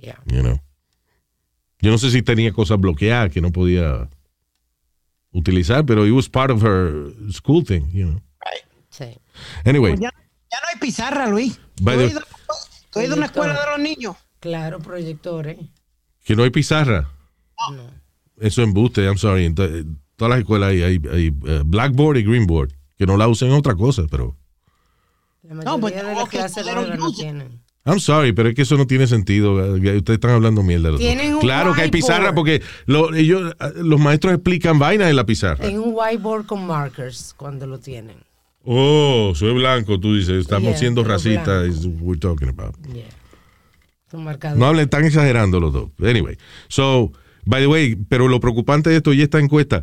Ya. 0.00 0.18
you 0.26 0.40
know. 0.40 0.60
Yo 1.80 1.90
no 1.90 1.98
sé 1.98 2.10
si 2.10 2.22
tenía 2.22 2.52
cosas 2.52 2.80
bloqueadas 2.80 3.30
que 3.30 3.40
no 3.40 3.52
podía 3.52 4.08
utilizar, 5.32 5.84
pero 5.84 6.06
it 6.06 6.12
was 6.12 6.28
part 6.28 6.50
of 6.50 6.62
her 6.64 7.12
school 7.30 7.62
thing, 7.64 7.82
you 7.92 8.06
know. 8.06 8.20
Sí. 8.90 9.18
Anyway, 9.64 9.92
Pues 9.92 10.00
ya, 10.00 10.12
ya 10.54 10.60
no 10.60 10.68
hay 10.72 10.78
pizarra, 10.80 11.26
Luis. 11.28 11.58
¿Tú 11.74 11.84
By 11.84 11.94
has 11.96 12.00
the- 12.00 12.10
ido, 12.10 12.20
tú 12.90 12.98
has 12.98 13.04
ido 13.06 13.14
a 13.14 13.16
una 13.16 13.26
escuela 13.26 13.52
de 13.60 13.66
los 13.70 13.78
niños? 13.80 14.16
Claro, 14.40 14.78
proyectores. 14.80 15.58
que 16.24 16.36
no 16.36 16.42
hay 16.42 16.50
pizarra. 16.50 17.10
No. 17.72 17.82
Eso 18.40 18.62
es 18.62 18.68
embuste, 18.68 19.04
I'm 19.04 19.18
sorry. 19.18 19.44
En 19.44 19.54
todas 19.54 20.30
las 20.30 20.38
escuelas 20.38 20.70
hay, 20.70 20.82
hay- 20.82 21.00
hay, 21.12 21.26
eh, 21.46 21.62
blackboard 21.64 22.16
y 22.18 22.22
greenboard, 22.24 22.72
que 22.96 23.06
no 23.06 23.16
la 23.16 23.28
usen 23.28 23.48
en 23.48 23.54
otra 23.54 23.74
cosa, 23.74 24.04
pero... 24.10 24.36
La 25.42 25.54
mayoría 25.54 25.80
pues, 25.80 25.94
de 25.94 26.02
las 26.14 26.28
que 26.28 26.36
clases 26.38 26.66
no 26.98 27.12
tienen. 27.12 27.60
I'm 27.86 28.00
sorry, 28.00 28.32
pero 28.32 28.48
es 28.48 28.54
que 28.54 28.62
eso 28.62 28.78
no 28.78 28.86
tiene 28.86 29.06
sentido. 29.06 29.76
eh, 29.76 29.96
Ustedes 29.98 30.16
están 30.16 30.30
hablando 30.30 30.62
mierda. 30.62 30.90
los 30.90 30.92
dos. 30.92 31.00
Tienen 31.06 31.34
un 31.34 31.40
Claro 31.40 31.74
que 31.74 31.82
hay 31.82 31.90
pizarra 31.90 32.34
porque 32.34 32.62
lo- 32.86 33.12
ellos, 33.14 33.54
eh, 33.60 33.72
los 33.76 34.00
maestros 34.00 34.32
explican 34.32 34.78
vainas 34.78 35.10
en 35.10 35.16
la 35.16 35.26
pizarra. 35.26 35.66
En 35.66 35.78
un 35.78 35.90
whiteboard 35.94 36.46
con 36.46 36.66
markers 36.66 37.34
cuando 37.36 37.66
lo 37.66 37.78
tienen. 37.78 38.16
Oh, 38.64 39.32
soy 39.34 39.52
blanco, 39.54 40.00
tú 40.00 40.14
dices, 40.16 40.40
estamos 40.40 40.70
Yeah, 40.70 40.78
siendo 40.78 41.04
racistas. 41.04 41.84
we're 42.00 42.18
talking 42.18 42.48
about. 42.48 42.74
Yeah. 42.92 43.04
No 44.56 44.66
hablen, 44.66 44.84
están 44.84 45.04
exagerando 45.04 45.58
los 45.60 45.72
dos. 45.72 45.90
Anyway, 46.00 46.36
so, 46.68 47.12
by 47.44 47.60
the 47.60 47.66
way, 47.66 47.96
pero 48.08 48.28
lo 48.28 48.38
preocupante 48.40 48.88
de 48.90 48.96
esto 48.96 49.12
y 49.12 49.22
esta 49.22 49.40
encuesta, 49.40 49.82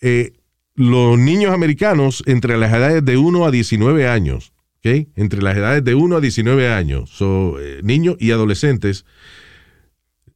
eh, 0.00 0.32
los 0.74 1.18
niños 1.18 1.52
americanos 1.52 2.22
entre 2.26 2.56
las 2.58 2.72
edades 2.72 3.04
de 3.04 3.16
1 3.16 3.44
a 3.46 3.50
19 3.50 4.06
años, 4.08 4.52
¿ok? 4.78 5.08
Entre 5.16 5.40
las 5.42 5.56
edades 5.56 5.82
de 5.84 5.94
1 5.94 6.16
a 6.16 6.20
19 6.20 6.68
años, 6.70 7.10
so, 7.10 7.58
eh, 7.60 7.80
niños 7.82 8.16
y 8.20 8.30
adolescentes, 8.30 9.04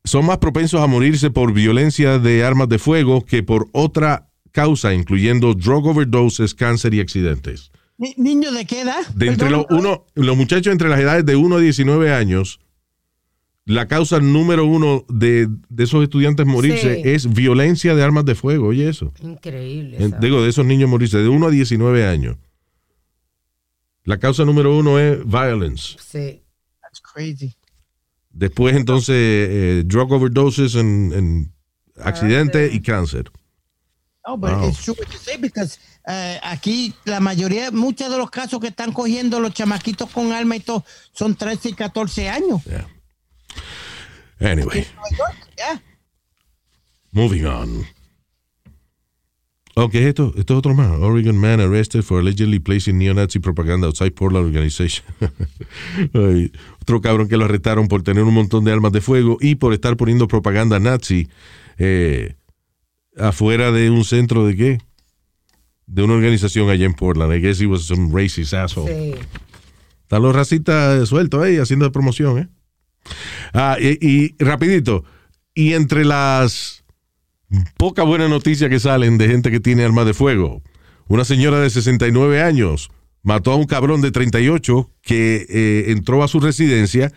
son 0.05 0.25
más 0.27 0.38
propensos 0.38 0.81
a 0.81 0.87
morirse 0.87 1.31
por 1.31 1.53
violencia 1.53 2.18
de 2.18 2.42
armas 2.42 2.68
de 2.68 2.79
fuego 2.79 3.25
que 3.25 3.42
por 3.42 3.68
otra 3.72 4.31
causa, 4.51 4.94
incluyendo 4.94 5.53
drug 5.53 5.87
overdoses, 5.88 6.55
cáncer 6.55 6.94
y 6.94 7.01
accidentes. 7.01 7.70
Ni- 7.98 8.14
¿Niños 8.18 8.54
de 8.54 8.66
qué 8.66 8.82
edad? 8.82 9.06
De 9.14 9.28
entre 9.28 9.50
los, 9.50 9.66
uno, 9.70 10.04
los 10.14 10.37
muchachos 10.37 10.72
entre 10.72 10.88
las 10.88 11.00
edades 11.00 11.24
de 11.24 11.37
1 11.37 11.56
a 11.56 11.61
19 11.61 12.12
años, 12.12 12.61
la 13.64 13.88
causa 13.88 14.20
número 14.20 14.64
uno 14.66 15.04
de, 15.09 15.48
de 15.68 15.85
esos 15.85 16.02
estudiantes 16.02 16.46
morirse 16.46 16.96
Sí. 16.96 17.02
es 17.04 17.32
violencia 17.32 17.94
de 17.94 18.02
armas 18.02 18.24
de 18.24 18.35
fuego. 18.35 18.68
Oye, 18.68 18.88
eso. 18.88 19.12
Increíble. 19.22 19.98
Digo, 20.20 20.42
de 20.42 20.50
esos 20.50 20.64
niños 20.66 20.88
morirse 20.90 21.18
de 21.18 21.28
1 21.28 21.46
a 21.46 21.50
19 21.50 22.06
años. 22.06 22.37
La 24.04 24.18
causa 24.18 24.44
número 24.44 24.76
uno 24.76 24.98
es 25.00 25.18
violence. 25.26 25.96
Sí. 25.98 26.42
That's 26.80 27.00
crazy. 27.00 27.54
Después, 28.30 28.76
entonces, 28.76 29.16
eh, 29.18 29.82
drug 29.87 30.12
overdoses 30.12 30.74
en, 30.76 31.12
en 31.12 31.52
accidentes 31.96 32.72
y 32.72 32.80
cáncer. 32.82 33.30
No, 34.27 34.41
pero 34.41 34.59
Wow. 34.59 34.69
it's 34.69 34.83
true 34.83 34.95
what 34.99 35.09
you 35.12 35.19
say 35.19 35.37
because 35.37 35.79
eh, 36.09 36.39
aquí 36.43 36.93
la 37.05 37.21
mayoría, 37.21 37.71
muchos 37.71 38.11
de 38.11 38.19
los 38.19 38.29
casos 38.31 38.59
que 38.61 38.69
están 38.69 38.93
cogiendo 38.93 39.39
los 39.41 39.53
chamaquitos 39.55 40.11
con 40.11 40.33
alma 40.33 40.57
y 40.57 40.61
todo 40.61 40.85
son 41.12 41.35
13 41.37 41.69
y 41.71 41.73
14 41.75 42.29
años. 42.29 42.62
Yeah. 42.65 42.89
Anyway. 44.41 44.87
York, 45.17 45.37
yeah. 45.57 45.81
Moving 47.12 47.47
on. 47.47 47.87
Ok, 49.79 49.95
esto, 49.97 50.33
esto 50.37 50.55
es 50.55 50.59
otro 50.59 50.75
más. 50.75 50.91
Oregon 51.01 51.37
man 51.37 51.61
arrested 51.61 52.03
for 52.03 52.19
allegedly 52.21 52.59
placing 52.59 52.99
neo-Nazi 52.99 53.39
propaganda 53.41 53.87
outside 53.87 54.11
Portland 54.12 54.47
organization. 54.47 55.05
Ay, 56.15 56.51
otro 56.81 57.01
cabrón 57.03 57.29
que 57.29 57.37
lo 57.37 57.45
arrestaron 57.45 57.87
por 57.87 58.03
tener 58.03 58.25
un 58.25 58.33
montón 58.35 58.65
de 58.65 58.73
armas 58.73 58.93
de 58.93 59.03
fuego 59.03 59.37
y 59.41 59.55
por 59.57 59.73
estar 59.75 59.97
poniendo 59.99 60.27
propaganda 60.29 60.79
nazi 60.81 61.29
eh, 61.79 62.35
afuera 63.16 63.72
de 63.72 63.90
un 63.90 64.05
centro 64.05 64.46
de 64.46 64.57
qué? 64.57 64.79
De 65.86 66.03
una 66.03 66.14
organización 66.14 66.68
allá 66.68 66.84
en 66.84 66.95
Portland. 66.95 67.32
I 67.34 67.41
guess 67.41 67.61
he 67.61 67.66
was 67.66 67.84
some 67.84 68.11
racist 68.12 68.55
asshole. 68.55 68.93
Sí. 68.93 69.14
Están 70.03 70.22
los 70.22 70.34
racistas 70.34 71.09
sueltos 71.09 71.43
ahí 71.43 71.57
haciendo 71.57 71.91
promoción, 71.91 72.38
¿eh? 72.38 72.49
Ah, 73.53 73.76
y, 73.80 73.99
y 74.07 74.34
rapidito, 74.38 75.05
y 75.55 75.74
entre 75.74 76.05
las 76.05 76.84
pocas 77.76 78.05
buenas 78.05 78.28
noticias 78.28 78.68
que 78.70 78.80
salen 78.80 79.18
de 79.18 79.28
gente 79.28 79.51
que 79.51 79.61
tiene 79.61 79.84
armas 79.84 80.07
de 80.07 80.14
fuego, 80.14 80.62
una 81.09 81.24
señora 81.24 81.61
de 81.61 81.70
69 81.70 82.43
años 82.43 82.91
mató 83.22 83.53
a 83.53 83.57
un 83.57 83.66
cabrón 83.66 84.01
de 84.03 84.11
38 84.11 84.91
que 85.03 85.47
eh, 85.49 85.84
entró 85.88 86.22
a 86.22 86.28
su 86.28 86.41
residencia, 86.41 87.12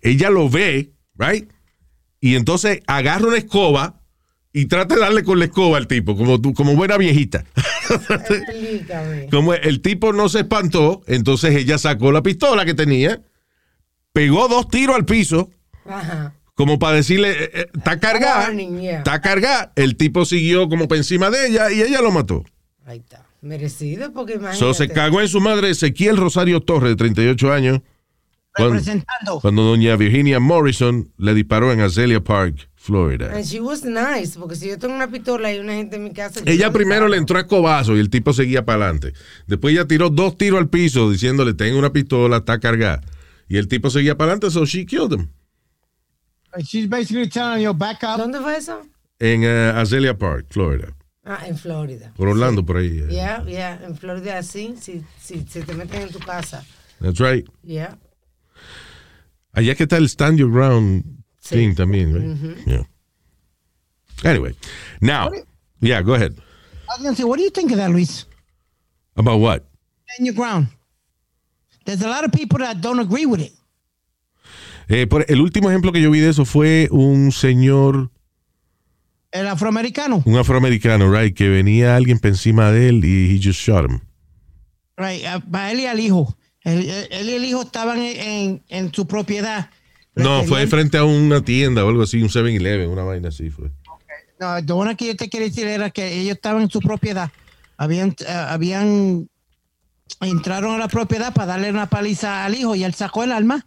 ella 0.00 0.30
lo 0.30 0.48
ve, 0.48 0.92
right? 1.16 1.50
Y 2.20 2.36
entonces 2.36 2.80
agarra 2.86 3.28
una 3.28 3.38
escoba 3.38 3.99
y 4.52 4.66
trata 4.66 4.94
de 4.96 5.00
darle 5.00 5.22
con 5.22 5.38
la 5.38 5.44
escoba 5.46 5.78
al 5.78 5.86
tipo, 5.86 6.16
como, 6.16 6.40
tú- 6.40 6.54
como 6.54 6.74
buena 6.74 6.96
viejita. 6.96 7.44
Explícame. 8.08 9.26
Como 9.30 9.54
el 9.54 9.80
tipo 9.80 10.12
no 10.12 10.28
se 10.28 10.40
espantó, 10.40 11.02
entonces 11.06 11.54
ella 11.56 11.78
sacó 11.78 12.12
la 12.12 12.22
pistola 12.22 12.64
que 12.64 12.74
tenía, 12.74 13.20
pegó 14.12 14.48
dos 14.48 14.68
tiros 14.68 14.96
al 14.96 15.04
piso, 15.04 15.50
Ajá. 15.86 16.34
como 16.54 16.78
para 16.78 16.96
decirle, 16.96 17.30
eh, 17.30 17.50
eh, 17.54 17.66
está 17.76 17.98
cargada, 18.00 18.50
está 18.52 19.20
cargada. 19.20 19.72
El 19.76 19.96
tipo 19.96 20.24
siguió 20.24 20.68
como 20.68 20.88
por 20.88 20.96
encima 20.96 21.30
de 21.30 21.46
ella 21.48 21.70
y 21.70 21.82
ella 21.82 22.00
lo 22.00 22.10
mató. 22.10 22.44
Ahí 22.86 22.98
está. 22.98 23.26
Merecido, 23.42 24.12
porque 24.12 24.34
imagínate. 24.34 24.58
So, 24.58 24.74
se 24.74 24.88
cagó 24.88 25.20
en 25.20 25.28
su 25.28 25.40
madre 25.40 25.70
Ezequiel 25.70 26.16
Rosario 26.16 26.60
Torres, 26.60 26.90
de 26.90 26.96
38 26.96 27.52
años, 27.52 27.80
cuando, 28.54 28.82
cuando 29.40 29.62
doña 29.62 29.96
Virginia 29.96 30.40
Morrison 30.40 31.10
le 31.16 31.34
disparó 31.34 31.72
en 31.72 31.80
Azalea 31.80 32.20
Park, 32.20 32.68
Florida. 32.82 33.30
And 33.34 33.44
she 33.44 33.60
was 33.60 33.84
nice, 33.84 34.38
porque 34.38 34.56
si 34.56 34.66
yo 34.66 34.78
tengo 34.78 34.94
una 34.94 35.06
pistola 35.10 35.52
y 35.52 35.58
una 35.58 35.74
gente 35.74 35.96
en 35.96 36.04
mi 36.04 36.14
casa. 36.14 36.40
Ella 36.46 36.72
primero 36.72 37.08
le 37.08 37.18
entró 37.18 37.38
a 37.38 37.46
cobazo 37.46 37.94
y 37.94 38.00
el 38.00 38.08
tipo 38.08 38.32
seguía 38.32 38.64
para 38.64 38.84
adelante. 38.86 39.12
Después 39.46 39.74
ella 39.74 39.86
tiró 39.86 40.08
dos 40.08 40.38
tiros 40.38 40.58
al 40.58 40.70
piso 40.70 41.10
diciéndole, 41.10 41.52
tengo 41.52 41.78
una 41.78 41.92
pistola, 41.92 42.38
está 42.38 42.58
cargada. 42.58 43.02
Y 43.48 43.58
el 43.58 43.68
tipo 43.68 43.90
seguía 43.90 44.16
para 44.16 44.32
adelante, 44.32 44.50
so 44.50 44.64
she 44.64 44.86
killed 44.86 45.12
him. 45.12 45.28
She's 46.64 46.88
basically 46.88 47.28
telling 47.28 47.62
you 47.62 47.74
back 47.74 48.02
up. 48.02 48.16
¿Dónde 48.16 48.40
fue 48.40 48.56
eso? 48.56 48.80
En 49.18 49.44
uh, 49.44 49.78
Azalea 49.78 50.16
Park, 50.16 50.46
Florida. 50.48 50.96
Ah, 51.22 51.44
en 51.46 51.58
Florida. 51.58 52.14
Por 52.16 52.28
Orlando, 52.28 52.64
por 52.64 52.78
ahí. 52.78 52.98
eh. 52.98 53.08
Yeah, 53.10 53.44
yeah, 53.44 53.78
en 53.84 53.94
Florida 53.94 54.38
así, 54.38 54.74
si, 54.80 55.02
si, 55.20 55.44
si 55.46 55.60
te 55.60 55.74
meten 55.74 56.00
en 56.00 56.08
tu 56.10 56.18
casa. 56.18 56.64
That's 56.98 57.20
right. 57.20 57.46
Yeah. 57.62 57.98
Allá 59.52 59.74
que 59.74 59.82
está 59.82 59.98
el 59.98 60.08
stand 60.08 60.38
your 60.38 60.50
ground 60.50 61.19
Sí. 61.50 61.56
thing 61.56 61.74
también, 61.74 62.14
right? 62.14 62.66
Yeah. 62.66 62.82
Anyway, 64.24 64.54
now, 65.00 65.30
yeah, 65.80 66.02
go 66.02 66.14
ahead. 66.14 66.32
I 66.88 66.94
was 66.96 67.02
gonna 67.02 67.16
say, 67.16 67.24
what 67.24 67.38
do 67.38 67.42
you 67.44 67.50
think 67.50 67.70
of 67.72 67.78
that, 67.78 67.90
Luis? 67.90 68.26
About 69.16 69.40
what? 69.40 69.64
Stand 70.14 70.26
your 70.26 70.34
ground. 70.34 70.68
There's 71.84 72.02
a 72.02 72.08
lot 72.08 72.24
of 72.24 72.32
people 72.32 72.58
that 72.58 72.80
don't 72.80 73.00
agree 73.00 73.26
with 73.26 73.40
it. 73.40 73.52
Eh, 74.88 75.06
por- 75.06 75.24
el 75.28 75.40
último 75.40 75.70
ejemplo 75.70 75.92
que 75.92 76.00
yo 76.02 76.10
vi 76.10 76.20
de 76.20 76.28
eso 76.30 76.44
fue 76.44 76.88
un 76.90 77.30
señor, 77.32 78.10
El 79.32 79.46
afroamericano. 79.46 80.22
un 80.26 80.36
afroamericano, 80.36 81.10
right, 81.10 81.34
que 81.34 81.48
venía 81.48 81.94
alguien 81.96 82.18
por 82.18 82.30
encima 82.30 82.70
de 82.72 82.88
él 82.88 83.04
y 83.04 83.34
he 83.36 83.40
just 83.42 83.60
shot 83.60 83.88
him. 83.88 84.00
Right, 84.96 85.22
para 85.50 85.70
él 85.72 85.80
y 85.80 85.86
al 85.86 86.00
hijo. 86.00 86.36
Él, 86.62 86.90
él- 86.90 87.08
él 87.10 87.28
y 87.30 87.32
el 87.34 87.44
hijo 87.44 87.62
estaban 87.62 87.98
en, 88.00 88.16
en- 88.20 88.62
en 88.68 88.92
su 88.92 89.06
propiedad. 89.06 89.70
No, 90.22 90.44
fue 90.44 90.66
frente 90.66 90.98
a 90.98 91.04
una 91.04 91.40
tienda 91.44 91.84
o 91.84 91.88
algo 91.88 92.02
así, 92.02 92.22
un 92.22 92.28
7-Eleven, 92.28 92.88
una 92.88 93.02
vaina 93.04 93.28
así 93.28 93.50
fue. 93.50 93.70
No, 94.38 94.58
lo 94.60 94.74
bueno 94.76 94.96
que 94.96 95.06
yo 95.08 95.16
te 95.16 95.28
quiero 95.28 95.46
decir 95.46 95.66
era 95.66 95.90
que 95.90 96.20
ellos 96.20 96.36
estaban 96.36 96.62
en 96.62 96.70
su 96.70 96.80
propiedad. 96.80 97.30
Habían, 97.76 98.10
eh, 98.20 98.24
habían 98.32 99.28
entraron 100.20 100.74
a 100.74 100.78
la 100.78 100.88
propiedad 100.88 101.32
para 101.32 101.46
darle 101.46 101.70
una 101.70 101.88
paliza 101.88 102.44
al 102.44 102.54
hijo 102.54 102.74
y 102.74 102.84
él 102.84 102.94
sacó 102.94 103.24
el 103.24 103.32
arma 103.32 103.64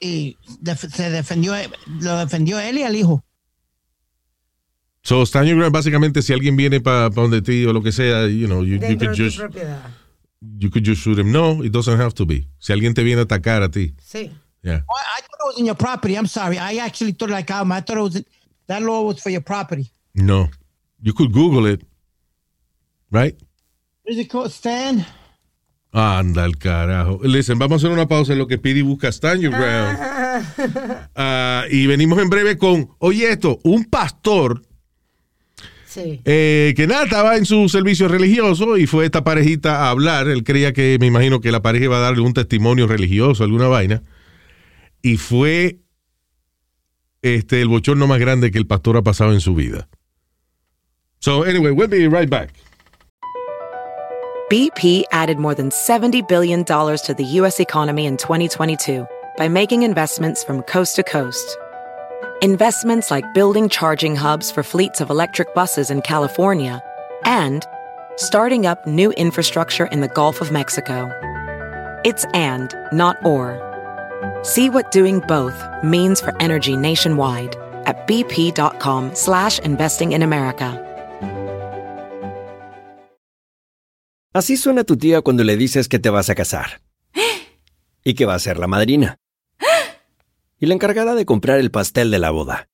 y 0.00 0.36
def- 0.60 0.88
se 0.92 1.10
defendió, 1.10 1.54
lo 2.00 2.16
defendió 2.18 2.58
él 2.60 2.78
y 2.78 2.82
al 2.82 2.96
hijo. 2.96 3.24
So, 5.02 5.22
stand 5.24 5.48
your 5.48 5.56
ground, 5.56 5.72
básicamente, 5.72 6.22
si 6.22 6.32
alguien 6.32 6.56
viene 6.56 6.80
para 6.80 7.08
donde 7.08 7.40
ti 7.40 7.64
o 7.64 7.72
lo 7.72 7.82
que 7.82 7.92
sea, 7.92 8.26
you 8.28 8.46
know, 8.46 8.62
you, 8.64 8.78
could 8.78 9.14
just, 9.16 9.38
propiedad. 9.38 9.80
you 10.58 10.70
could 10.70 10.84
just 10.84 11.02
shoot 11.02 11.18
him. 11.18 11.32
No, 11.32 11.64
it 11.64 11.72
doesn't 11.72 11.98
have 12.00 12.12
to 12.14 12.26
be. 12.26 12.46
Si 12.58 12.72
alguien 12.72 12.92
te 12.94 13.02
viene 13.02 13.20
a 13.20 13.24
atacar 13.24 13.62
a 13.62 13.70
ti, 13.70 13.94
Sí. 14.04 14.30
Yeah. 14.62 14.80
Oh, 14.88 14.94
I 15.16 15.20
thought 15.20 15.40
it 15.40 15.46
was 15.46 15.58
in 15.58 15.66
your 15.66 15.74
property. 15.76 16.16
I'm 16.16 16.26
sorry. 16.26 16.58
I 16.58 16.76
actually 16.78 17.12
thought 17.12 17.30
like 17.30 17.50
um, 17.50 17.72
I 17.72 17.80
thought 17.80 17.98
it 17.98 18.02
was 18.02 18.16
in, 18.16 18.24
that 18.66 18.82
law 18.82 19.02
was 19.02 19.20
for 19.20 19.30
your 19.30 19.40
property. 19.42 19.90
No. 20.14 20.48
You 21.00 21.12
could 21.12 21.32
Google 21.32 21.66
it, 21.66 21.82
right? 23.10 23.36
Is 24.04 24.18
it 24.18 24.28
called 24.30 24.50
Stan? 24.50 25.04
Anda 25.92 26.44
el 26.44 26.58
carajo. 26.58 27.20
Listen, 27.22 27.58
vamos 27.58 27.82
a 27.82 27.86
hacer 27.86 27.90
una 27.96 28.06
pausa 28.06 28.32
en 28.32 28.38
lo 28.38 28.46
que 28.46 28.58
Pidi 28.58 28.82
busca 28.82 29.08
Stand 29.10 29.40
Your 29.42 29.52
Ground. 29.52 29.98
Ah, 31.16 31.64
y 31.70 31.86
venimos 31.86 32.18
en 32.20 32.28
breve 32.28 32.58
con, 32.58 32.90
oye 32.98 33.30
esto, 33.30 33.58
un 33.64 33.84
pastor 33.84 34.62
Sí. 35.86 36.20
eh, 36.26 36.74
que 36.76 36.86
nada, 36.86 37.04
estaba 37.04 37.36
en 37.36 37.46
su 37.46 37.68
servicio 37.70 38.08
religioso 38.08 38.76
y 38.76 38.86
fue 38.86 39.06
esta 39.06 39.24
parejita 39.24 39.84
a 39.86 39.90
hablar. 39.90 40.28
Él 40.28 40.44
creía 40.44 40.72
que, 40.74 40.98
me 41.00 41.06
imagino 41.06 41.40
que 41.40 41.50
la 41.50 41.62
pareja 41.62 41.86
iba 41.86 41.96
a 41.96 42.00
darle 42.00 42.20
un 42.20 42.34
testimonio 42.34 42.86
religioso, 42.86 43.42
alguna 43.42 43.68
vaina. 43.68 44.02
Y 45.02 45.16
fue 45.16 45.78
este, 47.22 47.60
el 47.60 47.68
bochorno 47.68 48.06
más 48.06 48.18
grande 48.18 48.50
que 48.50 48.58
el 48.58 48.66
pastor 48.66 48.96
ha 48.96 49.02
pasado 49.02 49.32
en 49.32 49.40
su 49.40 49.54
vida. 49.54 49.88
So, 51.20 51.42
anyway, 51.42 51.72
we'll 51.72 51.88
be 51.88 52.06
right 52.08 52.30
back. 52.30 52.52
BP 54.50 55.04
added 55.12 55.38
more 55.38 55.54
than 55.54 55.68
$70 55.70 56.26
billion 56.26 56.64
to 56.64 57.14
the 57.16 57.24
U.S. 57.24 57.60
economy 57.60 58.06
in 58.06 58.16
2022 58.16 59.06
by 59.36 59.46
making 59.46 59.82
investments 59.82 60.42
from 60.42 60.62
coast 60.62 60.96
to 60.96 61.02
coast. 61.02 61.58
Investments 62.40 63.10
like 63.10 63.34
building 63.34 63.68
charging 63.68 64.16
hubs 64.16 64.50
for 64.50 64.62
fleets 64.62 65.02
of 65.02 65.10
electric 65.10 65.54
buses 65.54 65.90
in 65.90 66.00
California 66.00 66.80
and 67.24 67.66
starting 68.16 68.64
up 68.64 68.86
new 68.86 69.10
infrastructure 69.12 69.86
in 69.86 70.00
the 70.00 70.08
Gulf 70.08 70.40
of 70.40 70.50
Mexico. 70.50 71.10
It's 72.04 72.24
and, 72.32 72.74
not 72.92 73.16
or. 73.26 73.67
See 74.42 74.70
what 74.70 74.90
doing 74.92 75.20
both 75.26 75.54
means 75.82 76.20
for 76.20 76.34
energy 76.40 76.76
nationwide 76.76 77.56
at 77.86 78.06
bp.com 78.06 79.10
slash 79.14 79.58
investing 79.60 80.12
in 80.12 80.22
America. 80.22 80.84
Así 84.34 84.56
suena 84.56 84.84
tu 84.84 84.96
tía 84.96 85.22
cuando 85.22 85.42
le 85.42 85.56
dices 85.56 85.88
que 85.88 85.98
te 85.98 86.10
vas 86.10 86.30
a 86.30 86.34
casar. 86.34 86.80
Y 88.04 88.14
que 88.14 88.26
va 88.26 88.34
a 88.34 88.38
ser 88.38 88.58
la 88.58 88.66
madrina. 88.66 89.16
Y 90.60 90.66
la 90.66 90.74
encargada 90.74 91.14
de 91.14 91.24
comprar 91.24 91.58
el 91.58 91.70
pastel 91.70 92.10
de 92.10 92.18
la 92.18 92.30
boda. 92.30 92.68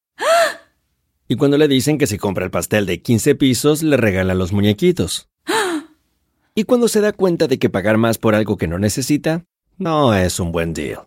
Y 1.27 1.37
cuando 1.37 1.57
le 1.57 1.69
dicen 1.69 1.97
que 1.97 2.07
si 2.07 2.19
compra 2.19 2.45
el 2.45 2.51
pastel 2.51 2.87
de 2.87 3.01
15 3.01 3.35
pisos, 3.37 3.83
le 3.83 3.97
regalan 3.97 4.39
los 4.39 4.53
muñequitos. 4.53 5.29
Y 6.55 6.65
cuando 6.65 6.89
se 6.89 7.01
da 7.01 7.13
cuenta 7.13 7.47
de 7.47 7.59
que 7.59 7.71
pagar 7.71 7.97
más 7.99 8.19
por 8.19 8.35
algo 8.35 8.57
que 8.57 8.69
no 8.69 8.79
necesita, 8.79 9.45
no 9.79 10.15
es 10.15 10.39
un 10.39 10.53
buen 10.53 10.75
deal. 10.75 11.07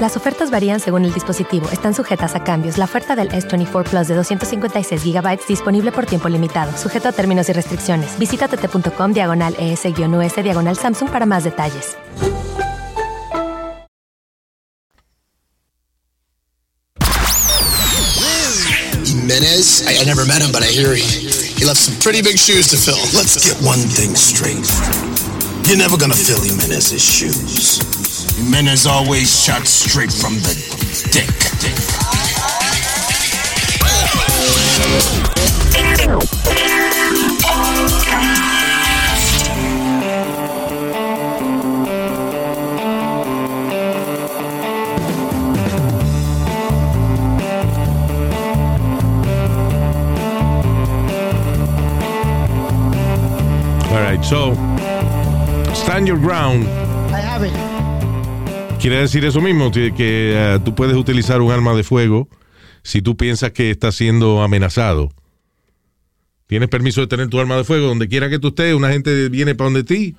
Las 0.00 0.14
ofertas 0.14 0.50
varían 0.50 0.78
según 0.78 1.06
el 1.06 1.14
dispositivo. 1.14 1.70
Están 1.70 1.94
sujetas 1.94 2.34
a 2.34 2.44
cambios. 2.44 2.76
La 2.76 2.84
oferta 2.84 3.16
del 3.16 3.30
S24 3.30 3.88
Plus 3.88 4.08
de 4.08 4.14
256 4.14 5.02
GB 5.02 5.40
disponible 5.48 5.90
por 5.90 6.04
tiempo 6.04 6.28
limitado, 6.28 6.76
sujeto 6.76 7.08
a 7.08 7.12
términos 7.12 7.48
y 7.48 7.54
restricciones. 7.54 8.18
Visita 8.18 8.46
tt.com 8.46 9.12
diagonal 9.14 9.56
ES-US 9.58 10.42
diagonal 10.42 10.76
Samsung 10.76 11.08
para 11.08 11.24
más 11.24 11.44
detalles. 11.44 11.96
Jimenez? 19.02 19.86
I, 19.88 20.02
I 20.02 20.04
never 20.04 20.26
met 20.26 20.42
him, 20.42 20.52
but 20.52 20.62
I 20.62 20.66
hear 20.66 20.94
he, 20.94 21.00
he 21.56 21.64
left 21.64 21.78
some 21.78 21.96
pretty 22.00 22.20
big 22.20 22.36
shoes 22.36 22.68
to 22.68 22.76
fill. 22.76 23.00
Let's 23.16 23.40
get 23.42 23.56
one 23.64 23.80
thing 23.80 24.14
straight. 24.14 24.68
You're 25.66 25.78
never 25.78 25.96
gonna 25.96 26.14
fill 26.14 26.42
Jimenez's 26.42 27.02
shoes. 27.02 27.95
Jimenez 28.36 28.86
always 28.86 29.44
shot 29.44 29.66
straight 29.66 30.12
from 30.12 30.34
the 30.34 30.52
dick. 31.10 31.26
All 53.90 54.02
right, 54.02 54.22
so, 54.22 54.52
stand 55.74 56.06
your 56.06 56.18
ground. 56.18 56.68
I 57.14 57.20
have 57.20 57.42
it. 57.42 57.85
Quiere 58.80 59.00
decir 59.00 59.24
eso 59.24 59.40
mismo, 59.40 59.70
que, 59.72 59.92
eh, 59.98 60.58
tú 60.64 60.74
puedes 60.74 60.96
utilizar 60.96 61.40
un 61.40 61.50
arma 61.50 61.74
de 61.74 61.82
fuego 61.82 62.28
si 62.82 63.02
tú 63.02 63.16
piensas 63.16 63.52
que 63.52 63.70
estás 63.70 63.96
siendo 63.96 64.42
amenazado. 64.42 65.10
Tienes 66.46 66.68
permiso 66.68 67.00
de 67.00 67.08
tener 67.08 67.28
tu 67.28 67.40
arma 67.40 67.56
de 67.56 67.64
fuego 67.64 67.86
donde 67.86 68.06
quiera 68.06 68.28
que 68.30 68.38
tú 68.38 68.48
estés. 68.48 68.74
Una 68.74 68.92
gente 68.92 69.28
viene 69.28 69.54
para 69.54 69.66
donde 69.70 69.82
ti 69.82 70.14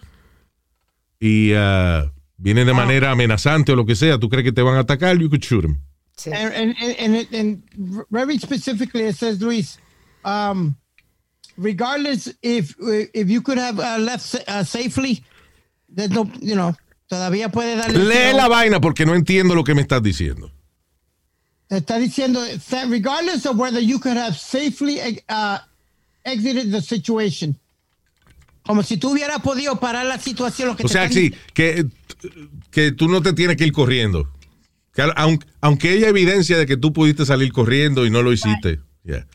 y 1.20 1.54
ah, 1.56 2.12
viene 2.38 2.66
de 2.66 2.74
manera 2.74 3.12
amenazante 3.12 3.72
o 3.72 3.76
lo 3.76 3.86
que 3.86 3.96
sea. 3.96 4.18
Tú 4.20 4.28
crees 4.28 4.44
que 4.44 4.52
te 4.52 4.62
van 4.62 4.76
a 4.76 4.80
atacar, 4.80 5.18
you 5.18 5.30
could 5.30 5.42
shoot 5.42 5.62
them. 5.62 5.80
Sí. 6.18 6.32
And, 6.34 6.54
and, 6.54 6.76
and, 6.82 7.16
and, 7.16 7.34
and 7.34 8.06
very 8.10 8.38
specifically, 8.40 9.06
it 9.06 9.16
says, 9.16 9.40
Luis, 9.40 9.78
um, 10.26 10.76
regardless 11.58 12.34
if 12.42 12.76
if 13.14 13.30
you 13.30 13.42
could 13.42 13.60
have 13.60 13.80
uh, 13.80 13.98
left 14.00 14.36
uh, 14.48 14.64
safely, 14.64 15.24
there's 15.88 16.10
no, 16.10 16.30
you 16.42 16.56
know, 16.56 16.76
todavía 17.08 17.50
puede 17.50 17.76
darle. 17.76 18.00
Lee 18.00 18.36
la 18.36 18.48
vaina 18.48 18.80
porque 18.80 19.06
no 19.06 19.16
entiendo 19.16 19.56
lo 19.56 19.64
que 19.64 19.74
me 19.74 19.82
estás 19.82 20.02
diciendo. 20.04 20.52
Está 21.70 21.98
diciendo 21.98 22.42
that 22.70 22.88
regardless 22.90 23.46
of 23.46 23.58
whether 23.58 23.82
you 23.82 24.00
could 24.00 24.18
have 24.18 24.38
safely 24.38 25.00
uh, 25.30 25.58
exited 26.24 26.72
the 26.72 26.82
situation. 26.82 27.58
Como 28.66 28.84
si 28.84 28.98
tú 28.98 29.12
hubieras 29.12 29.42
podido 29.42 29.80
parar 29.80 30.06
la 30.06 30.20
situación. 30.20 30.70
Lo 30.70 30.76
que 30.76 30.84
o 30.84 30.88
te 30.88 30.94
sea, 30.94 31.10
sí, 31.10 31.34
que, 31.54 31.86
que 32.72 32.92
tú 32.92 33.08
no 33.08 33.22
te 33.22 33.34
tienes 33.34 33.58
que 33.58 33.66
ir 33.66 33.72
corriendo. 33.72 34.30
Que 34.94 35.04
aunque, 35.16 35.48
aunque 35.62 35.90
haya 35.92 36.10
evidencia 36.10 36.58
de 36.58 36.66
que 36.66 36.76
tú 36.76 36.92
pudiste 36.92 37.26
salir 37.26 37.52
corriendo 37.52 38.06
y 38.06 38.10
no 38.10 38.22
lo 38.22 38.34
hiciste. 38.34 38.80
Yeah. 39.04 39.26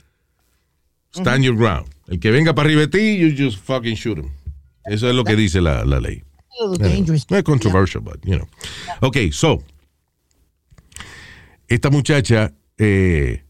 Stand 1.14 1.44
your 1.44 1.56
ground. 1.56 1.86
El 2.08 2.18
que 2.20 2.30
venga 2.30 2.54
para 2.54 2.66
arriba 2.66 2.82
de 2.82 2.88
ti, 2.88 3.16
you 3.18 3.34
just 3.36 3.58
fucking 3.58 3.94
shoot 3.94 4.18
him. 4.18 4.30
Eso 4.84 5.08
es 5.08 5.14
lo 5.14 5.24
que 5.24 5.36
dice 5.36 5.60
la, 5.60 5.84
la 5.84 6.00
ley. 6.00 6.22
Dangerous. 6.78 7.26
Controversial, 7.44 8.02
but, 8.02 8.24
you 8.24 8.36
know. 8.36 8.48
Ok, 9.00 9.32
so. 9.32 9.62
Esta 11.68 11.90
muchacha 11.90 12.52
eh, 12.78 13.42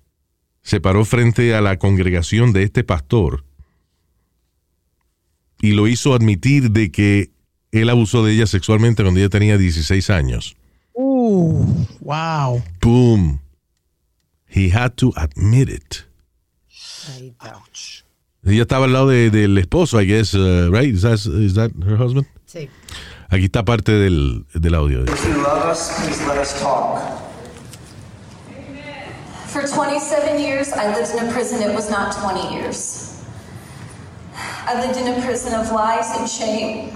se 0.62 0.80
paró 0.80 1.04
frente 1.04 1.54
a 1.54 1.60
la 1.60 1.78
congregación 1.78 2.52
de 2.52 2.62
este 2.62 2.84
pastor 2.84 3.44
y 5.60 5.72
lo 5.72 5.88
hizo 5.88 6.14
admitir 6.14 6.70
de 6.70 6.90
que 6.90 7.30
él 7.70 7.88
abusó 7.88 8.24
de 8.24 8.34
ella 8.34 8.46
sexualmente 8.46 9.02
cuando 9.02 9.20
ella 9.20 9.28
tenía 9.28 9.56
16 9.56 10.10
años. 10.10 10.56
Uh, 10.94 11.64
wow. 12.00 12.62
Boom. 12.80 13.40
He 14.46 14.68
had 14.68 14.96
to 14.96 15.12
admit 15.16 15.70
it. 15.70 16.04
Ella 18.44 18.62
estaba 18.62 18.86
al 18.86 18.92
lado 18.92 19.08
de- 19.08 19.30
del 19.30 19.56
esposo, 19.58 20.00
I 20.00 20.06
guess, 20.06 20.34
uh, 20.34 20.68
right? 20.72 20.92
Is 20.92 21.02
that, 21.02 21.14
is 21.26 21.54
that 21.54 21.70
her 21.84 21.96
husband? 21.96 22.26
Sí. 22.46 22.68
Aquí 23.30 23.44
está 23.46 23.64
parte 23.64 23.92
del, 23.92 24.44
del 24.52 24.74
audio. 24.74 25.04
If 25.04 25.24
you 25.26 25.34
love 25.42 25.64
us, 25.70 25.92
please 26.02 26.20
let 26.26 26.38
us 26.38 26.60
talk. 26.60 27.00
For 29.46 29.62
27 29.66 30.40
years, 30.40 30.72
I 30.72 30.88
lived 30.94 31.12
in 31.14 31.28
a 31.28 31.32
prison. 31.32 31.62
It 31.62 31.74
was 31.74 31.88
not 31.90 32.12
20 32.16 32.54
years. 32.56 33.22
I 34.66 34.74
lived 34.80 34.98
in 34.98 35.06
a 35.08 35.20
prison 35.24 35.54
of 35.54 35.70
lies 35.72 36.10
and 36.18 36.28
shame. 36.28 36.90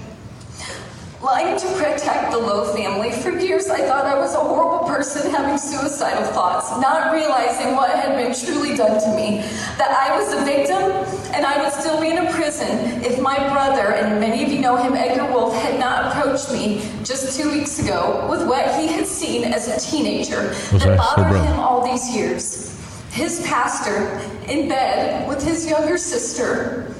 Lying 1.21 1.59
to 1.59 1.67
protect 1.73 2.31
the 2.31 2.37
Lowe 2.37 2.75
family. 2.75 3.11
For 3.11 3.31
years, 3.31 3.69
I 3.69 3.79
thought 3.79 4.05
I 4.05 4.15
was 4.19 4.35
a 4.35 4.39
horrible 4.39 4.87
person 4.87 5.31
having 5.31 5.57
suicidal 5.57 6.23
thoughts, 6.25 6.69
not 6.79 7.11
realizing 7.11 7.75
what 7.75 7.89
had 7.89 8.15
been 8.15 8.35
truly 8.35 8.77
done 8.77 9.01
to 9.01 9.15
me. 9.15 9.41
That 9.79 9.89
I 9.89 10.15
was 10.15 10.31
a 10.33 10.45
victim 10.45 10.77
and 11.33 11.43
I 11.43 11.63
would 11.63 11.73
still 11.73 11.99
be 11.99 12.09
in 12.09 12.19
a 12.19 12.31
prison 12.31 13.03
if 13.03 13.19
my 13.19 13.35
brother, 13.51 13.93
and 13.93 14.19
many 14.19 14.43
of 14.43 14.51
you 14.51 14.59
know 14.59 14.75
him, 14.75 14.93
Edgar 14.93 15.25
Wolf, 15.33 15.55
had 15.55 15.79
not 15.79 16.11
approached 16.11 16.51
me 16.51 16.87
just 17.03 17.35
two 17.35 17.51
weeks 17.51 17.79
ago 17.79 18.27
with 18.29 18.47
what 18.47 18.79
he 18.79 18.85
had 18.85 19.07
seen 19.07 19.43
as 19.43 19.67
a 19.67 19.79
teenager 19.89 20.49
Was 20.71 20.83
that 20.83 20.97
bothered 20.99 21.35
him 21.35 21.59
all 21.59 21.83
these 21.83 22.15
years. 22.15 22.79
His 23.09 23.41
pastor 23.47 24.07
in 24.47 24.69
bed 24.69 25.27
with 25.27 25.43
his 25.43 25.67
younger 25.67 25.97
sister, 25.97 26.93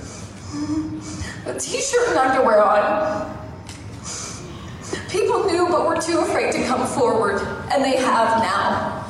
a 1.45 1.53
t 1.59 1.79
shirt 1.79 2.09
and 2.09 2.17
underwear 2.17 2.63
on. 2.63 3.36
People 5.17 5.45
knew 5.45 5.67
but 5.67 5.87
were 5.87 5.99
too 5.99 6.19
afraid 6.19 6.51
to 6.53 6.63
come 6.65 6.85
forward, 6.85 7.41
and 7.71 7.83
they 7.83 7.95
have 7.97 8.37
now. 8.43 9.03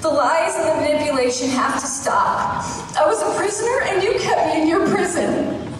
The 0.00 0.08
lies 0.08 0.54
and 0.56 0.68
the 0.68 0.74
manipulation 0.82 1.48
have 1.50 1.80
to 1.80 1.86
stop. 1.86 2.64
I 2.98 3.06
was 3.06 3.22
a 3.22 3.32
prisoner, 3.38 3.82
and 3.84 4.02
you 4.02 4.18
kept 4.18 4.46
me 4.48 4.62
in 4.62 4.66
your 4.66 4.88
prison. 4.88 5.72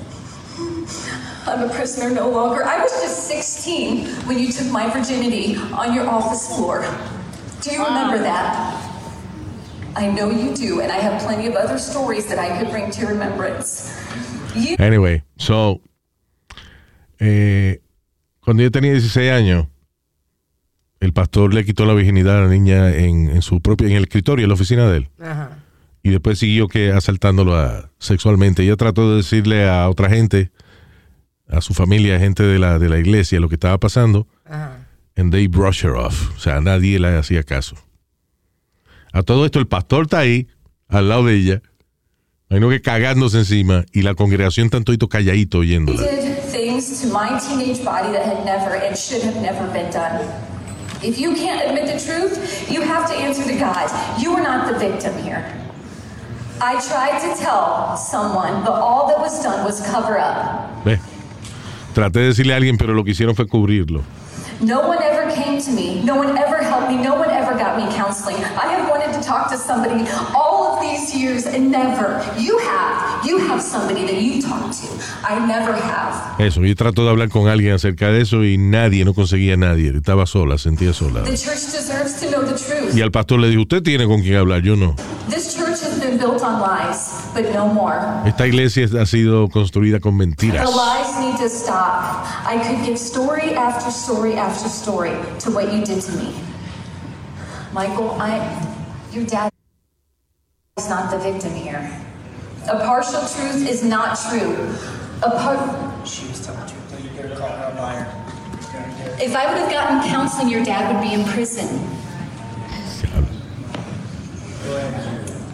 I'm 1.48 1.68
a 1.68 1.74
prisoner 1.74 2.10
no 2.10 2.30
longer. 2.30 2.62
I 2.64 2.80
was 2.80 2.92
just 3.02 3.26
16 3.26 4.06
when 4.28 4.38
you 4.38 4.52
took 4.52 4.70
my 4.70 4.88
virginity 4.88 5.56
on 5.72 5.92
your 5.92 6.08
office 6.08 6.46
floor. 6.54 6.82
Do 7.62 7.72
you 7.72 7.84
remember 7.84 8.18
that? 8.18 8.78
I 9.96 10.08
know 10.08 10.30
you 10.30 10.54
do, 10.54 10.80
and 10.80 10.92
I 10.92 10.98
have 10.98 11.20
plenty 11.22 11.48
of 11.48 11.56
other 11.56 11.76
stories 11.78 12.28
that 12.28 12.38
I 12.38 12.56
could 12.56 12.70
bring 12.70 12.92
to 12.92 13.00
your 13.00 13.10
remembrance. 13.10 13.98
You 14.54 14.76
Anyway, 14.78 15.24
so. 15.38 15.80
eh, 17.18 17.78
cuando 18.44 18.62
ella 18.62 18.70
tenía 18.70 18.92
16 18.92 19.30
años, 19.32 19.66
el 21.02 21.12
pastor 21.12 21.52
le 21.52 21.64
quitó 21.64 21.84
la 21.84 21.94
virginidad 21.94 22.38
a 22.38 22.40
la 22.42 22.48
niña 22.48 22.90
en, 22.94 23.28
en 23.28 23.42
su 23.42 23.60
propio, 23.60 23.88
en 23.88 23.94
el 23.94 24.04
escritorio, 24.04 24.44
en 24.44 24.48
la 24.48 24.54
oficina 24.54 24.88
de 24.88 24.98
él. 24.98 25.08
Ajá. 25.20 25.58
Y 26.04 26.10
después 26.10 26.38
siguió 26.38 26.68
que 26.68 26.92
asaltándolo 26.92 27.56
a- 27.56 27.90
sexualmente. 27.98 28.62
Ella 28.62 28.76
trató 28.76 29.10
de 29.10 29.16
decirle 29.16 29.68
a 29.68 29.88
otra 29.88 30.08
gente, 30.08 30.50
a 31.48 31.60
su 31.60 31.74
familia, 31.74 32.18
gente 32.18 32.42
de 32.44 32.58
la, 32.58 32.78
de 32.78 32.88
la 32.88 32.98
iglesia, 32.98 33.40
lo 33.40 33.48
que 33.48 33.56
estaba 33.56 33.78
pasando. 33.78 34.26
Ajá. 34.44 34.86
And 35.16 35.32
they 35.32 35.46
brush 35.48 35.84
her 35.84 35.90
off. 35.92 36.30
O 36.36 36.40
sea, 36.40 36.60
nadie 36.60 36.98
le 36.98 37.16
hacía 37.18 37.42
caso. 37.42 37.76
A 39.12 39.22
todo 39.22 39.44
esto, 39.44 39.58
el 39.58 39.66
pastor 39.66 40.04
está 40.04 40.20
ahí, 40.20 40.46
al 40.88 41.08
lado 41.08 41.26
de 41.26 41.34
ella. 41.34 41.62
Imagino 42.48 42.68
que 42.70 42.80
cagándose 42.80 43.38
encima 43.38 43.84
y 43.92 44.02
la 44.02 44.14
congregación 44.14 44.70
tanto 44.70 44.96
calladito 45.08 45.58
oyéndola. 45.58 46.00
did 46.02 46.38
things 46.52 47.00
to 47.02 47.08
my 47.08 47.38
teenage 47.40 47.82
body 47.84 48.12
that 48.12 48.24
had 48.24 48.44
never 48.44 48.74
and 48.86 48.96
should 48.96 49.22
have 49.24 49.40
never 49.40 49.66
been 49.72 49.90
done. 49.90 50.20
If 51.02 51.18
you 51.18 51.34
can't 51.34 51.68
admit 51.68 51.86
the 51.86 51.98
truth, 51.98 52.70
you 52.70 52.80
have 52.80 53.10
to 53.10 53.14
answer 53.16 53.42
to 53.44 53.58
God. 53.58 53.90
You 54.20 54.34
are 54.34 54.42
not 54.42 54.72
the 54.72 54.78
victim 54.78 55.16
here. 55.18 55.42
I 56.60 56.80
tried 56.80 57.18
to 57.20 57.36
tell 57.42 57.96
someone, 57.96 58.62
but 58.64 58.74
all 58.74 59.08
that 59.08 59.18
was 59.18 59.42
done 59.42 59.64
was 59.64 59.80
cover 59.80 60.16
up. 60.16 60.84
Ve. 60.84 61.00
Traté 61.92 62.20
de 62.20 62.26
decirle 62.26 62.54
a 62.54 62.56
alguien, 62.56 62.78
pero 62.78 62.94
lo 62.94 63.02
que 63.02 63.10
hicieron 63.10 63.34
fue 63.34 63.48
cubrirlo. 63.48 64.02
No 64.62 64.86
one 64.86 65.02
ever 65.02 65.28
came 65.34 65.60
to 65.60 65.72
me. 65.72 66.00
No 66.04 66.14
one 66.14 66.38
ever 66.38 66.58
helped 66.62 66.88
me. 66.88 66.96
No 66.96 67.16
one 67.16 67.30
ever 67.30 67.58
got 67.58 67.76
me 67.76 67.84
counseling. 67.96 68.36
I 68.36 68.68
have 68.72 68.88
wanted 68.88 69.12
to 69.12 69.20
talk 69.20 69.50
to 69.50 69.56
somebody 69.56 70.08
all 70.36 70.72
of 70.72 70.80
these 70.80 71.12
years 71.12 71.46
and 71.46 71.68
never. 71.72 72.22
You 72.38 72.58
have. 72.58 73.26
You 73.26 73.38
have 73.38 73.60
somebody 73.60 74.06
that 74.06 74.22
you 74.22 74.40
talk 74.40 74.70
to. 74.70 74.86
I 75.24 75.44
never 75.46 75.72
have. 75.72 76.38
Eso, 76.38 76.60
yo 76.62 76.76
trato 76.76 77.02
de 77.02 77.10
hablar 77.10 77.28
con 77.28 77.48
alguien 77.48 77.74
acerca 77.74 78.12
de 78.12 78.20
eso 78.20 78.44
y 78.44 78.56
nadie, 78.56 79.04
no 79.04 79.14
conseguía 79.14 79.54
a 79.54 79.56
nadie. 79.56 79.90
Estaba 79.96 80.26
sola, 80.26 80.58
sentía 80.58 80.92
sola. 80.92 81.24
The 81.24 81.36
church 81.36 81.72
deserves 81.72 82.20
to 82.20 82.30
know 82.30 82.42
the 82.42 82.54
truth. 82.54 82.94
Y 82.94 83.02
al 83.02 83.10
pastor 83.10 83.40
le 83.40 83.48
dijo, 83.48 83.62
usted 83.62 83.82
tiene 83.82 84.06
con 84.06 84.20
quién 84.22 84.36
hablar, 84.36 84.62
yo 84.62 84.76
no. 84.76 84.94
This 85.28 85.56
church 85.56 85.71
has 85.82 86.00
been 86.00 86.18
built 86.18 86.42
on 86.42 86.60
lies, 86.60 87.30
but 87.34 87.52
no 87.52 87.68
more. 87.68 87.98
Esta 88.26 88.46
iglesia 88.46 88.86
ha 88.88 89.04
sido 89.06 89.48
construida 89.48 90.00
con 90.00 90.16
mentiras. 90.16 90.64
The 90.64 90.70
lies 90.70 91.20
need 91.20 91.36
to 91.38 91.48
stop. 91.48 92.24
I 92.46 92.58
could 92.62 92.84
give 92.86 92.98
story 92.98 93.54
after 93.54 93.90
story 93.90 94.34
after 94.34 94.68
story 94.68 95.12
to 95.40 95.50
what 95.50 95.72
you 95.72 95.84
did 95.84 96.02
to 96.02 96.12
me. 96.12 96.34
Michael, 97.72 98.10
I, 98.20 98.38
your 99.12 99.24
dad 99.24 99.50
is 100.76 100.88
not 100.88 101.10
the 101.10 101.18
victim 101.18 101.54
here. 101.54 101.90
A 102.68 102.78
partial 102.78 103.20
truth 103.20 103.68
is 103.68 103.82
not 103.82 104.18
true. 104.28 104.54
A 105.22 105.30
part. 105.30 105.58
She 106.06 106.26
was 106.28 106.44
telling 106.44 106.68
you 106.68 106.74
that 106.90 107.02
you're 107.02 107.22
gonna 107.24 107.36
call 107.36 107.48
her 107.48 107.72
a 107.72 107.80
liar. 107.80 108.06
You're 108.72 108.82
gonna 108.82 109.10
get 109.10 109.22
If 109.22 109.34
I 109.34 109.46
would 109.46 109.58
have 109.58 109.70
gotten 109.70 110.08
counseling, 110.10 110.48
your 110.48 110.64
dad 110.64 110.92
would 110.92 111.02
be 111.02 111.14
in 111.14 111.24
prison. 111.28 111.68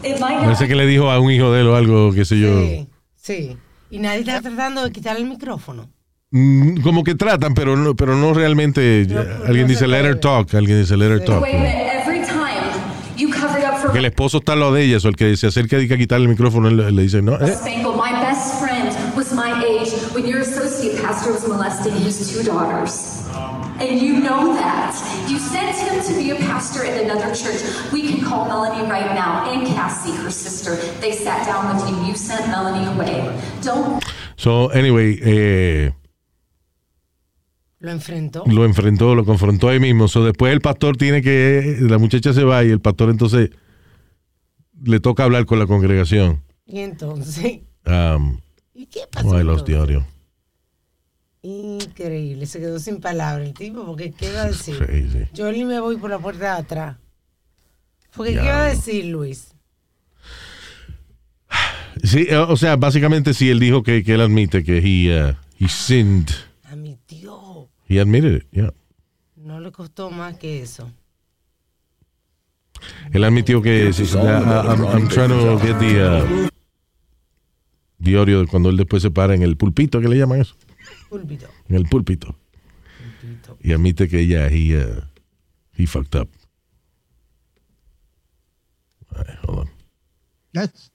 Parece 0.02 0.68
que 0.68 0.74
le 0.74 0.86
dijo 0.86 1.10
a 1.10 1.18
un 1.20 1.30
hijo 1.30 1.52
de 1.52 1.60
él 1.62 1.66
o 1.68 1.76
algo, 1.76 2.12
qué 2.12 2.24
sé 2.24 2.38
yo. 2.38 2.60
Sí. 2.60 2.88
Sí. 3.16 3.56
Y 3.90 3.98
nadie 3.98 4.20
está 4.20 4.40
tratando 4.40 4.84
de 4.84 4.92
quitarle 4.92 5.22
el 5.22 5.28
micrófono. 5.28 5.88
Mm, 6.30 6.82
Como 6.82 7.04
que 7.04 7.14
tratan, 7.14 7.54
pero 7.54 7.74
no, 7.76 7.94
pero 7.96 8.14
no 8.14 8.34
realmente. 8.34 9.06
alguien 9.46 9.62
no 9.62 9.68
dice 9.68 9.80
se 9.80 9.88
let 9.88 9.98
her 10.04 10.20
puede. 10.20 10.20
talk, 10.20 10.54
alguien 10.54 10.78
dice 10.80 10.96
let 10.96 11.06
her 11.10 11.24
talk. 11.24 11.42
Wait 11.42 11.54
a 11.54 11.58
minute. 11.58 11.90
Every 12.06 12.20
time 12.20 12.70
you 13.16 13.30
covered 13.30 13.64
up 13.64 13.76
for 13.78 13.84
Porque 13.84 13.98
el 13.98 14.04
esposo 14.04 14.38
está 14.38 14.52
al 14.52 14.60
lado 14.60 14.74
de 14.74 14.84
ella, 14.84 14.98
o 15.02 15.08
el 15.08 15.16
que 15.16 15.36
se 15.38 15.46
acerca 15.46 15.80
y 15.80 15.90
a 15.90 15.96
quitarle 15.96 16.24
el 16.24 16.30
micrófono, 16.30 16.68
él 16.68 16.94
le, 16.94 17.02
dice, 17.02 17.22
no, 17.22 17.34
eh, 17.40 17.54
Spangle, 17.54 17.92
my 17.96 18.12
best 18.20 18.60
friend, 18.60 18.90
was 19.16 19.32
my 19.32 19.52
age 19.64 19.90
when 20.14 20.26
your 20.26 20.40
associate 20.42 21.00
pastor 21.02 21.32
was 21.32 21.48
molesting 21.48 21.94
his 22.04 22.30
two 22.30 22.42
daughters. 22.44 23.24
And 23.80 24.00
you 24.02 24.18
know 24.20 24.54
that. 24.54 24.92
You 25.28 25.38
him 25.38 25.67
to 26.08 26.14
be 26.16 26.30
a 26.30 26.36
pastor 26.36 26.84
at 26.84 27.02
another 27.04 27.34
church. 27.34 27.60
We 27.92 28.08
can 28.08 28.24
call 28.24 28.46
Melanie 28.46 28.88
right 28.90 29.14
now 29.14 29.50
and 29.52 29.66
Cassie, 29.66 30.12
her 30.16 30.30
sister. 30.30 30.76
They 31.00 31.12
sat 31.12 31.46
down 31.46 31.76
with 31.76 31.88
you. 31.88 31.96
You 32.08 32.14
sent 32.16 32.46
Melanie 32.48 32.86
away. 32.94 33.30
Don't 33.62 34.02
So, 34.36 34.68
anyway, 34.70 35.18
eh, 35.22 35.92
Lo 37.80 37.90
enfrentó. 37.92 38.44
lo 38.46 38.64
enfrentó, 38.64 39.14
lo 39.14 39.24
confrontó 39.24 39.68
ahí 39.68 39.78
mismo. 39.80 40.08
So, 40.08 40.24
después 40.24 40.52
el 40.52 40.60
pastor 40.60 40.96
tiene 40.96 41.22
que, 41.22 41.76
la 41.80 41.98
muchacha 41.98 42.32
se 42.32 42.42
va 42.44 42.64
y 42.64 42.70
el 42.70 42.80
pastor 42.80 43.10
entonces 43.10 43.50
le 44.84 45.00
toca 45.00 45.24
hablar 45.24 45.44
con 45.46 45.58
la 45.58 45.66
congregación. 45.66 46.42
Y 46.66 46.80
entonces, 46.80 47.60
Um, 47.86 48.38
¿y 48.74 48.86
qué 48.86 49.00
pasó? 49.10 49.28
oh, 49.28 49.38
I 49.38 49.42
lost 49.44 49.64
the 49.66 49.76
audio. 49.76 50.04
Increíble, 51.42 52.46
se 52.46 52.58
quedó 52.58 52.78
sin 52.80 53.00
palabras 53.00 53.46
el 53.46 53.54
tipo, 53.54 53.84
porque 53.86 54.12
¿qué 54.12 54.28
iba 54.30 54.42
a 54.42 54.48
decir? 54.48 54.76
Crazy. 54.78 55.26
Yo 55.32 55.50
ni 55.52 55.64
me 55.64 55.78
voy 55.80 55.96
por 55.96 56.10
la 56.10 56.18
puerta 56.18 56.54
de 56.54 56.60
atrás. 56.62 56.96
Porque 58.16 58.34
Ya. 58.34 58.40
¿qué 58.40 58.46
iba 58.46 58.62
a 58.64 58.68
decir 58.68 59.04
Luis? 59.06 59.54
Sí, 62.02 62.26
eh, 62.28 62.36
o 62.36 62.56
sea, 62.56 62.76
básicamente 62.76 63.34
sí, 63.34 63.50
él 63.50 63.58
dijo 63.60 63.82
que, 63.82 64.02
que 64.04 64.14
él 64.14 64.20
admite 64.20 64.62
que 64.64 64.78
he, 64.78 65.30
uh, 65.30 65.34
he 65.58 65.68
sinned. 65.68 66.28
Admitió. 66.64 67.68
He 67.88 68.00
admitted 68.00 68.34
it, 68.42 68.46
yeah. 68.52 68.72
No 69.36 69.60
le 69.60 69.72
costó 69.72 70.10
más 70.10 70.36
que 70.36 70.62
eso. 70.62 70.90
Él 73.12 73.24
admitió 73.24 73.60
que 73.62 73.92
sí, 73.92 74.04
I- 74.04 74.16
I'm, 74.16 74.84
I'm 74.84 75.08
trying 75.08 75.28
to 75.30 75.58
get 75.58 75.78
the, 75.78 76.04
uh, 76.04 76.48
the 78.02 78.16
audio 78.16 78.40
de 78.42 78.46
cuando 78.46 78.68
él 78.70 78.76
después 78.76 79.02
se 79.02 79.10
para 79.10 79.34
en 79.34 79.42
el 79.42 79.56
pulpito, 79.56 80.00
¿qué 80.00 80.08
le 80.08 80.16
llaman 80.18 80.40
eso? 80.40 80.54
Púlpito. 81.08 81.46
En 81.68 81.76
el 81.76 81.84
púlpito. 81.84 82.34
Y 83.60 83.72
admite 83.72 84.08
que 84.08 84.26
ya, 84.26 84.48
he, 84.48 84.76
uh, 84.76 85.00
he 85.76 85.86
fucked 85.86 86.14
up. 86.14 86.28
All 89.14 89.22
right, 89.22 89.38
hold 89.46 89.58
on. 89.60 89.70
That's, 90.52 90.90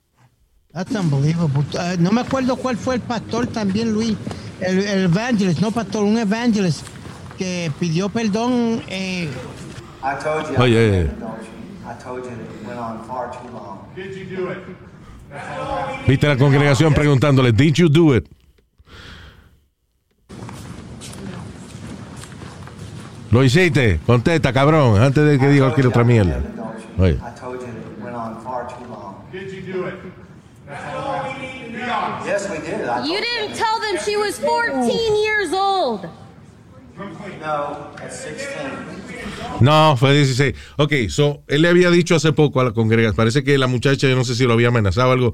that's 0.72 0.96
unbelievable. 0.96 1.64
Uh, 1.74 1.96
no 2.00 2.12
me 2.12 2.22
acuerdo 2.22 2.58
cuál 2.58 2.78
fue 2.78 2.96
el 2.96 3.02
pastor 3.02 3.48
también, 3.48 3.94
Luis. 3.94 4.16
El, 4.60 4.80
el 4.80 5.04
evangelist, 5.06 5.60
no 5.62 5.72
pastor, 5.72 6.04
un 6.04 6.18
evangelist 6.18 6.86
que 7.38 7.72
pidió 7.80 8.10
perdón. 8.10 8.82
Eh, 8.88 9.30
I 10.04 10.16
told 10.24 10.48
you. 10.50 10.56
Oh, 10.58 10.66
I 10.66 10.68
yeah, 10.68 10.92
didn't 10.92 11.20
yeah. 11.20 11.90
I 11.90 11.94
told 12.02 12.24
you 12.24 12.30
that 12.30 12.40
it 12.40 12.68
went 12.68 12.80
on 12.80 13.04
far 13.08 13.32
too 13.32 13.50
long. 13.54 13.90
Did 13.96 14.16
you 14.16 14.26
do 14.26 14.50
it? 14.50 14.60
Viste 16.08 16.28
la 16.28 16.38
congregación 16.38 16.94
preguntándole, 16.94 17.52
¿Did 17.52 17.74
you 17.76 17.90
do 17.90 18.16
it? 18.16 18.28
Lo 23.34 23.44
hiciste, 23.44 24.00
contesta, 24.06 24.54
cabrón, 24.54 25.02
antes 25.02 25.26
de 25.26 25.40
que 25.40 25.50
diga 25.50 25.66
cualquier 25.66 25.88
otra 25.88 26.04
mierda. 26.04 26.40
Oye, 27.00 27.14
I 27.14 27.18
told 27.36 27.60
you 27.60 27.66
that 27.66 27.70
it 27.70 28.04
went 28.04 28.16
on 28.16 28.40
far 28.44 28.68
too 28.68 28.86
long. 28.88 29.16
Did 29.32 29.52
you 29.52 29.74
do 29.74 29.88
it? 29.88 29.96
Yes, 32.28 32.48
we 32.48 32.60
did. 32.60 32.88
I 32.88 33.08
You 33.08 33.20
didn't 33.20 33.56
tell 33.56 33.80
them 33.82 33.98
she 34.06 34.18
was 34.18 34.38
14 34.38 34.86
years 35.24 35.52
old. 35.52 36.08
No, 37.42 37.90
at 37.98 38.12
16. 38.12 39.62
no, 39.62 39.98
fue 39.98 40.14
16. 40.14 40.54
Ok, 40.78 40.94
so, 41.10 41.42
él 41.48 41.64
le 41.64 41.70
había 41.70 41.90
dicho 41.90 42.16
hace 42.16 42.34
poco 42.34 42.62
a 42.62 42.66
la 42.66 42.72
congregación, 42.72 43.16
parece 43.16 43.44
que 43.44 43.58
la 43.58 43.66
muchacha, 43.66 44.08
yo 44.08 44.16
no 44.16 44.26
sé 44.26 44.36
si 44.36 44.44
lo 44.44 44.54
había 44.54 44.68
amenazado 44.68 45.10
o 45.10 45.12
algo, 45.12 45.34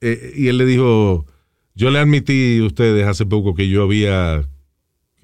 eh, 0.00 0.32
y 0.36 0.46
él 0.46 0.58
le 0.58 0.64
dijo, 0.64 1.26
yo 1.74 1.90
le 1.90 1.98
admití 1.98 2.60
a 2.60 2.66
ustedes 2.66 3.04
hace 3.04 3.26
poco 3.26 3.56
que 3.56 3.68
yo 3.68 3.82
había 3.82 4.44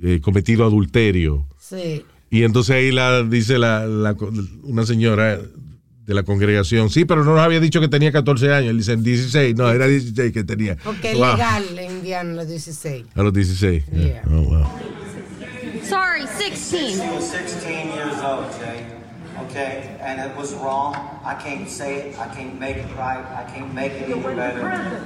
eh, 0.02 0.20
cometido 0.20 0.64
adulterio. 0.64 1.46
Sí. 1.68 2.04
Y 2.30 2.42
entonces 2.44 2.76
ahí 2.76 2.90
la 2.92 3.22
dice 3.22 3.58
la, 3.58 3.86
la- 3.86 4.16
una 4.62 4.84
señora 4.86 5.38
de 5.38 6.14
la 6.14 6.22
congregación, 6.22 6.88
sí, 6.88 7.04
pero 7.04 7.22
no 7.24 7.32
nos 7.34 7.40
había 7.40 7.60
dicho 7.60 7.80
que 7.80 7.88
tenía 7.88 8.10
14 8.12 8.52
años. 8.54 8.70
Él 8.70 8.78
dice 8.78 8.96
16, 8.96 9.54
no, 9.56 9.70
era 9.70 9.86
16 9.86 10.32
que 10.32 10.44
tenía. 10.44 10.76
Porque 10.82 11.12
es 11.12 11.18
Wow. 11.18 11.32
legal 11.32 11.78
en 11.78 11.90
Indiana 11.90 12.32
los 12.34 12.48
16. 12.48 13.06
A 13.14 13.22
los 13.22 13.32
16. 13.32 13.84
yeah. 13.92 14.00
Yeah. 14.06 14.22
Oh, 14.30 14.42
wow. 14.42 14.66
Sorry, 15.84 16.26
16. 16.38 16.96
She 16.98 17.10
was 17.10 17.24
16 17.30 17.92
years 17.94 18.14
old, 18.22 18.46
Jay. 18.58 18.84
Okay? 19.48 19.96
And 20.02 20.20
it 20.20 20.36
was 20.36 20.52
wrong. 20.54 20.94
I 21.24 21.34
can't 21.42 21.68
say 21.68 22.10
it. 22.10 22.18
I 22.18 22.28
can't 22.34 22.58
make 22.58 22.76
it 22.76 22.86
right. 22.96 23.24
I 23.24 23.44
can't 23.54 23.72
make 23.74 23.92
it 23.92 24.10
any 24.10 24.20
better. 24.20 25.00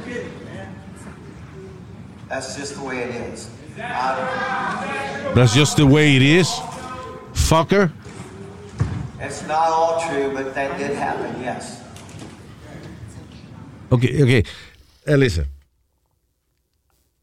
That's 2.28 2.56
just 2.56 2.76
the 2.76 2.84
way 2.84 2.98
it 3.02 3.32
is. 3.34 3.48
That's 5.34 5.54
just 5.54 5.76
the 5.76 5.86
way 5.86 6.16
it 6.16 6.22
is. 6.22 6.48
Fucker. 7.32 7.90
it's 9.20 9.42
not 9.46 9.68
all 9.68 10.00
true, 10.08 10.32
but 10.34 10.54
that 10.54 10.76
did 10.78 10.96
happen, 10.96 11.42
yes. 11.42 11.80
Ok, 13.90 14.04
ok. 14.22 14.46
Elisa. 15.06 15.46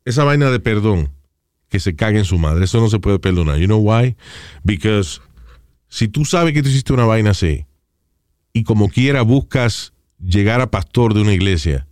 Esa 0.05 0.23
vaina 0.23 0.49
de 0.49 0.59
perdón, 0.59 1.09
que 1.69 1.79
se 1.79 1.95
cague 1.95 2.17
en 2.17 2.25
su 2.25 2.37
madre, 2.37 2.65
eso 2.65 2.79
no 2.79 2.89
se 2.89 2.99
puede 2.99 3.19
perdonar. 3.19 3.57
You 3.57 3.67
know 3.67 3.79
why? 3.79 4.15
Because 4.63 5.21
si 5.87 6.07
tú 6.07 6.25
sabes 6.25 6.53
que 6.53 6.63
tú 6.63 6.69
hiciste 6.69 6.93
una 6.93 7.05
vaina 7.05 7.31
así 7.31 7.65
y 8.53 8.63
como 8.63 8.89
quiera 8.89 9.21
buscas 9.21 9.93
llegar 10.19 10.61
a 10.61 10.71
pastor 10.71 11.13
de 11.13 11.21
una 11.21 11.33
iglesia 11.33 11.87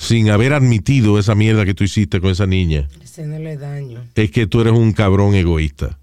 sin 0.00 0.30
haber 0.30 0.52
admitido 0.52 1.18
esa 1.18 1.34
mierda 1.34 1.64
que 1.64 1.74
tú 1.74 1.82
hiciste 1.82 2.20
con 2.20 2.30
esa 2.30 2.46
niña, 2.46 2.88
Haciéndole 3.02 3.56
daño. 3.56 4.00
es 4.14 4.30
que 4.30 4.46
tú 4.46 4.60
eres 4.60 4.72
un 4.72 4.92
cabrón 4.92 5.34
egoísta. 5.34 5.98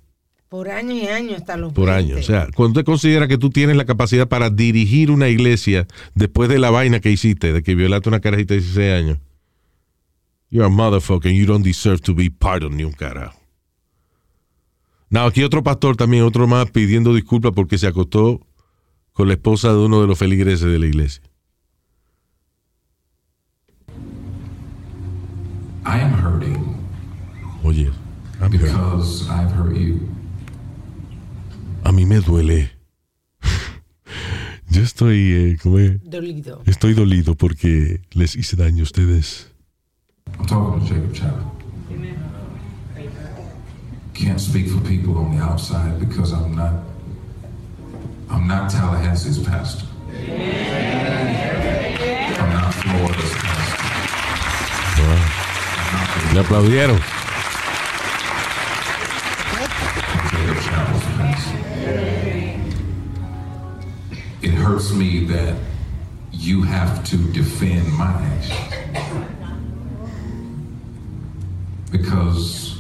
Por 0.49 0.69
años 0.69 0.97
y 1.01 1.07
años 1.07 1.37
hasta 1.39 1.55
los 1.55 1.71
por 1.71 1.87
20. 1.87 2.11
año. 2.13 2.19
O 2.19 2.23
sea, 2.23 2.49
cuando 2.53 2.81
te 2.81 2.83
considera 2.83 3.29
que 3.29 3.37
tú 3.37 3.49
tienes 3.51 3.77
la 3.77 3.85
capacidad 3.85 4.27
para 4.27 4.49
dirigir 4.49 5.11
una 5.11 5.29
iglesia 5.29 5.87
después 6.13 6.49
de 6.49 6.59
la 6.59 6.71
vaina 6.71 6.99
que 6.99 7.09
hiciste, 7.09 7.53
de 7.53 7.63
que 7.63 7.73
violaste 7.73 8.09
una 8.09 8.19
carajita 8.19 8.53
de 8.53 8.59
16 8.59 8.91
años, 8.93 9.17
you're 10.49 10.65
a 10.65 10.69
motherfucker 10.69 11.29
and 11.31 11.39
you 11.39 11.45
don't 11.45 11.63
deserve 11.65 12.01
to 12.01 12.13
be 12.13 12.29
pardoned 12.29 12.75
ni 12.75 12.83
un 12.83 12.91
carajo. 12.91 13.39
Now, 15.09 15.27
aquí 15.27 15.41
otro 15.43 15.63
pastor 15.63 15.95
también, 15.95 16.23
otro 16.23 16.47
más, 16.47 16.69
pidiendo 16.69 17.13
disculpas 17.13 17.53
porque 17.55 17.77
se 17.77 17.87
acostó 17.87 18.41
con 19.13 19.29
la 19.29 19.35
esposa 19.35 19.69
de 19.71 19.77
uno 19.79 20.01
de 20.01 20.07
los 20.07 20.17
feligreses 20.19 20.67
de 20.69 20.79
la 20.79 20.85
iglesia. 20.85 21.23
I 25.85 25.99
am 25.99 26.11
hurting 26.13 26.75
Oye, 27.63 27.91
a 28.41 28.49
mí, 28.49 28.57
because 28.57 29.29
I've 29.29 29.51
hurt 29.51 29.75
you. 29.75 29.99
a 31.83 31.91
mí 31.91 32.05
me 32.05 32.19
duele. 32.21 32.69
Yo 34.69 34.81
estoy, 34.81 35.31
eh, 35.31 35.57
¿cómo 35.61 35.77
es? 35.79 36.01
Dolido. 36.03 36.61
Estoy 36.65 36.93
dolido 36.95 37.35
porque 37.35 38.01
les 38.11 38.35
hice 38.35 38.55
daño 38.57 38.81
a 38.81 38.83
ustedes. 38.83 39.47
I'm 40.39 40.45
talking 40.47 40.79
to 40.79 40.85
Jacob 40.93 41.13
Chapel. 41.13 41.51
Can't 44.13 44.39
speak 44.39 44.69
for 44.69 44.79
people 44.81 45.17
on 45.17 45.35
the 45.35 45.41
outside 45.43 45.99
because 45.99 46.33
I'm 46.33 46.55
not. 46.55 46.73
I'm 48.29 48.47
not 48.47 48.71
Tallahassee's 48.71 49.39
pastor. 49.39 49.85
I'm 52.39 52.49
not 52.53 52.73
Florida's 52.73 53.33
pastor. 53.33 53.54
Le 56.33 56.39
aplaudieron. 56.39 56.99
It 64.41 64.51
hurts 64.51 64.93
me 64.93 65.25
that 65.25 65.55
you 66.31 66.61
have 66.63 67.03
to 67.05 67.17
defend 67.31 67.91
my 67.93 68.11
actions 68.11 68.75
because 71.91 72.79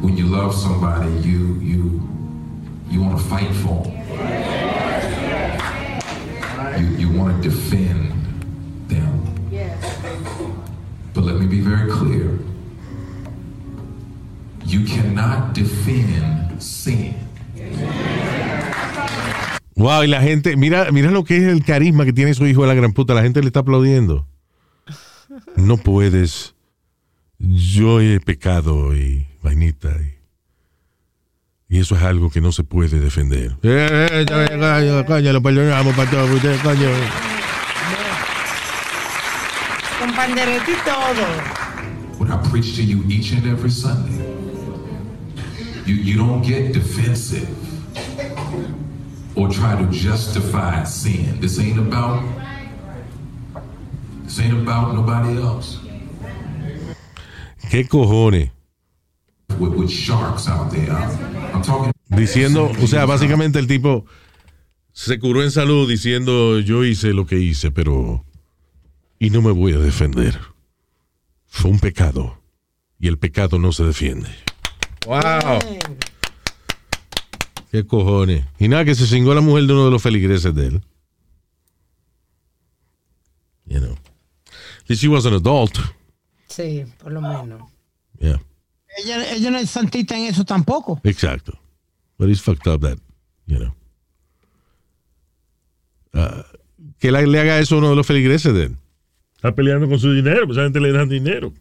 when 0.00 0.16
you 0.16 0.26
love 0.26 0.54
somebody, 0.54 1.10
you 1.28 1.56
you 1.60 2.00
you 2.88 3.00
want 3.02 3.18
to 3.18 3.24
fight 3.24 3.52
for 3.62 3.82
them. 3.84 3.96
You 6.78 6.86
you 6.96 7.18
want 7.18 7.42
to 7.42 7.48
defend 7.50 7.89
be 11.50 11.60
very 11.60 11.90
clear. 11.90 12.30
You 14.64 14.84
cannot 14.84 15.52
defend 15.52 16.62
sin. 16.62 17.14
Wow, 19.74 20.04
y 20.04 20.06
la 20.06 20.20
gente, 20.20 20.56
mira, 20.56 20.92
mira 20.92 21.10
lo 21.10 21.24
que 21.24 21.38
es 21.38 21.42
el 21.42 21.64
carisma 21.64 22.04
que 22.04 22.12
tiene 22.12 22.34
su 22.34 22.46
hijo 22.46 22.62
de 22.62 22.68
la 22.68 22.74
gran 22.74 22.92
puta. 22.92 23.14
La 23.14 23.22
gente 23.22 23.40
le 23.40 23.48
está 23.48 23.60
aplaudiendo. 23.60 24.26
No 25.56 25.76
puedes. 25.76 26.54
Yo 27.38 28.00
he 28.00 28.20
pecado 28.20 28.94
y 28.94 29.26
vainita. 29.42 29.88
Y, 31.68 31.76
y 31.76 31.80
eso 31.80 31.96
es 31.96 32.02
algo 32.02 32.30
que 32.30 32.40
no 32.40 32.52
se 32.52 32.62
puede 32.62 33.00
defender. 33.00 33.56
Eh, 33.62 34.08
eh, 34.12 34.26
ya, 34.28 34.48
coño, 34.58 35.06
coño, 35.06 35.32
lo 35.32 35.42
perdonamos 35.42 35.96
para 35.96 36.10
todos 36.10 36.30
ustedes, 36.30 36.60
coño. 36.60 37.39
Con 40.00 40.12
pandereta 40.14 40.70
y 40.70 40.76
todo. 40.82 41.26
When 42.18 42.32
I 42.32 42.38
preach 42.48 42.74
to 42.76 42.82
you 42.82 43.04
each 43.06 43.32
and 43.32 43.46
every 43.46 43.70
Sunday, 43.70 44.24
you, 45.84 45.94
you 45.94 46.16
don't 46.16 46.40
get 46.40 46.72
defensive 46.72 47.48
or 49.36 49.48
try 49.50 49.76
to 49.76 49.86
justify 49.90 50.84
sin. 50.84 51.38
This 51.40 51.58
ain't 51.60 51.78
about 51.78 52.22
this 54.24 54.40
ain't 54.40 54.54
about 54.54 54.94
nobody 54.94 55.36
else. 55.36 55.78
¿Qué 57.70 57.86
cojones? 57.86 58.50
With, 59.58 59.74
with 59.74 59.90
sharks 59.90 60.48
out 60.48 60.70
there. 60.70 60.90
I'm, 60.90 61.56
I'm 61.56 61.62
talking 61.62 61.92
Diciendo, 62.08 62.72
o 62.82 62.86
sea, 62.86 63.04
básicamente 63.04 63.58
el 63.58 63.66
tipo 63.66 64.06
se 64.92 65.18
curó 65.18 65.42
en 65.42 65.50
salud 65.50 65.88
diciendo 65.88 66.58
yo 66.58 66.84
hice 66.84 67.12
lo 67.12 67.26
que 67.26 67.38
hice, 67.38 67.70
pero... 67.70 68.24
Y 69.20 69.30
no 69.30 69.40
me 69.42 69.52
voy 69.52 69.74
a 69.74 69.78
defender. 69.78 70.40
Fue 71.46 71.70
un 71.70 71.78
pecado. 71.78 72.40
Y 72.98 73.06
el 73.06 73.18
pecado 73.18 73.58
no 73.58 73.70
se 73.70 73.84
defiende. 73.84 74.28
¡Wow! 75.06 75.58
¿Qué 77.70 77.86
cojones? 77.86 78.44
Y 78.58 78.66
nada, 78.68 78.84
que 78.84 78.94
se 78.96 79.06
cingó 79.06 79.32
la 79.34 79.40
mujer 79.40 79.64
de 79.66 79.72
uno 79.74 79.84
de 79.84 79.90
los 79.92 80.02
feligreses 80.02 80.52
de 80.54 80.66
él. 80.66 80.82
She 84.88 85.06
was 85.08 85.24
an 85.24 85.34
adult. 85.34 85.78
Sí, 86.48 86.84
por 86.98 87.12
lo 87.12 87.20
menos. 87.20 87.70
Yeah, 88.18 88.40
Ella, 88.98 89.32
ella 89.32 89.50
no 89.52 89.58
es 89.58 89.70
santita 89.70 90.16
en 90.16 90.24
eso 90.24 90.44
tampoco. 90.44 91.00
exacto. 91.04 91.56
But 92.18 92.28
it's 92.28 92.40
fucked 92.42 92.66
up 92.66 92.80
that, 92.82 92.98
you 93.46 93.58
know. 93.58 93.74
Ah, 96.12 96.44
que 96.98 97.10
la- 97.12 97.22
le 97.22 97.38
haga 97.40 97.60
eso 97.60 97.76
a 97.76 97.78
uno 97.78 97.90
de 97.90 97.96
los 97.96 98.06
feligreses 98.06 98.52
de 98.52 98.64
él. 98.64 98.76
Está 99.40 99.54
peleando 99.54 99.88
con 99.88 99.98
su 99.98 100.12
dinero, 100.12 100.44
pues 100.46 100.58
a 100.58 100.60
esa 100.60 100.66
gente 100.66 100.80
le 100.80 100.92
dan 100.92 101.08
dinero. 101.08 101.52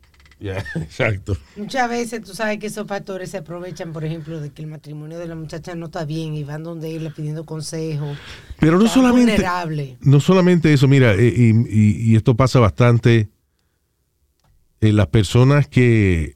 Ya, 0.41 0.57
exacto. 0.75 1.38
Muchas 1.55 1.89
veces 1.89 2.21
tú 2.23 2.34
sabes 2.34 2.59
que 2.59 2.67
esos 2.67 2.86
pastores 2.86 3.30
se 3.32 3.38
aprovechan, 3.38 3.93
por 3.93 4.03
ejemplo, 4.05 4.39
de 4.41 4.49
que 4.51 4.61
el 4.61 4.67
matrimonio 4.67 5.17
de 5.17 5.27
la 5.27 5.36
muchacha 5.36 5.75
no 5.75 5.86
está 5.86 6.03
bien 6.05 6.34
y 6.36 6.43
van 6.43 6.63
donde 6.63 6.89
ella 6.93 7.13
pidiendo 7.15 7.45
consejo. 7.45 8.15
Pero 8.59 8.77
no 8.80 8.88
solamente, 8.88 9.34
vulnerable. 9.34 9.97
no 10.01 10.19
solamente 10.19 10.73
eso, 10.73 10.88
mira, 10.88 11.13
eh, 11.13 11.34
y, 11.36 11.49
y- 11.69 12.11
y 12.11 12.15
esto 12.15 12.36
pasa 12.36 12.59
bastante 12.59 13.30
en 14.82 14.95
las 14.95 15.07
personas 15.07 15.67
que 15.67 16.36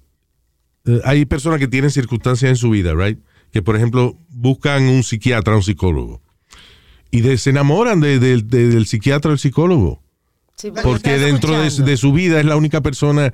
eh, 0.86 1.02
hay 1.06 1.26
personas 1.26 1.60
que 1.60 1.68
tienen 1.70 1.91
circunstancias 1.91 2.50
en 2.50 2.56
su 2.58 2.70
vida, 2.70 2.94
right? 2.94 3.20
Que 3.52 3.62
por 3.62 3.76
ejemplo 3.78 4.18
buscan 4.30 4.84
un 4.84 5.04
psiquiatra, 5.04 5.56
un 5.56 5.64
psicólogo 5.64 6.22
y 7.10 7.22
de- 7.22 7.38
se 7.38 7.52
enamoran 7.52 8.02
de- 8.02 8.20
de- 8.20 8.41
de- 8.41 8.68
del 8.68 8.86
psiquiatra 8.86 9.30
o 9.30 9.34
el 9.34 9.39
psicólogo. 9.39 10.03
Sí, 10.56 10.72
porque 10.84 11.18
dentro 11.18 11.60
de 11.60 11.97
su 11.97 12.14
vida 12.14 12.39
es 12.39 12.45
la 12.45 12.56
única 12.56 12.82
persona 12.82 13.34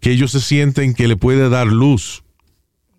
que 0.00 0.10
ellos 0.10 0.32
se 0.32 0.40
sienten 0.40 0.94
que 0.94 1.06
le 1.06 1.16
puede 1.16 1.48
dar 1.48 1.66
luz, 1.68 2.24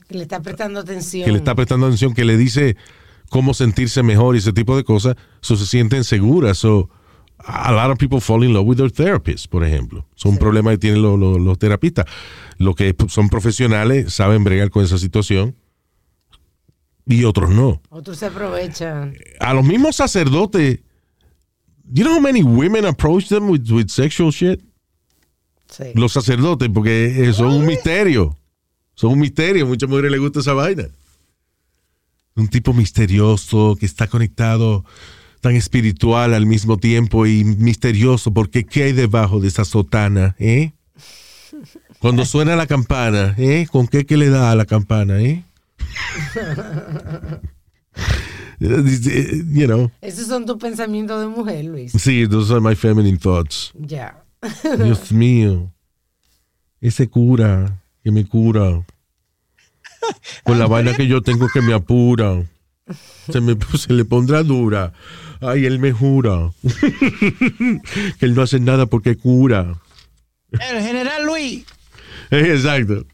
Que 0.08 0.16
le 0.16 0.24
está 0.24 0.40
prestando 0.42 0.80
atención. 0.80 1.26
que 1.26 1.32
le 1.32 1.38
está 1.40 1.56
prestando 1.56 1.88
atención, 1.88 2.14
que 2.14 2.24
le 2.26 2.38
dice 2.38 2.78
cómo 3.30 3.54
sentirse 3.54 4.04
mejor 4.04 4.36
y 4.36 4.38
ese 4.40 4.54
tipo 4.54 4.78
de 4.78 4.84
cosas, 4.84 5.16
so 5.42 5.56
se 5.58 5.66
sienten 5.66 6.04
seguras. 6.04 6.58
So, 6.60 6.90
a 7.40 7.72
lot 7.74 7.90
of 7.92 7.98
people 7.98 8.22
fall 8.22 8.44
in 8.46 8.54
love 8.54 8.66
with 8.68 8.78
their 8.78 8.92
therapist, 8.92 9.48
por 9.48 9.66
ejemplo. 9.66 10.06
Es 10.16 10.24
un 10.24 10.38
problema 10.38 10.72
que 10.72 10.78
tienen 10.78 11.02
los, 11.02 11.20
los- 11.20 11.40
los 11.42 11.58
terapistas. 11.60 12.06
Los 12.58 12.76
que 12.76 12.96
son 13.10 13.28
profesionales 13.30 14.14
saben 14.14 14.44
bregar 14.46 14.70
con 14.70 14.84
esa 14.86 14.98
situación 14.98 15.56
y 17.06 17.26
otros 17.26 17.50
no. 17.50 17.82
Otros 17.90 18.18
se 18.20 18.28
aprovechan. 18.28 19.16
A 19.40 19.54
los 19.54 19.66
mismos 19.66 19.96
sacerdotes, 19.98 20.80
you 21.92 22.04
know 22.04 22.14
how 22.14 22.20
many 22.20 22.44
women 22.44 22.86
approach 22.86 23.30
them 23.30 23.50
with, 23.50 23.70
with 23.72 23.90
sexual 23.90 24.32
shit? 24.32 24.62
Sí. 25.70 25.86
Los 25.96 26.14
sacerdotes, 26.14 26.70
porque 26.70 27.32
son 27.34 27.48
un 27.48 27.66
misterio. 27.66 28.38
Son 28.96 29.12
un 29.12 29.20
misterio. 29.20 29.66
Muchas 29.66 29.90
mujeres 29.90 30.12
les 30.12 30.20
gusta 30.20 30.40
esa 30.40 30.54
vaina. 30.54 30.88
Un 32.36 32.48
tipo 32.48 32.74
misterioso 32.74 33.76
que 33.80 33.86
está 33.86 34.08
conectado, 34.08 34.86
tan 35.42 35.56
espiritual 35.56 36.34
al 36.34 36.46
mismo 36.46 36.78
tiempo 36.78 37.26
y 37.26 37.44
misterioso, 37.44 38.34
porque 38.34 38.66
¿qué 38.66 38.84
hay 38.84 38.94
debajo 38.94 39.40
de 39.40 39.48
esa 39.48 39.66
sotana? 39.66 40.36
¿Eh? 40.40 40.74
Cuando 42.00 42.26
suena 42.26 42.56
la 42.56 42.68
campana, 42.68 43.36
¿eh? 43.38 43.68
¿Con 43.72 43.88
qué 43.88 44.06
que 44.06 44.18
le 44.18 44.30
da 44.30 44.52
a 44.52 44.56
la 44.56 44.66
campana? 44.66 45.22
¿Eh? 45.22 45.44
You 48.64 49.68
know. 49.68 49.92
Esos 50.02 50.28
son 50.28 50.46
tus 50.46 50.58
pensamientos 50.58 51.20
de 51.20 51.28
mujer, 51.28 51.66
Luis. 51.66 51.92
Sí, 51.92 52.28
those 52.28 52.52
are 52.52 52.62
my 52.62 52.76
feminine 52.76 53.18
thoughts. 53.18 53.74
Ya. 53.78 54.24
Dios 54.78 55.12
mío. 55.12 55.72
Ese 56.80 57.10
cura 57.10 57.82
que 58.04 58.12
me 58.12 58.26
cura. 58.26 58.86
Con 60.44 60.60
la 60.60 60.68
vaina 60.68 60.94
que 60.94 61.08
yo 61.08 61.22
tengo 61.22 61.48
que 61.54 61.62
me 61.62 61.74
apura. 61.74 62.46
Se, 63.32 63.42
me, 63.42 63.58
se 63.78 63.94
le 63.94 64.06
pondrá 64.06 64.44
dura. 64.44 64.94
Ay, 65.42 65.66
él 65.66 65.80
me 65.80 65.92
jura. 65.92 66.52
que 68.20 68.26
él 68.26 68.36
no 68.36 68.42
hace 68.42 68.60
nada 68.60 68.86
porque 68.86 69.18
cura. 69.18 69.80
El 70.52 70.82
general 70.82 71.26
Luis. 71.26 71.66
Exacto. 72.32 73.06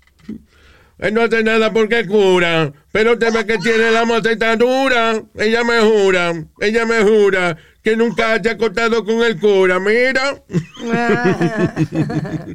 Él 0.99 1.13
no 1.13 1.21
hace 1.21 1.43
nada 1.43 1.71
porque 1.71 2.05
cura. 2.05 2.71
Pero 2.91 3.13
usted 3.13 3.33
ve 3.33 3.45
que 3.45 3.57
tiene 3.57 3.91
la 3.91 4.05
moteta 4.05 4.55
dura. 4.57 5.23
Ella 5.35 5.63
me 5.63 5.79
jura. 5.79 6.33
Ella 6.59 6.85
me 6.85 7.01
jura 7.01 7.57
que 7.81 7.95
nunca 7.95 8.41
se 8.41 8.49
ha 8.49 8.51
acostado 8.53 9.05
con 9.05 9.23
el 9.23 9.39
cura. 9.39 9.79
Mira. 9.79 10.43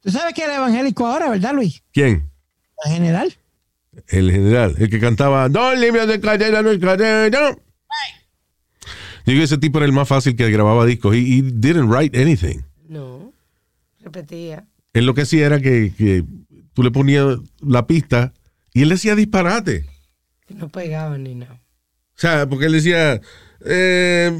Tú 0.00 0.10
sabes 0.10 0.34
que 0.34 0.42
era 0.42 0.56
evangélico 0.56 1.06
ahora, 1.06 1.30
¿verdad, 1.30 1.54
Luis? 1.54 1.82
¿Quién? 1.92 2.30
El 2.84 2.92
general. 2.92 3.34
El 4.06 4.30
general, 4.30 4.76
el 4.78 4.88
que 4.88 5.00
cantaba 5.00 5.48
Dos 5.48 5.76
libros 5.76 6.06
de 6.06 6.20
cadera 6.20 6.62
no 6.62 6.70
es 6.70 6.78
cadera. 6.78 7.56
Digo, 9.26 9.42
ese 9.42 9.58
tipo 9.58 9.78
era 9.78 9.86
el 9.86 9.92
más 9.92 10.08
fácil 10.08 10.36
que 10.36 10.50
grababa 10.50 10.86
discos. 10.86 11.14
He, 11.14 11.18
he 11.18 11.42
didn't 11.42 11.90
write 11.90 12.18
anything. 12.18 12.62
No. 12.88 13.32
Repetía. 14.00 14.64
Él 14.94 15.04
lo 15.04 15.14
que 15.14 15.22
hacía 15.22 15.46
era 15.46 15.60
que, 15.60 15.92
que 15.96 16.24
tú 16.78 16.84
le 16.84 16.92
ponías 16.92 17.38
la 17.60 17.88
pista 17.88 18.32
y 18.72 18.82
él 18.82 18.90
decía 18.90 19.16
disparate. 19.16 19.84
Que 20.46 20.54
no 20.54 20.68
pegaban 20.68 21.24
ni 21.24 21.34
nada. 21.34 21.54
O 21.54 22.20
sea, 22.20 22.48
porque 22.48 22.66
él 22.66 22.72
decía, 22.72 23.20
eh, 23.64 24.30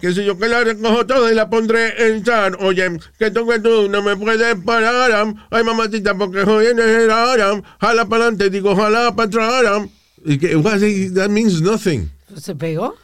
qué 0.00 0.14
sé 0.14 0.24
yo, 0.24 0.38
que 0.38 0.48
la 0.48 0.64
recojo 0.64 1.04
toda 1.04 1.30
y 1.30 1.34
la 1.34 1.50
pondré 1.50 2.08
en 2.08 2.24
chan. 2.24 2.56
Oye, 2.60 2.98
que 3.18 3.30
tú, 3.30 3.46
que 3.46 3.58
tú 3.60 3.90
no 3.90 4.02
me 4.02 4.16
puedes 4.16 4.56
parar. 4.64 5.34
Ay, 5.50 5.64
mamacita, 5.64 6.14
porque 6.14 6.40
hoy 6.40 6.68
en 6.68 6.78
el 6.78 7.10
aram. 7.10 7.62
Jala 7.78 8.06
para 8.06 8.22
adelante, 8.22 8.48
digo, 8.48 8.74
jala 8.74 9.14
para 9.14 9.28
atrás. 9.28 9.66
am. 9.66 9.90
Y 10.24 10.38
que, 10.38 10.56
what, 10.56 10.80
that 11.14 11.28
means 11.28 11.60
nothing. 11.60 12.10
¿Se 12.38 12.54
pegó? 12.54 12.94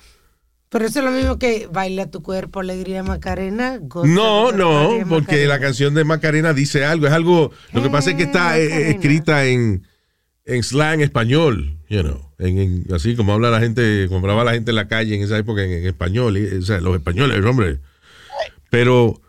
Pero 0.72 0.86
eso 0.86 1.00
es 1.00 1.04
lo 1.04 1.10
mismo 1.10 1.38
que 1.38 1.68
baila 1.70 2.10
tu 2.10 2.22
cuerpo, 2.22 2.60
alegría 2.60 3.02
Macarena. 3.02 3.78
goza 3.82 4.08
No, 4.08 4.52
no, 4.52 4.78
alegría, 4.78 5.04
porque 5.06 5.22
Macarena. 5.26 5.48
la 5.48 5.60
canción 5.60 5.94
de 5.94 6.04
Macarena 6.04 6.54
dice 6.54 6.84
algo. 6.86 7.06
Es 7.06 7.12
algo, 7.12 7.52
lo 7.74 7.82
que 7.82 7.90
pasa 7.90 8.10
es 8.10 8.16
que 8.16 8.22
está 8.22 8.58
eh, 8.58 8.64
Macarena. 8.70 8.88
escrita 8.90 9.44
en, 9.46 9.86
en 10.46 10.62
slang 10.62 11.02
español, 11.02 11.78
you 11.90 12.00
know, 12.00 12.32
en, 12.38 12.58
en- 12.58 12.86
así 12.94 13.14
como 13.16 13.34
habla 13.34 13.50
la 13.50 13.60
gente, 13.60 14.06
como 14.08 14.20
hablaba 14.20 14.44
la 14.44 14.54
gente 14.54 14.70
en 14.70 14.76
la 14.76 14.88
calle 14.88 15.14
en 15.14 15.22
esa 15.22 15.36
época 15.36 15.62
en, 15.62 15.72
en 15.72 15.86
español, 15.86 16.38
y- 16.38 16.56
o 16.56 16.62
sea, 16.62 16.80
los 16.80 16.96
españoles, 16.96 17.44
hombre. 17.44 17.78
Pero 18.70 19.20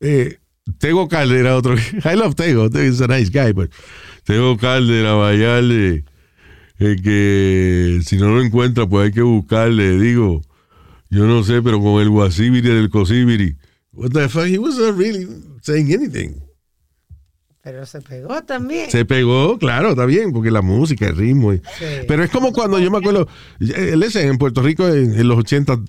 eh, 0.00 0.38
Tego 0.78 1.08
Caldera, 1.08 1.56
otro, 1.56 1.74
I 2.04 2.14
love 2.16 2.36
Tego, 2.36 2.70
Tego 2.70 2.84
is 2.84 3.00
a 3.00 3.08
nice 3.08 3.30
guy, 3.30 3.52
but 3.52 3.70
Tego 4.22 4.56
Caldera, 4.56 5.14
vayale, 5.14 6.04
eh, 6.78 6.96
que 7.02 8.00
si 8.04 8.16
no 8.16 8.28
lo 8.28 8.40
encuentra, 8.42 8.86
pues 8.86 9.06
hay 9.06 9.12
que 9.12 9.22
buscarle, 9.22 9.98
digo, 9.98 10.40
yo 11.10 11.26
no 11.26 11.42
sé, 11.44 11.62
pero 11.62 11.80
con 11.80 12.00
el 12.00 12.10
guasibiri 12.10 12.68
del 12.68 12.90
cosibiri. 12.90 13.56
What 13.92 14.10
the 14.10 14.28
fuck? 14.28 14.46
He 14.46 14.58
wasn't 14.58 14.98
really 14.98 15.26
saying 15.62 15.92
anything. 15.94 16.40
Pero 17.62 17.86
se 17.86 18.00
pegó 18.02 18.42
también. 18.42 18.90
Se 18.90 19.04
pegó, 19.06 19.56
claro, 19.58 19.90
está 19.90 20.04
bien, 20.04 20.32
porque 20.32 20.50
la 20.50 20.60
música, 20.62 21.06
el 21.06 21.16
ritmo. 21.16 21.54
y- 21.54 21.58
Sí. 21.78 21.84
Pero 22.06 22.22
es 22.24 22.30
como 22.30 22.52
cuando 22.52 22.78
yo 22.78 22.90
me 22.90 22.98
acuerdo, 22.98 23.26
eh, 23.60 23.94
en 24.16 24.38
Puerto 24.38 24.60
Rico 24.62 24.86
en, 24.88 25.14
en 25.18 25.28
los 25.28 25.38
80 25.38 25.80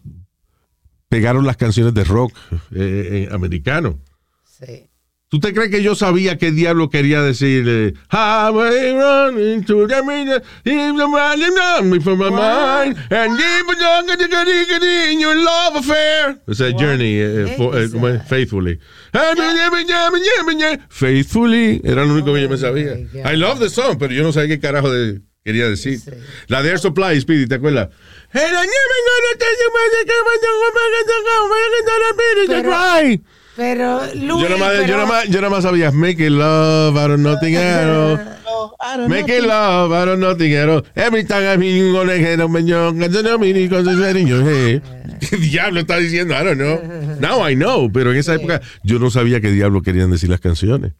pegaron 1.09 1.45
las 1.45 1.57
canciones 1.57 1.93
de 1.93 2.03
rock 2.05 2.33
eh, 2.71 3.27
eh, 3.29 3.29
americano. 3.33 3.99
Sí. 4.45 4.89
¿Tú 5.27 5.39
te 5.39 5.53
crees 5.53 5.71
que 5.71 5.81
yo 5.81 5.95
sabía 5.95 6.37
qué 6.37 6.51
diablo 6.51 6.89
quería 6.91 7.21
decir? 7.23 7.65
eh, 7.67 7.93
Highway 8.11 8.93
running 8.93 9.63
to 9.65 9.87
the 9.87 10.03
middle, 10.03 10.35
if 10.37 10.43
the 10.63 11.05
running 11.07 11.57
on 11.57 11.89
me 11.89 11.99
from 11.99 12.19
my 12.19 12.29
mind, 12.29 12.95
and 13.09 13.35
deep 13.35 13.79
down 13.79 14.07
in 14.07 14.17
the- 14.19 15.11
in 15.11 15.19
your 15.19 15.35
love 15.35 15.77
affair. 15.77 16.37
It's 16.47 16.61
a 16.61 16.71
journey, 16.71 17.17
eh, 17.19 17.55
for- 17.57 17.75
eh, 17.75 17.87
faithfully. 18.29 18.79
Faithfully, 20.89 21.81
era 21.83 22.05
lo 22.05 22.13
único 22.13 22.31
que 22.31 22.41
yo 22.43 22.49
me 22.49 22.57
sabía. 22.57 22.93
I 23.25 23.35
love 23.35 23.59
the 23.59 23.69
song, 23.69 23.97
pero 23.97 24.13
yo 24.13 24.21
no 24.21 24.31
sabía 24.31 24.55
qué 24.55 24.59
carajo 24.61 24.91
de- 24.91 25.21
quería 25.43 25.67
decir. 25.67 25.99
La 26.47 26.61
de 26.61 26.69
Air 26.69 26.79
Supply, 26.79 27.19
Speedy, 27.19 27.47
¿te 27.47 27.55
acuerdas? 27.55 27.89
Pero, 32.61 32.69
pero 33.55 34.01
Luis, 34.15 34.41
Yo 34.43 34.49
nada 34.49 34.57
más, 34.57 34.73
yo 34.75 34.81
pero- 34.85 34.97
nada 34.97 35.05
más, 35.05 35.25
yo 35.29 35.41
nada 35.41 35.49
más 35.49 35.63
sabía 35.63 35.91
make 35.91 36.19
it 36.25 36.31
love 36.31 36.97
out 36.97 37.11
of 37.11 37.19
nothing 37.19 37.55
at 37.55 37.87
all. 37.87 38.19
Make 39.07 39.29
it 39.29 39.43
love 39.43 39.91
out 39.93 40.07
of 40.07 40.19
nothing 40.19 40.53
at 40.53 40.69
all. 40.69 40.83
Every 40.95 41.23
time 41.25 41.43
I'm 41.43 41.61
in 41.63 41.93
gonna 41.93 42.17
get 42.17 42.39
a 42.39 42.47
man, 42.47 42.69
I 42.69 43.07
don't 43.07 43.23
know 43.23 43.37
me 43.37 43.51
because 43.53 43.87
it's 43.87 44.17
in 44.17 44.27
your 44.27 44.43
head. 44.43 44.81
¿Qué 45.19 45.37
diablo 45.37 45.79
está 45.81 45.97
diciendo? 45.97 46.33
I 46.35 46.43
don't 46.43 46.57
know. 46.57 46.77
Now 47.19 47.41
I 47.41 47.55
know, 47.55 47.89
pero 47.91 48.11
en 48.11 48.17
esa 48.17 48.35
época 48.35 48.61
yo 48.83 48.99
no 48.99 49.09
sabía 49.09 49.39
qué 49.41 49.49
diablo 49.51 49.81
querían 49.81 50.11
decir 50.11 50.29
las 50.29 50.39
canciones. 50.39 50.93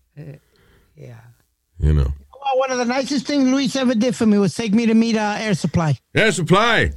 You 1.77 1.93
know. 1.93 2.13
One 2.57 2.71
of 2.71 2.77
the 2.77 2.85
nicest 2.85 3.27
things 3.27 3.49
Luis 3.49 3.75
ever 3.75 3.93
did 3.93 4.15
for 4.15 4.25
me 4.25 4.37
was 4.37 4.55
take 4.55 4.73
me 4.73 4.85
to 4.85 4.93
meet 4.93 5.17
uh, 5.17 5.35
Air 5.39 5.53
Supply. 5.55 5.97
Air 6.15 6.31
Supply. 6.31 6.91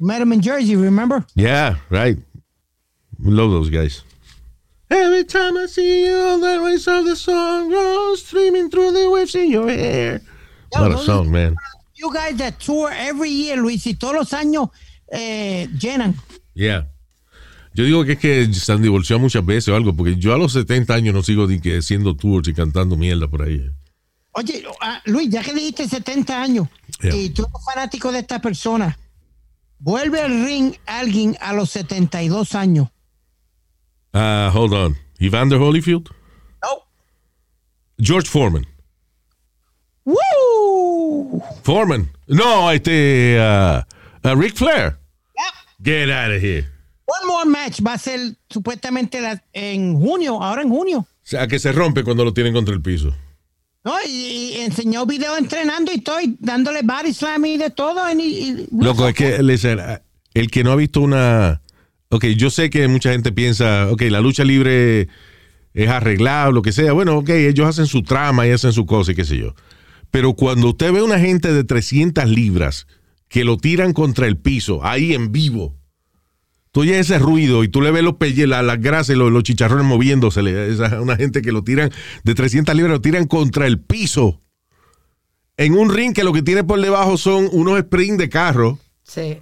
Met 0.00 0.22
him 0.22 0.32
in 0.32 0.40
Jersey, 0.40 0.76
remember? 0.76 1.24
Yeah, 1.34 1.76
right. 1.90 2.16
We 3.22 3.30
love 3.32 3.50
those 3.50 3.68
guys. 3.70 4.02
Every 4.92 5.24
time 5.24 5.56
I 5.56 5.66
see 5.66 6.04
you, 6.06 6.38
the 6.38 6.58
voice 6.60 6.86
of 6.86 7.06
the 7.06 7.16
song 7.16 7.70
goes 7.70 8.20
streaming 8.22 8.68
through 8.68 8.92
the 8.92 9.08
waves 9.08 9.34
in 9.34 9.50
your 9.50 9.70
hair. 9.70 10.20
What 10.70 10.92
a 10.92 10.98
song, 10.98 11.30
man. 11.30 11.56
You 11.94 12.12
guys 12.12 12.36
that 12.36 12.58
tour 12.58 12.90
every 12.92 13.30
year, 13.30 13.56
Luis, 13.56 13.86
y 13.86 13.94
todos 13.94 14.14
los 14.14 14.32
años 14.34 14.68
eh, 15.10 15.66
llenan. 15.78 16.14
Yeah. 16.54 16.88
Yo 17.74 17.84
digo 17.84 18.04
que 18.04 18.12
es 18.12 18.18
que 18.18 18.52
se 18.52 18.70
han 18.70 18.82
divorciado 18.82 19.18
muchas 19.20 19.44
veces 19.46 19.68
o 19.68 19.76
algo, 19.76 19.94
porque 19.94 20.16
yo 20.16 20.34
a 20.34 20.38
los 20.38 20.52
70 20.52 20.92
años 20.92 21.14
no 21.14 21.22
sigo 21.22 21.48
que 21.48 21.78
haciendo 21.78 22.14
tours 22.14 22.48
y 22.48 22.52
cantando 22.52 22.96
mierda 22.96 23.28
por 23.28 23.42
ahí. 23.42 23.70
Oye, 24.32 24.64
ah, 24.82 25.00
Luis, 25.06 25.30
ya 25.30 25.42
que 25.42 25.54
dijiste 25.54 25.88
70 25.88 26.42
años 26.42 26.68
Yeah. 27.02 27.16
y 27.16 27.30
tú 27.30 27.42
eres 27.42 27.64
fanático 27.64 28.12
de 28.12 28.18
esta 28.18 28.40
persona, 28.40 28.98
vuelve 29.78 30.20
al 30.20 30.44
ring 30.44 30.74
alguien 30.86 31.36
a 31.40 31.54
los 31.54 31.70
72 31.70 32.54
años. 32.54 32.88
Ah, 34.14 34.50
hold 34.54 34.72
on. 34.74 34.96
Evander 35.20 35.58
Holyfield? 35.58 36.08
No. 36.62 36.82
George 37.98 38.28
Foreman. 38.28 38.66
¡Woo! 40.04 41.42
Foreman. 41.62 42.10
No, 42.26 42.70
este. 42.70 43.38
Uh, 43.38 43.82
uh, 44.28 44.34
Ric 44.36 44.56
Flair. 44.56 44.98
Get 45.82 46.10
out 46.10 46.30
of 46.32 46.40
here. 46.42 46.66
One 47.06 47.26
More 47.26 47.44
Match 47.46 47.80
va 47.84 47.94
a 47.94 47.98
ser 47.98 48.36
supuestamente 48.48 49.20
la- 49.20 49.42
en 49.52 49.98
junio, 49.98 50.40
ahora 50.42 50.62
en 50.62 50.68
junio. 50.70 50.98
O 51.00 51.06
sea, 51.24 51.46
que 51.48 51.58
se 51.58 51.72
rompe 51.72 52.04
cuando 52.04 52.24
lo 52.24 52.32
tienen 52.32 52.52
contra 52.52 52.74
el 52.74 52.80
piso. 52.82 53.12
¿no? 53.84 53.94
Y, 54.06 54.10
y 54.10 54.60
enseñó 54.60 55.06
video 55.06 55.36
entrenando 55.36 55.90
y 55.92 55.96
estoy 55.96 56.36
dándole 56.38 56.82
body 56.82 57.12
slam 57.12 57.44
y 57.46 57.56
de 57.56 57.70
todo. 57.70 58.08
y- 58.12 58.22
y- 58.22 58.68
Loco, 58.78 59.08
es 59.08 59.14
que 59.14 59.42
listen, 59.42 59.80
el 60.34 60.50
que 60.50 60.62
no 60.62 60.70
ha 60.72 60.76
visto 60.76 61.00
una. 61.00 61.60
Ok, 62.12 62.26
yo 62.36 62.50
sé 62.50 62.68
que 62.68 62.88
mucha 62.88 63.10
gente 63.12 63.32
piensa, 63.32 63.88
ok, 63.90 64.02
la 64.02 64.20
lucha 64.20 64.44
libre 64.44 65.08
es 65.72 65.88
arreglado, 65.88 66.52
lo 66.52 66.60
que 66.60 66.70
sea. 66.72 66.92
Bueno, 66.92 67.16
ok, 67.16 67.30
ellos 67.30 67.66
hacen 67.66 67.86
su 67.86 68.02
trama 68.02 68.46
y 68.46 68.50
hacen 68.50 68.74
su 68.74 68.84
cosa 68.84 69.12
y 69.12 69.14
qué 69.14 69.24
sé 69.24 69.38
yo. 69.38 69.54
Pero 70.10 70.34
cuando 70.34 70.68
usted 70.68 70.92
ve 70.92 71.00
una 71.02 71.18
gente 71.18 71.50
de 71.54 71.64
300 71.64 72.28
libras 72.28 72.86
que 73.28 73.44
lo 73.44 73.56
tiran 73.56 73.94
contra 73.94 74.26
el 74.26 74.36
piso, 74.36 74.84
ahí 74.84 75.14
en 75.14 75.32
vivo, 75.32 75.74
tú 76.70 76.80
oyes 76.82 76.98
ese 76.98 77.18
ruido 77.18 77.64
y 77.64 77.68
tú 77.68 77.80
le 77.80 77.90
ves 77.90 78.02
los 78.02 78.16
pelle, 78.16 78.46
la- 78.46 78.60
las 78.62 78.78
grasas 78.78 79.16
y 79.16 79.18
los, 79.18 79.42
chicharrones 79.42 79.86
moviéndose. 79.86 80.42
Esa, 80.70 81.00
una 81.00 81.16
gente 81.16 81.40
que 81.40 81.50
lo 81.50 81.64
tiran 81.64 81.90
de 82.24 82.34
300 82.34 82.74
libras, 82.74 82.92
lo 82.92 83.00
tiran 83.00 83.26
contra 83.26 83.66
el 83.66 83.80
piso. 83.80 84.42
En 85.56 85.78
un 85.78 85.88
ring 85.90 86.12
que 86.12 86.24
lo 86.24 86.34
que 86.34 86.42
tiene 86.42 86.62
por 86.62 86.78
debajo 86.78 87.16
son 87.16 87.48
unos 87.52 87.78
springs 87.78 88.18
de 88.18 88.28
carro. 88.28 88.78
Sí. 89.02 89.38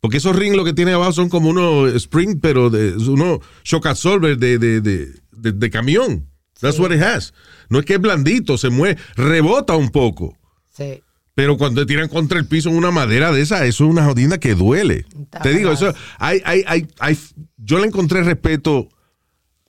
Porque 0.00 0.18
esos 0.18 0.36
rings 0.36 0.56
lo 0.56 0.64
que 0.64 0.72
tiene 0.72 0.92
abajo 0.92 1.12
son 1.12 1.28
como 1.28 1.48
unos 1.50 1.92
spring, 1.94 2.38
pero 2.40 2.70
de, 2.70 2.96
unos 2.96 3.40
shock 3.64 3.86
absorber 3.86 4.38
de, 4.38 4.58
de, 4.58 4.80
de, 4.80 5.70
camión. 5.70 6.28
That's 6.60 6.78
what 6.78 6.92
it 6.92 7.02
has. 7.02 7.34
No 7.68 7.78
es 7.78 7.84
que 7.84 7.94
es 7.94 8.00
blandito, 8.00 8.58
se 8.58 8.70
mueve, 8.70 9.00
rebota 9.16 9.76
un 9.76 9.90
poco. 9.90 10.36
Sí. 10.72 11.02
Pero 11.34 11.56
cuando 11.56 11.82
te 11.82 11.86
tiran 11.86 12.08
contra 12.08 12.38
el 12.38 12.46
piso 12.46 12.68
en 12.68 12.76
una 12.76 12.90
madera 12.90 13.30
de 13.30 13.42
esa, 13.42 13.64
eso 13.64 13.84
es 13.84 13.90
una 13.90 14.04
jodida 14.04 14.38
que 14.38 14.54
duele. 14.54 15.04
Te 15.42 15.54
digo, 15.54 15.70
eso, 15.70 15.94
hay, 16.18 16.42
hay, 16.44 16.64
hay, 16.66 16.88
hay- 16.98 17.18
yo 17.56 17.78
le 17.78 17.86
encontré 17.86 18.22
respeto 18.24 18.88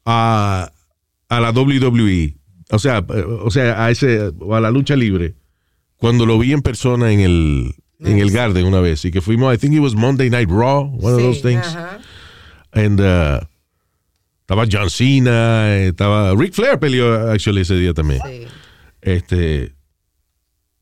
a, 0.05 0.71
a 1.27 1.39
la 1.39 1.51
WWE, 1.51 2.37
o 2.71 2.79
sea, 2.79 3.05
eh, 3.13 3.23
o 3.23 3.51
sea, 3.51 3.83
a 3.83 3.91
ese, 3.91 4.31
a 4.51 4.59
la 4.59 4.71
lucha 4.71 4.95
libre, 4.95 5.35
cuando 5.97 6.25
lo 6.25 6.39
vi 6.39 6.53
en 6.53 6.61
persona 6.63 7.11
en 7.11 7.19
el, 7.19 7.75
en 7.99 8.19
el 8.19 8.31
Garden 8.31 8.65
una 8.65 8.79
vez, 8.79 9.03
y 9.05 9.11
que 9.11 9.21
fuimos, 9.21 9.53
I 9.53 9.57
think 9.57 9.73
it 9.73 9.81
was 9.81 9.95
Monday 9.95 10.29
Night 10.29 10.49
Raw, 10.49 10.83
one 10.83 11.13
of 11.13 11.21
those 11.21 11.41
things. 11.41 11.65
Ajá. 11.65 11.99
And 12.71 12.99
uh, 12.99 13.39
estaba 14.41 14.65
John 14.67 14.89
Cena, 14.89 15.75
estaba 15.85 16.33
Ric 16.35 16.53
Flair 16.53 16.79
peleó 16.79 17.29
actually 17.29 17.61
ese 17.61 17.75
día 17.75 17.93
también. 17.93 18.21
Este, 19.01 19.73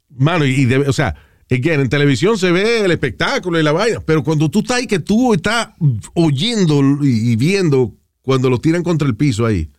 mano, 0.09 0.45
y, 0.45 0.71
o 0.73 0.93
sea, 0.93 1.15
again, 1.49 1.79
en 1.79 1.89
televisión 1.89 2.37
se 2.37 2.51
ve 2.51 2.85
el 2.85 2.91
espectáculo 2.91 3.59
y 3.59 3.63
la 3.63 3.71
vaina, 3.71 3.99
pero 4.05 4.23
cuando 4.23 4.49
tú 4.49 4.59
estás 4.59 4.77
ahí, 4.77 4.87
que 4.87 4.99
tú 4.99 5.33
estás 5.33 5.69
oyendo 6.13 6.81
y, 7.01 7.35
viendo 7.35 7.93
cuando 8.21 8.49
lo 8.49 8.59
tiran 8.59 8.83
contra 8.83 9.07
el 9.07 9.15
piso 9.15 9.45
ahí, 9.45 9.69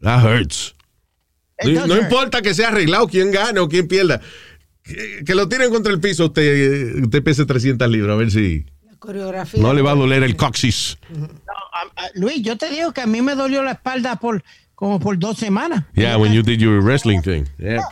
that 0.00 0.24
hurts. 0.24 0.74
It 1.60 1.74
No, 1.74 1.86
no 1.88 1.98
importa 1.98 2.40
que 2.40 2.54
sea 2.54 2.68
arreglado 2.68 3.08
quién 3.08 3.32
gane 3.32 3.58
o 3.58 3.68
quién 3.68 3.88
pierda. 3.88 4.20
Que, 4.88 5.22
que 5.24 5.34
lo 5.34 5.48
tiren 5.48 5.70
contra 5.70 5.92
el 5.92 6.00
piso, 6.00 6.26
usted, 6.26 7.02
usted 7.04 7.22
pese 7.22 7.44
300 7.44 7.88
libras, 7.90 8.14
a 8.14 8.16
ver 8.16 8.30
si 8.30 8.64
Coreografía. 8.98 9.62
no 9.62 9.74
le 9.74 9.82
va 9.82 9.92
a 9.92 9.94
doler 9.94 10.22
el 10.22 10.34
coxis. 10.34 10.98
Luis, 12.14 12.42
yo 12.42 12.56
te 12.56 12.70
digo 12.70 12.92
que 12.92 13.02
a 13.02 13.06
mí 13.06 13.22
me 13.22 13.34
dolió 13.34 13.62
la 13.62 13.72
espalda 13.72 14.16
por 14.16 14.42
como 14.74 14.98
por 14.98 15.18
dos 15.18 15.38
semanas. 15.38 15.84
Yeah, 15.94 16.16
when 16.16 16.32
you 16.32 16.42
did 16.42 16.58
your 16.60 16.80
wrestling 16.82 17.20
thing. 17.20 17.44
Yeah. 17.58 17.82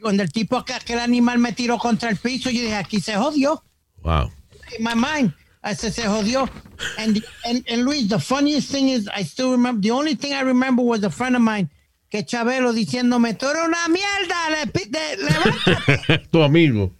Cuando 0.00 0.22
el 0.22 0.30
tipo 0.32 0.64
que 0.64 0.72
aquel 0.72 0.98
animal 0.98 1.38
me 1.38 1.52
tiró 1.52 1.78
contra 1.78 2.08
el 2.08 2.16
piso, 2.16 2.48
yo 2.50 2.62
dije, 2.62 2.76
aquí 2.76 3.00
se 3.00 3.14
jodió. 3.16 3.62
Wow. 4.02 4.30
In 4.78 4.84
my 4.84 4.94
mind, 4.94 5.34
ese 5.62 5.90
se 5.90 6.06
jodió. 6.06 6.48
And, 6.96 7.22
and, 7.44 7.64
and 7.68 7.84
Luis, 7.84 8.08
the 8.08 8.18
funniest 8.18 8.70
thing 8.70 8.88
is, 8.88 9.08
I 9.14 9.22
still 9.24 9.50
remember, 9.50 9.80
the 9.82 9.90
only 9.90 10.14
thing 10.14 10.32
I 10.32 10.42
remember 10.42 10.82
was 10.82 11.02
a 11.04 11.10
friend 11.10 11.36
of 11.36 11.42
mine, 11.42 11.68
que 12.10 12.24
Chabelo 12.26 12.72
diciéndome, 12.72 13.34
tú 13.34 13.48
eres 13.48 13.62
una 13.66 13.88
mierda, 13.88 14.50
le, 14.50 14.66
pi- 14.66 14.90
de- 14.90 15.16
levántate". 15.16 16.18
tu 16.30 16.42
amigo. 16.42 16.92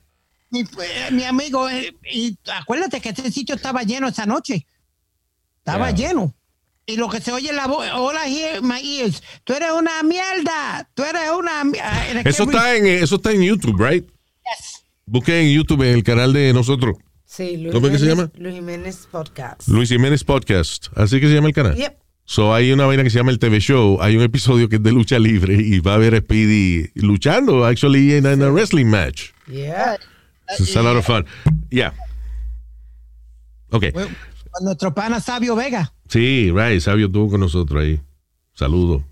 mi, 0.51 0.61
eh, 0.61 1.11
mi 1.13 1.25
amigo, 1.25 1.69
eh, 1.69 1.95
y 2.13 2.39
acuérdate 2.61 3.01
que 3.01 3.11
ese 3.11 3.31
sitio 3.31 3.55
estaba 3.57 3.83
lleno 3.83 4.09
esa 4.09 4.25
noche. 4.27 4.67
Estaba 5.59 5.91
Yeah. 5.91 6.09
lleno. 6.11 6.35
Y 6.87 6.97
lo 6.97 7.09
que 7.09 7.21
se 7.21 7.31
oye 7.31 7.51
en 7.51 7.57
la 7.57 7.67
voz, 7.69 7.87
hear 7.87 8.57
in 8.61 8.67
my 8.67 8.81
ears, 9.01 9.23
tú 9.45 9.53
eres 9.53 9.71
una 9.73 10.03
mierda, 10.03 10.89
tú 10.95 11.05
eres 11.05 11.31
una 11.39 11.63
mierda. 11.65 12.23
Eso 12.25 12.45
está 12.45 12.75
en 12.75 12.87
eso 12.87 13.17
está 13.17 13.31
en 13.33 13.43
YouTube, 13.43 13.79
right? 13.81 14.05
Yes. 14.09 14.83
Busque 15.07 15.41
en 15.41 15.55
YouTube 15.55 15.83
en 15.83 15.95
el 15.95 16.03
canal 16.03 16.33
de 16.33 16.53
nosotros. 16.53 16.97
Sí, 17.25 17.57
Luis 17.59 17.73
¿Cómo 17.73 17.87
es 17.87 17.93
que 17.93 17.99
se 18.01 18.05
Jiménez- 18.07 18.17
llama? 18.17 18.31
Luis 18.37 18.55
Jiménez 18.57 19.09
Podcast. 19.11 19.69
Luis 19.69 19.89
Jiménez 19.89 20.25
Podcast. 20.25 20.87
Así 20.97 21.21
que 21.21 21.29
se 21.29 21.35
llama 21.35 21.49
el 21.49 21.55
canal. 21.55 21.77
Yep. 21.77 21.97
So 22.31 22.55
hay 22.55 22.71
una 22.71 22.87
vaina 22.87 23.03
que 23.03 23.11
se 23.11 23.19
llama 23.19 23.33
el 23.33 23.41
TV 23.41 23.59
Show. 23.59 24.01
Hay 24.01 24.17
un 24.17 24.23
episodio 24.23 24.69
que 24.69 24.77
es 24.77 24.83
de 24.85 24.93
lucha 24.93 25.19
libre 25.19 25.55
y 25.55 25.81
va 25.81 25.95
a 25.95 25.99
ver 25.99 26.15
a 26.15 26.19
Speedy 26.19 26.89
luchando, 26.95 27.65
actually, 27.65 28.17
in, 28.17 28.25
a 28.25 28.37
wrestling 28.53 28.87
match. 28.87 29.33
Yeah. 29.49 29.97
It's 30.57 30.77
a 30.77 30.81
lot 30.81 30.97
of 30.97 31.05
fun. 31.05 31.27
Yeah. 31.71 31.93
Ok. 33.71 33.87
Con 33.93 34.65
nuestro 34.65 34.95
pana 34.95 35.19
Sabio 35.19 35.57
Vega. 35.57 35.93
Sí, 36.09 36.53
right. 36.55 36.81
Sabio 36.81 37.07
estuvo 37.07 37.31
con 37.31 37.41
nosotros 37.41 37.83
ahí. 37.83 38.01
Saludo. 38.55 39.05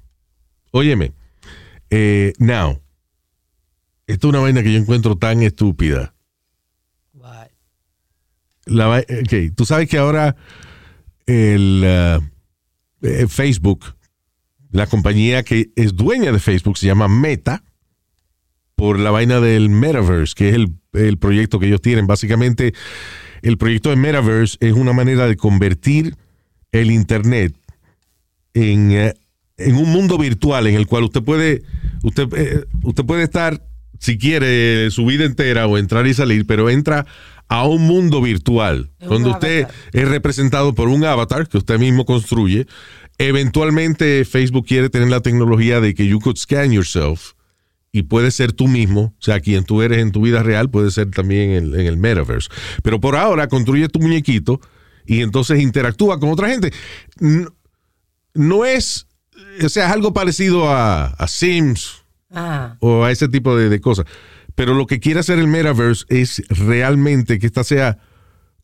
Óyeme. 0.70 1.10
Eh, 1.90 2.34
now. 2.38 2.80
Esto 4.06 4.28
es 4.28 4.30
una 4.30 4.38
vaina 4.42 4.62
que 4.62 4.72
yo 4.72 4.78
encuentro 4.78 5.16
tan 5.16 5.42
estúpida. 5.42 6.14
La, 8.64 8.86
va- 8.86 8.98
ok, 9.00 9.54
tú 9.56 9.64
sabes 9.64 9.88
que 9.88 9.98
ahora 9.98 10.36
el 11.26 11.82
uh, 11.84 12.37
eh, 13.02 13.26
Facebook, 13.28 13.84
la 14.70 14.86
compañía 14.86 15.42
que 15.42 15.70
es 15.76 15.94
dueña 15.94 16.32
de 16.32 16.38
Facebook 16.38 16.78
se 16.78 16.86
llama 16.86 17.08
Meta 17.08 17.64
por 18.74 18.98
la 18.98 19.10
vaina 19.10 19.40
del 19.40 19.70
Metaverse, 19.70 20.34
que 20.36 20.50
es 20.50 20.54
el, 20.54 20.74
el 20.92 21.18
proyecto 21.18 21.58
que 21.58 21.66
ellos 21.66 21.82
tienen. 21.82 22.06
Básicamente, 22.06 22.74
el 23.42 23.58
proyecto 23.58 23.90
de 23.90 23.96
Metaverse 23.96 24.56
es 24.60 24.72
una 24.72 24.92
manera 24.92 25.26
de 25.26 25.36
convertir 25.36 26.16
el 26.72 26.90
Internet 26.90 27.54
en, 28.54 28.92
eh, 28.92 29.14
en 29.56 29.76
un 29.76 29.90
mundo 29.90 30.18
virtual 30.18 30.66
en 30.66 30.74
el 30.74 30.86
cual 30.86 31.04
usted 31.04 31.22
puede, 31.22 31.62
usted, 32.02 32.28
eh, 32.36 32.64
usted 32.82 33.04
puede 33.04 33.24
estar, 33.24 33.62
si 33.98 34.18
quiere, 34.18 34.90
su 34.90 35.04
vida 35.06 35.24
entera 35.24 35.66
o 35.66 35.78
entrar 35.78 36.06
y 36.06 36.14
salir, 36.14 36.46
pero 36.46 36.70
entra 36.70 37.06
a 37.48 37.66
un 37.66 37.82
mundo 37.86 38.20
virtual, 38.20 38.90
un 39.00 39.08
donde 39.08 39.30
usted 39.30 39.64
avatar. 39.64 39.80
es 39.92 40.08
representado 40.08 40.74
por 40.74 40.88
un 40.88 41.04
avatar 41.04 41.48
que 41.48 41.58
usted 41.58 41.78
mismo 41.78 42.04
construye. 42.04 42.66
Eventualmente 43.18 44.24
Facebook 44.24 44.66
quiere 44.66 44.90
tener 44.90 45.08
la 45.08 45.20
tecnología 45.20 45.80
de 45.80 45.94
que 45.94 46.06
you 46.06 46.20
could 46.20 46.36
scan 46.36 46.70
yourself 46.72 47.32
y 47.90 48.02
puedes 48.02 48.34
ser 48.34 48.52
tú 48.52 48.68
mismo, 48.68 49.14
o 49.18 49.22
sea, 49.22 49.40
quien 49.40 49.64
tú 49.64 49.82
eres 49.82 49.98
en 49.98 50.12
tu 50.12 50.20
vida 50.22 50.42
real 50.42 50.70
puede 50.70 50.90
ser 50.90 51.10
también 51.10 51.50
en, 51.50 51.74
en 51.74 51.86
el 51.86 51.96
metaverse. 51.96 52.48
Pero 52.82 53.00
por 53.00 53.16
ahora 53.16 53.48
construye 53.48 53.88
tu 53.88 53.98
muñequito 53.98 54.60
y 55.06 55.22
entonces 55.22 55.60
interactúa 55.60 56.20
con 56.20 56.28
otra 56.30 56.48
gente. 56.48 56.72
No, 57.18 57.48
no 58.34 58.64
es, 58.64 59.06
o 59.64 59.68
sea, 59.68 59.86
es 59.86 59.92
algo 59.92 60.12
parecido 60.12 60.70
a, 60.70 61.06
a 61.06 61.26
Sims 61.28 62.04
Ah. 62.30 62.76
o 62.80 63.04
a 63.04 63.10
ese 63.10 63.26
tipo 63.26 63.56
de, 63.56 63.70
de 63.70 63.80
cosas. 63.80 64.04
Pero 64.58 64.74
lo 64.74 64.88
que 64.88 64.98
quiere 64.98 65.20
hacer 65.20 65.38
el 65.38 65.46
metaverse 65.46 66.04
es 66.08 66.42
realmente 66.48 67.38
que 67.38 67.46
esta 67.46 67.62
sea 67.62 67.98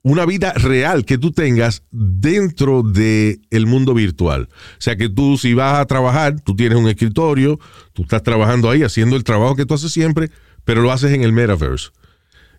una 0.03 0.27
vida 0.27 0.53
real 0.55 1.05
que 1.05 1.19
tú 1.19 1.31
tengas 1.31 1.85
dentro 1.93 2.83
del 2.83 3.43
el 3.53 3.67
mundo 3.67 3.95
virtual. 3.95 4.49
O 4.51 4.81
sea 4.81 4.97
que 4.97 5.09
tú 5.09 5.39
si 5.39 5.55
vas 5.55 5.79
a 5.79 5.87
trabajar, 5.87 6.41
tú 6.41 6.57
tienes 6.57 6.79
un 6.79 6.89
escritorio, 6.89 7.61
tú 7.93 8.03
estás 8.03 8.25
trabajando 8.25 8.71
ahí 8.71 8.83
haciendo 8.83 9.15
el 9.15 9.23
trabajo 9.23 9.55
que 9.55 9.67
tú 9.67 9.75
haces 9.75 9.93
siempre, 9.93 10.33
pero 10.65 10.83
lo 10.83 10.91
haces 10.91 11.13
en 11.13 11.23
el 11.23 11.33
metaverse. 11.33 11.91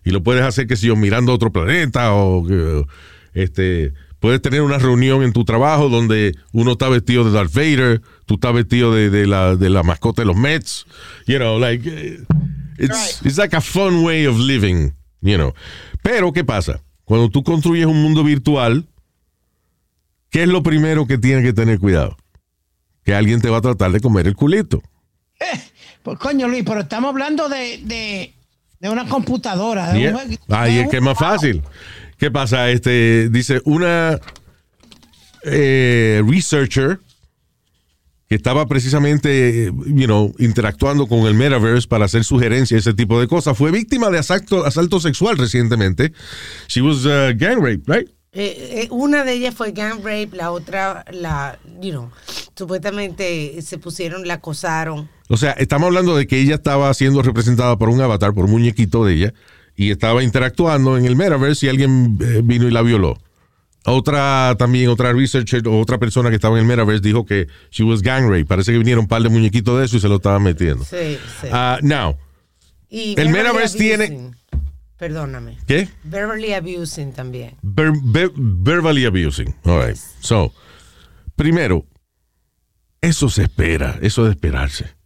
Y 0.02 0.12
lo 0.12 0.22
puedes 0.22 0.42
hacer, 0.42 0.66
que 0.66 0.76
si 0.76 0.90
mirando 0.96 1.34
otro 1.34 1.52
planeta 1.52 2.14
o 2.14 2.42
que, 2.46 2.86
este, 3.34 3.92
puedes 4.18 4.40
tener 4.40 4.62
una 4.62 4.78
reunión 4.78 5.22
en 5.22 5.34
tu 5.34 5.44
trabajo 5.44 5.90
donde 5.90 6.34
uno 6.52 6.72
está 6.72 6.88
vestido 6.88 7.22
de 7.22 7.32
Darth 7.32 7.52
Vader, 7.52 8.00
tú 8.24 8.36
estás 8.36 8.54
vestido 8.54 8.94
de, 8.94 9.10
de 9.10 9.26
la, 9.26 9.56
de 9.56 9.68
la 9.68 9.82
mascota 9.82 10.22
de 10.22 10.26
los 10.26 10.36
Mets, 10.36 10.86
you 11.26 11.36
know, 11.36 11.58
like, 11.58 12.24
eh, 12.78 12.84
it's, 12.84 13.20
it's 13.24 13.38
like 13.38 13.54
a 13.56 13.60
fun 13.60 14.04
way 14.04 14.26
of 14.26 14.36
living, 14.38 14.92
you 15.20 15.36
know. 15.36 15.52
Pero, 16.02 16.32
¿qué 16.32 16.44
pasa? 16.44 16.82
Cuando 17.04 17.28
tú 17.30 17.42
construyes 17.42 17.86
un 17.86 18.02
mundo 18.02 18.22
virtual, 18.24 18.86
¿qué 20.30 20.42
es 20.42 20.48
lo 20.48 20.62
primero 20.62 21.06
que 21.06 21.18
tiene 21.18 21.42
que 21.42 21.52
tener 21.52 21.78
cuidado? 21.78 22.16
Que 23.04 23.14
alguien 23.14 23.40
te 23.40 23.48
va 23.48 23.58
a 23.58 23.60
tratar 23.62 23.92
de 23.92 24.00
comer 24.00 24.26
el 24.26 24.34
culito. 24.34 24.82
Pues 26.02 26.18
coño, 26.18 26.48
Luis, 26.48 26.64
pero 26.64 26.80
estamos 26.80 27.10
hablando 27.10 27.48
de, 27.48 27.78
de, 27.84 28.34
de 28.80 28.88
una 28.90 29.06
computadora. 29.08 29.92
de 29.92 30.10
un 30.12 30.16
es- 30.66 30.88
que 30.88 30.96
es 30.96 31.02
más 31.02 31.18
fácil. 31.18 31.62
¿Qué 32.18 32.30
pasa? 32.30 32.70
Este, 32.70 33.28
dice, 33.28 33.60
una 33.64 34.18
eh, 35.44 36.22
researcher 36.26 36.98
que 38.28 38.34
estaba 38.34 38.66
precisamente, 38.66 39.72
you 39.86 40.06
know, 40.06 40.34
interactuando 40.38 41.06
con 41.06 41.20
el 41.26 41.34
metaverse 41.34 41.86
para 41.86 42.06
hacer 42.06 42.24
sugerencias, 42.24 42.80
ese 42.80 42.94
tipo 42.94 43.20
de 43.20 43.28
cosas, 43.28 43.56
fue 43.56 43.70
víctima 43.70 44.10
de 44.10 44.18
asalto, 44.18 44.64
asalto 44.64 45.00
sexual 45.00 45.38
recientemente. 45.38 46.12
She 46.68 46.82
was 46.82 47.04
uh, 47.06 47.32
gang 47.36 47.62
raped, 47.62 47.86
right? 47.86 48.08
Eh, 48.38 48.82
eh, 48.82 48.88
una 48.90 49.24
de 49.24 49.32
ellas 49.32 49.54
fue 49.54 49.72
gang 49.72 49.98
rape, 50.04 50.30
la 50.32 50.50
otra, 50.50 51.06
la, 51.10 51.58
you 51.80 51.90
know, 51.90 52.10
supuestamente 52.54 53.62
se 53.62 53.78
pusieron, 53.78 54.26
la 54.26 54.34
acosaron. 54.34 55.08
O 55.28 55.38
sea, 55.38 55.52
estamos 55.52 55.86
hablando 55.86 56.14
de 56.16 56.26
que 56.26 56.38
ella 56.38 56.56
estaba 56.56 56.92
siendo 56.92 57.22
representada 57.22 57.78
por 57.78 57.88
un 57.88 58.00
avatar, 58.00 58.34
por 58.34 58.44
un 58.44 58.50
muñequito 58.50 59.06
de 59.06 59.14
ella, 59.14 59.34
y 59.74 59.90
estaba 59.90 60.22
interactuando 60.22 60.98
en 60.98 61.06
el 61.06 61.16
metaverse 61.16 61.66
y 61.66 61.68
alguien 61.70 62.18
eh, 62.20 62.42
vino 62.44 62.66
y 62.68 62.70
la 62.72 62.82
violó. 62.82 63.18
Otra 63.86 64.54
también, 64.58 64.88
otra 64.88 65.12
researcher 65.12 65.62
otra 65.68 65.98
persona 65.98 66.28
que 66.28 66.34
estaba 66.36 66.56
en 66.56 66.62
el 66.62 66.66
metaverse 66.68 67.00
dijo 67.02 67.24
que 67.24 67.46
she 67.70 67.84
was 67.84 68.02
gang 68.02 68.24
rape. 68.28 68.44
Parece 68.44 68.72
que 68.72 68.78
vinieron 68.78 69.04
un 69.04 69.08
par 69.08 69.22
de 69.22 69.28
muñequitos 69.28 69.78
de 69.78 69.84
eso 69.86 69.96
y 69.96 70.00
se 70.00 70.08
lo 70.08 70.16
estaban 70.16 70.42
metiendo. 70.42 70.84
Sí, 70.84 71.18
sí. 71.40 71.48
Ah, 71.52 71.78
now, 71.82 72.16
Y 72.88 73.18
el 73.20 73.28
metaverse 73.30 73.78
tiene-. 73.78 74.32
Perdóname. 74.98 75.58
¿qué? 75.66 75.88
Verbally 76.04 76.54
abusing 76.54 77.12
también. 77.12 77.54
Ver- 77.62 77.92
ver- 78.02 78.32
verbally 78.34 79.04
abusing. 79.04 79.54
All 79.64 79.86
right. 79.86 79.96
So, 80.20 80.52
primero, 81.36 81.84
eso 83.02 83.28
se 83.28 83.42
espera, 83.44 83.98
eso 84.00 84.24
de 84.24 84.30
esperarse. 84.30 84.96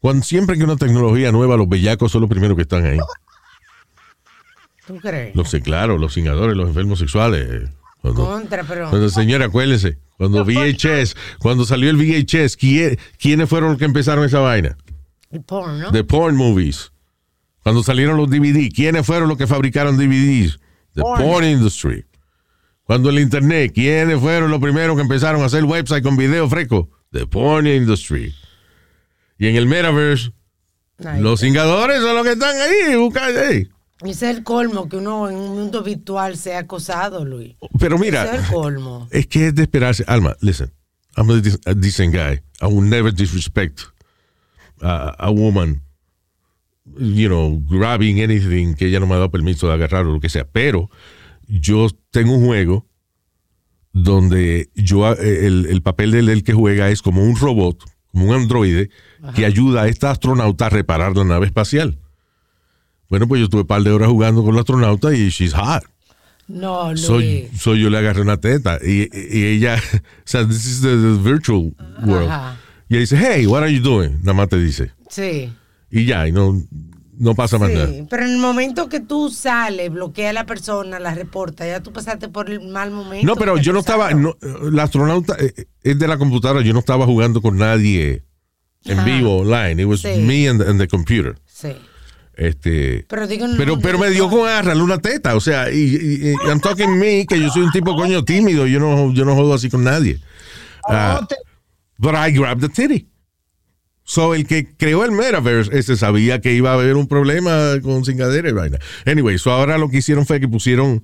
Cuando 0.00 0.22
siempre 0.24 0.58
que 0.58 0.64
una 0.64 0.76
tecnología 0.76 1.32
nueva, 1.32 1.56
los 1.56 1.68
bellacos 1.68 2.12
son 2.12 2.22
los 2.22 2.30
primeros 2.30 2.56
que 2.56 2.62
están 2.62 2.84
ahí. 2.84 2.98
¿Tú 4.86 4.96
crees? 5.00 5.34
Los, 5.34 5.50
claro, 5.62 5.98
los 5.98 6.12
cingadores, 6.14 6.56
los 6.56 6.68
enfermos 6.68 6.98
sexuales. 6.98 7.70
Cuando, 8.02 8.26
Contra, 8.26 8.64
pero. 8.64 8.90
cuando 8.90 9.08
señora, 9.08 9.46
acuérdense, 9.46 9.98
cuando 10.18 10.44
VHS, 10.44 11.16
cuando 11.38 11.64
salió 11.64 11.88
el 11.88 11.96
VHS, 11.96 12.56
¿quién- 12.56 12.98
¿quiénes 13.18 13.48
fueron 13.48 13.70
los 13.70 13.78
que 13.78 13.86
empezaron 13.86 14.24
esa 14.26 14.40
vaina? 14.40 14.76
El 15.30 15.42
porn, 15.42 15.80
¿no? 15.80 15.90
The 15.90 16.04
porn 16.04 16.36
movies. 16.36 16.92
Cuando 17.62 17.82
salieron 17.82 18.18
los 18.18 18.28
DVD, 18.28 18.68
¿quiénes 18.70 19.06
fueron 19.06 19.28
los 19.28 19.38
que 19.38 19.46
fabricaron 19.46 19.96
DVDs? 19.96 20.58
The 20.92 21.00
porn, 21.00 21.44
industry. 21.46 22.04
Cuando 22.84 23.08
el 23.08 23.18
internet, 23.18 23.72
¿quiénes 23.74 24.20
fueron 24.20 24.50
los 24.50 24.60
primeros 24.60 24.94
que 24.96 25.02
empezaron 25.02 25.40
a 25.42 25.46
hacer 25.46 25.64
website 25.64 26.02
con 26.04 26.18
video 26.18 26.46
fresco? 26.50 26.90
The 27.10 27.26
porn 27.26 27.66
industry. 27.66 28.34
Y 29.38 29.48
en 29.48 29.56
el 29.56 29.66
metaverse, 29.66 30.32
los 31.18 31.40
cingadores 31.40 32.00
son 32.02 32.14
los 32.14 32.24
que 32.24 32.32
están 32.32 32.54
ahí, 32.60 32.96
buscando 32.96 33.40
ahí. 33.40 33.66
Ese 34.04 34.30
es 34.30 34.36
el 34.36 34.44
colmo, 34.44 34.88
que 34.88 34.96
uno 34.96 35.28
en 35.30 35.36
un 35.36 35.56
mundo 35.58 35.82
virtual 35.82 36.36
sea 36.36 36.60
acosado, 36.60 37.24
Luis. 37.24 37.56
Pero 37.78 37.98
mira, 37.98 38.24
Ese 38.24 38.36
es 38.36 38.42
el 38.48 38.54
colmo. 38.54 39.08
es 39.12 39.26
que 39.26 39.48
es 39.48 39.54
de 39.54 39.62
esperarse. 39.62 40.04
Alma, 40.06 40.36
listen, 40.40 40.70
I'm 41.16 41.30
a, 41.30 41.34
de- 41.40 41.58
a 41.66 41.74
decent 41.74 42.14
guy. 42.14 42.40
I 42.60 42.66
will 42.72 42.88
never 42.88 43.12
disrespect 43.12 43.80
a, 44.80 45.14
a 45.18 45.30
woman, 45.30 45.82
you 46.98 47.28
know, 47.28 47.60
grabbing 47.68 48.20
anything 48.22 48.74
que 48.74 48.86
ella 48.86 49.00
no 49.00 49.06
me 49.06 49.14
ha 49.14 49.18
dado 49.18 49.30
permiso 49.30 49.66
de 49.68 49.74
agarrar 49.74 50.06
o 50.06 50.12
lo 50.12 50.20
que 50.20 50.28
sea. 50.28 50.44
Pero 50.46 50.90
yo 51.46 51.88
tengo 52.10 52.34
un 52.34 52.46
juego 52.46 52.86
donde 53.92 54.70
yo 54.74 55.10
eh, 55.12 55.46
el, 55.46 55.66
el 55.66 55.82
papel 55.82 56.10
del, 56.10 56.26
del 56.26 56.42
que 56.42 56.52
juega 56.52 56.90
es 56.90 57.00
como 57.02 57.22
un 57.22 57.36
robot, 57.36 57.84
como 58.10 58.26
un 58.26 58.34
androide, 58.34 58.90
que 59.34 59.46
ayuda 59.46 59.82
a 59.82 59.88
esta 59.88 60.10
astronauta 60.10 60.66
a 60.66 60.70
reparar 60.70 61.16
la 61.16 61.24
nave 61.24 61.46
espacial. 61.46 61.98
Bueno, 63.14 63.28
pues 63.28 63.38
yo 63.38 63.44
estuve 63.44 63.60
un 63.60 63.66
par 63.68 63.80
de 63.84 63.92
horas 63.92 64.08
jugando 64.08 64.42
con 64.42 64.56
la 64.56 64.62
astronauta 64.62 65.14
y 65.14 65.28
she's 65.28 65.54
hot. 65.54 65.84
No, 66.48 66.88
Luis. 66.90 67.00
Soy, 67.06 67.48
soy 67.56 67.80
yo 67.80 67.88
le 67.88 67.98
agarré 67.98 68.22
una 68.22 68.38
teta 68.38 68.80
y, 68.84 69.08
y 69.12 69.44
ella, 69.44 69.80
o 69.94 70.22
sea, 70.24 70.44
this 70.44 70.66
is 70.66 70.80
the, 70.80 70.88
the 70.88 71.16
virtual 71.22 71.72
world. 72.04 72.28
Ajá. 72.28 72.56
Y 72.88 72.94
ella 72.94 73.00
dice, 73.02 73.16
hey, 73.16 73.46
what 73.46 73.62
are 73.62 73.72
you 73.72 73.80
doing? 73.80 74.18
Nada 74.22 74.32
más 74.32 74.48
te 74.48 74.58
dice. 74.58 74.90
Sí. 75.08 75.52
Y 75.92 76.06
ya, 76.06 76.26
y 76.26 76.32
no, 76.32 76.60
no 77.16 77.36
pasa 77.36 77.56
más 77.56 77.70
nada. 77.70 77.86
Sí, 77.86 78.04
pero 78.10 78.24
en 78.24 78.32
el 78.32 78.38
momento 78.38 78.88
que 78.88 78.98
tú 78.98 79.30
sales, 79.30 79.92
bloquea 79.92 80.30
a 80.30 80.32
la 80.32 80.44
persona, 80.44 80.98
la 80.98 81.14
reporta, 81.14 81.64
ya 81.68 81.84
tú 81.84 81.92
pasaste 81.92 82.28
por 82.28 82.50
el 82.50 82.66
mal 82.68 82.90
momento. 82.90 83.24
No, 83.24 83.36
pero 83.36 83.58
yo 83.58 83.72
no 83.72 83.78
estaba, 83.78 84.10
no, 84.12 84.36
la 84.72 84.82
astronauta 84.82 85.36
eh, 85.38 85.66
es 85.84 85.96
de 86.00 86.08
la 86.08 86.18
computadora, 86.18 86.62
yo 86.62 86.72
no 86.72 86.80
estaba 86.80 87.06
jugando 87.06 87.40
con 87.40 87.58
nadie 87.58 88.24
en 88.86 88.98
Ajá. 88.98 89.06
vivo, 89.06 89.36
online. 89.38 89.80
It 89.80 89.86
was 89.86 90.00
Sí. 90.00 90.20
me 90.20 90.48
and, 90.48 90.60
and 90.62 90.80
the 90.80 90.88
computer. 90.88 91.36
Sí. 91.46 91.68
Este, 92.36 93.06
Pero 93.08 93.26
digo, 93.26 93.46
pero, 93.80 93.98
me 93.98 94.10
dio 94.10 94.28
con 94.28 94.48
agarrarle 94.48 94.82
una 94.82 94.98
teta, 94.98 95.36
o 95.36 95.40
sea, 95.40 95.70
y, 95.72 95.76
y- 95.78 96.30
y 96.30 96.34
I'm 96.48 96.60
talking 96.60 96.98
me, 96.98 97.26
que 97.26 97.38
yo 97.40 97.48
soy 97.50 97.62
un 97.62 97.70
tipo 97.72 97.94
coño 97.96 98.24
tímido, 98.24 98.66
yo 98.66 98.80
no, 98.80 99.12
yo 99.12 99.24
no 99.24 99.34
jodo 99.36 99.54
así 99.54 99.70
con 99.70 99.84
nadie. 99.84 100.18
Ah, 100.88 101.26
but 101.98 102.14
I 102.14 102.32
grabbed 102.32 102.60
the 102.60 102.68
titty. 102.68 103.08
So, 104.06 104.34
el 104.34 104.46
que 104.46 104.66
creó 104.76 105.04
el 105.04 105.12
metaverse, 105.12 105.78
ese 105.78 105.96
sabía 105.96 106.40
que 106.40 106.52
iba 106.52 106.70
a 106.72 106.74
haber 106.74 106.96
un 106.96 107.06
problema 107.06 107.72
con 107.82 108.04
cingadera 108.04 108.50
y 108.50 108.52
vaina. 108.52 108.78
Anyway, 109.06 109.38
so 109.38 109.50
ahora 109.50 109.78
lo 109.78 109.88
que 109.88 109.98
hicieron 109.98 110.26
fue 110.26 110.40
que 110.40 110.48
pusieron, 110.48 111.02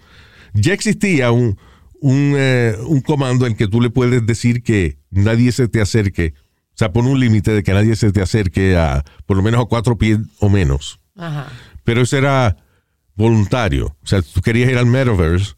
ya 0.53 0.75
existía 0.75 1.31
un, 1.31 1.57
un, 2.01 2.35
eh, 2.37 2.77
un 2.87 3.01
comando 3.01 3.47
en 3.47 3.55
que 3.55 3.69
tú 3.69 3.81
le 3.81 3.89
puedes 3.89 4.27
decir 4.27 4.63
que 4.63 4.99
nadie 5.11 5.51
se 5.53 5.67
te 5.69 5.81
acerque, 5.81 6.35
o 6.75 6.77
sea, 6.81 6.93
pone 6.93 7.09
un 7.09 7.21
límite 7.21 7.53
de 7.53 7.63
que 7.63 7.73
nadie 7.73 7.97
se 7.97 8.13
te 8.13 8.21
acerque 8.21 8.77
a 8.77 9.03
por 9.25 9.37
lo 9.39 9.43
menos 9.43 9.63
a 9.63 9.67
cuatro 9.67 9.97
pies 9.97 10.19
o 10.39 10.51
menos 10.51 11.01
Ajá. 11.21 11.47
pero 11.85 12.01
eso 12.03 12.17
era 12.17 12.57
voluntario. 13.15 13.97
O 14.03 14.07
sea, 14.07 14.23
tú 14.23 14.41
querías 14.41 14.71
ir 14.71 14.79
al 14.79 14.87
metaverse 14.87 15.55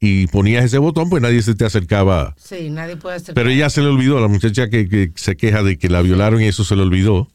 y 0.00 0.26
ponías 0.26 0.64
ese 0.64 0.78
botón, 0.78 1.08
pues 1.08 1.22
nadie 1.22 1.40
se 1.42 1.54
te 1.54 1.64
acercaba. 1.64 2.34
Sí, 2.36 2.68
nadie 2.70 2.96
puede 2.96 3.16
hacer. 3.16 3.34
Pero 3.34 3.48
ella 3.50 3.70
se 3.70 3.80
le 3.80 3.88
olvidó, 3.88 4.20
la 4.20 4.28
muchacha 4.28 4.68
que, 4.68 4.88
que 4.88 5.12
se 5.14 5.36
queja 5.36 5.62
de 5.62 5.78
que 5.78 5.88
la 5.88 6.02
violaron 6.02 6.42
y 6.42 6.46
eso 6.46 6.62
se 6.64 6.76
le 6.76 6.82
olvidó 6.82 7.28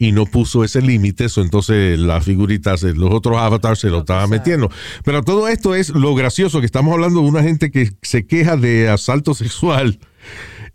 y 0.00 0.12
no 0.12 0.26
puso 0.26 0.62
ese 0.62 0.80
límite, 0.80 1.24
eso 1.24 1.42
entonces 1.42 1.98
las 1.98 2.24
figuritas, 2.24 2.84
los 2.84 3.12
otros 3.12 3.36
avatars 3.36 3.80
se 3.80 3.88
lo 3.90 3.98
estaban 4.00 4.30
metiendo. 4.30 4.70
Pero 5.02 5.24
todo 5.24 5.48
esto 5.48 5.74
es 5.74 5.88
lo 5.88 6.14
gracioso, 6.14 6.60
que 6.60 6.66
estamos 6.66 6.92
hablando 6.92 7.20
de 7.20 7.26
una 7.28 7.42
gente 7.42 7.72
que 7.72 7.90
se 8.02 8.24
queja 8.24 8.56
de 8.56 8.88
asalto 8.88 9.34
sexual 9.34 9.98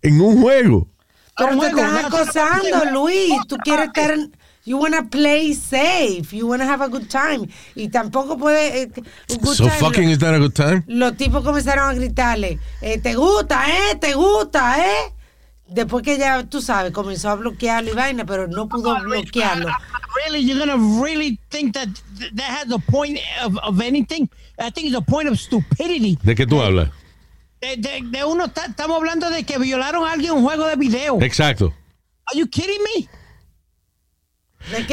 en 0.02 0.20
un 0.20 0.42
juego. 0.42 0.90
Pero 1.38 1.58
te 1.58 1.72
no, 1.72 1.98
acosando, 2.00 2.92
Luis. 2.92 3.34
Tú 3.48 3.56
quieres 3.64 3.86
estar. 3.88 4.12
en- 4.12 4.36
You 4.66 4.78
wanna 4.78 5.04
play 5.04 5.54
safe. 5.54 6.32
You 6.34 6.48
wanna 6.48 6.66
have 6.66 6.82
a 6.82 6.88
good 6.88 7.10
time. 7.10 7.48
Y 7.76 7.90
tampoco 7.90 8.38
puede. 8.38 8.84
eh, 8.84 8.88
good 9.42 9.56
So 9.56 9.68
time. 9.68 9.78
fucking 9.80 10.10
is 10.10 10.20
that 10.20 10.34
a 10.34 10.40
good 10.40 10.54
time? 10.54 10.84
Los 10.88 11.18
tipos 11.18 11.44
comenzaron 11.44 11.90
a 11.90 11.94
gritarle, 11.94 12.60
eh, 12.82 12.98
te 13.00 13.14
gusta, 13.16 13.66
¿eh? 13.68 13.96
Te 14.00 14.14
gusta, 14.14 14.78
¿eh? 14.80 15.14
Después 15.68 16.04
que 16.04 16.18
ya, 16.18 16.44
tú 16.44 16.62
sabes, 16.62 16.92
comenzó 16.94 17.30
a 17.30 17.36
bloquearlo 17.36 17.92
y 17.92 17.96
vaina, 17.96 18.26
pero 18.26 18.48
no 18.48 18.68
pudo 18.70 18.96
bloquearlo. 19.02 19.68
Really, 20.26 20.46
you're 20.46 20.60
gonna 20.60 20.78
really 21.04 21.40
think 21.50 21.74
that 21.74 21.88
that 22.36 22.46
has 22.66 22.72
a 22.72 22.78
point 22.78 23.18
of, 23.44 23.58
of 23.64 23.82
anything? 23.82 24.30
I 24.60 24.70
think 24.70 24.88
it's 24.88 24.96
a 24.96 25.02
point 25.02 25.28
of 25.28 25.38
stupidity. 25.40 26.18
¿De 26.24 26.36
qué 26.36 26.46
tú 26.46 26.62
hablas? 26.62 26.90
De, 27.60 27.76
de- 27.78 28.02
de 28.06 28.24
uno, 28.24 28.50
ta- 28.50 28.66
estamos 28.68 28.98
hablando 28.98 29.30
de 29.30 29.44
que 29.44 29.58
violaron 29.58 30.06
a 30.08 30.12
alguien 30.14 30.32
en 30.34 30.38
un 30.38 30.44
juego 30.44 30.66
de 30.68 30.76
video. 30.76 31.20
Exacto. 31.22 31.74
Are 32.28 32.38
you 32.40 32.46
kidding 32.48 32.80
me? 32.96 33.10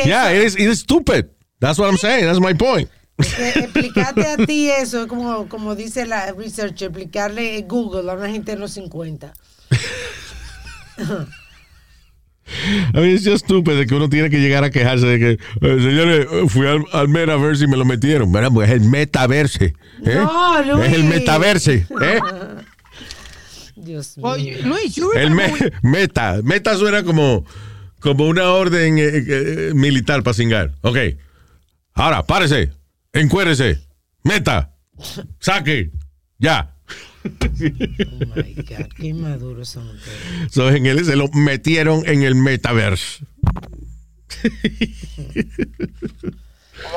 Yeah, 0.04 0.30
it 0.30 0.42
is, 0.44 0.54
it 0.56 0.68
is 0.68 0.80
stupid. 0.80 1.30
That's 1.60 1.78
what 1.78 1.88
I'm 1.88 1.96
saying. 1.98 2.24
That's 2.26 2.40
my 2.40 2.54
point. 2.54 2.88
explicarte 3.18 4.24
a 4.26 4.36
ti 4.46 4.70
eso, 4.70 5.06
como, 5.06 5.46
como 5.48 5.74
dice 5.74 6.06
la 6.06 6.32
research, 6.32 6.80
explicarle 6.82 7.62
Google 7.68 8.10
a 8.10 8.14
una 8.14 8.30
gente 8.30 8.52
de 8.52 8.58
los 8.58 8.72
50. 8.72 9.32
I 12.92 12.92
mean, 12.98 13.10
it's 13.14 13.24
just 13.24 13.44
stupid 13.44 13.76
de 13.78 13.86
que 13.86 13.94
uno 13.94 14.08
tiene 14.08 14.28
que 14.28 14.40
llegar 14.40 14.64
a 14.64 14.70
quejarse 14.70 15.06
de 15.06 15.18
que, 15.18 15.30
eh, 15.32 15.38
señores, 15.80 16.26
eh, 16.32 16.48
fui 16.48 16.66
al, 16.66 16.82
al 16.92 17.08
metaverse 17.08 17.64
y 17.64 17.68
me 17.68 17.76
lo 17.76 17.84
metieron. 17.84 18.32
Bueno, 18.32 18.52
pues 18.52 18.68
es 18.70 18.76
el 18.82 18.88
metaverse. 18.88 19.74
¿eh? 20.04 20.14
No, 20.16 20.62
Luis. 20.64 20.88
Es 20.88 20.92
el 20.94 21.04
metaverse. 21.04 21.86
¿eh? 22.02 22.20
Dios 23.76 24.16
mío. 24.18 24.26
Well, 24.26 24.62
Luis, 24.64 24.94
you 24.96 25.12
El 25.12 25.30
me- 25.30 25.52
meta. 25.82 26.40
Meta 26.42 26.76
suena 26.76 27.04
como, 27.04 27.44
como 28.00 28.26
una 28.26 28.50
orden 28.50 28.98
eh, 28.98 29.02
eh, 29.14 29.72
militar 29.74 30.22
para 30.22 30.34
cingar. 30.34 30.72
Ok. 30.82 30.96
Ahora, 31.94 32.22
párese. 32.24 32.70
Encuérese. 33.12 33.80
Meta. 34.24 34.72
Saque. 35.38 35.90
Ya. 36.38 36.74
Oh 37.24 37.28
my 38.34 38.54
God, 38.54 38.86
qué 38.96 39.06
inmaduros 39.08 39.68
son 39.68 39.88
ustedes. 39.90 40.52
So, 40.52 40.70
en 40.70 40.86
él 40.86 41.04
se 41.04 41.16
lo 41.16 41.28
metieron 41.28 42.02
en 42.06 42.22
el 42.22 42.34
metaverse. 42.34 43.24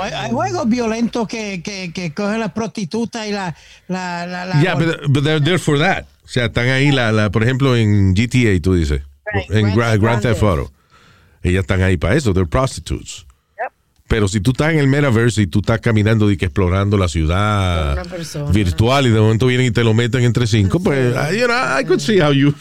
Hay, 0.01 0.11
hay 0.13 0.31
juegos 0.31 0.69
violentos 0.69 1.27
que, 1.27 1.61
que, 1.61 1.91
que 1.91 2.13
cogen 2.13 2.39
las 2.39 2.53
prostitutas 2.53 3.27
y 3.27 3.31
la... 3.31 3.55
la, 3.87 4.25
la, 4.25 4.45
la- 4.45 4.61
Yeah, 4.61 4.75
but, 4.75 5.01
but 5.09 5.23
they're 5.23 5.41
there 5.43 5.59
for 5.59 5.77
that. 5.79 6.05
O 6.23 6.27
sea, 6.27 6.45
están 6.45 6.69
ahí, 6.69 6.91
la, 6.91 7.11
la, 7.11 7.29
por 7.29 7.43
ejemplo, 7.43 7.75
en 7.75 8.13
GTA, 8.13 8.59
tú 8.61 8.75
dices. 8.75 9.01
en 9.49 9.75
Gra- 9.75 9.99
Grand 9.99 10.21
Theft 10.21 10.41
Auto. 10.43 10.71
Ellas 11.43 11.61
están 11.61 11.81
ahí 11.81 11.97
para 11.97 12.15
eso. 12.15 12.33
They're 12.33 12.49
prostitutes. 12.49 13.25
Pero 14.07 14.27
si 14.27 14.41
tú 14.41 14.51
estás 14.51 14.73
en 14.73 14.79
el 14.79 14.87
metaverse 14.87 15.41
y 15.41 15.47
tú 15.47 15.59
estás 15.59 15.79
caminando 15.79 16.29
y 16.29 16.37
que 16.37 16.45
explorando 16.45 16.97
la 16.97 17.07
ciudad 17.07 18.05
virtual 18.51 19.07
y 19.07 19.09
de 19.09 19.19
momento 19.19 19.47
vienen 19.47 19.67
y 19.67 19.71
te 19.71 19.83
lo 19.83 19.93
meten 19.93 20.23
entre 20.23 20.45
cinco, 20.45 20.79
pues, 20.79 21.15
you 21.35 21.47
know, 21.47 21.79
I 21.79 21.83
could 21.83 21.99
see 21.99 22.19
how 22.19 22.31
you... 22.31 22.53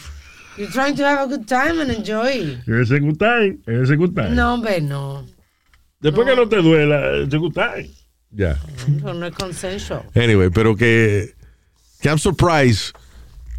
You're 0.57 0.71
trying 0.71 0.95
to 0.95 1.03
have 1.03 1.21
a 1.21 1.27
good 1.27 1.45
time 1.47 1.81
and 1.81 1.91
enjoy. 1.91 2.59
Ese 2.67 2.99
good 2.99 3.17
time, 3.17 3.59
ese 3.67 3.95
good 3.95 4.15
time. 4.15 4.35
No, 4.35 4.53
hombre, 4.53 4.81
no. 4.81 5.25
Después 5.99 6.27
que 6.27 6.35
no 6.35 6.47
te 6.47 6.61
duela, 6.61 7.23
ese 7.23 7.37
good 7.37 7.53
time. 7.53 7.89
Ya. 8.31 8.57
No, 8.87 9.13
no 9.13 9.27
es 9.27 9.33
consensual. 9.33 10.03
Anyway, 10.15 10.49
pero 10.49 10.75
que, 10.75 11.33
que 12.01 12.09
I'm 12.09 12.17
surprised 12.17 12.95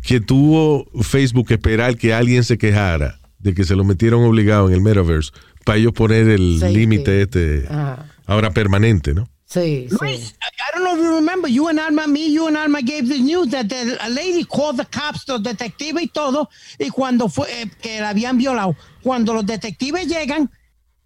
que 0.02 0.20
tuvo 0.20 0.86
Facebook 1.02 1.50
esperar 1.50 1.96
que 1.96 2.12
alguien 2.12 2.42
se 2.44 2.58
quejara 2.58 3.20
de 3.44 3.54
que 3.54 3.62
se 3.64 3.76
lo 3.76 3.84
metieron 3.84 4.24
obligado 4.24 4.66
en 4.68 4.74
el 4.74 4.80
metaverse 4.80 5.30
para 5.64 5.78
ellos 5.78 5.92
poner 5.92 6.28
el 6.28 6.58
Sí, 6.60 6.74
límite 6.74 7.22
este 7.22 7.66
Ajá. 7.68 8.06
ahora 8.26 8.50
permanente, 8.50 9.14
¿no? 9.14 9.28
Sí, 9.46 9.86
sí. 9.88 9.96
Luis, 10.00 10.34
I 10.40 10.74
don't 10.74 10.84
know 10.84 10.96
if 10.96 11.04
you 11.04 11.14
remember, 11.14 11.48
you 11.48 11.68
and 11.68 11.78
Alma, 11.78 12.06
me, 12.08 12.32
you 12.32 12.48
and 12.48 12.56
Alma 12.56 12.80
gave 12.80 13.06
the 13.08 13.20
news 13.20 13.50
that 13.50 13.66
the, 13.68 13.96
a 14.00 14.08
lady 14.08 14.44
called 14.44 14.78
the 14.78 14.86
cops, 14.86 15.28
los 15.28 15.42
detectives 15.42 16.02
y 16.02 16.08
todo, 16.08 16.48
y 16.78 16.88
cuando 16.90 17.28
fue 17.28 17.46
eh, 17.62 17.70
que 17.80 18.00
la 18.00 18.08
habían 18.08 18.36
violado, 18.38 18.74
cuando 19.02 19.32
los 19.34 19.44
detectives 19.46 20.08
llegan 20.08 20.50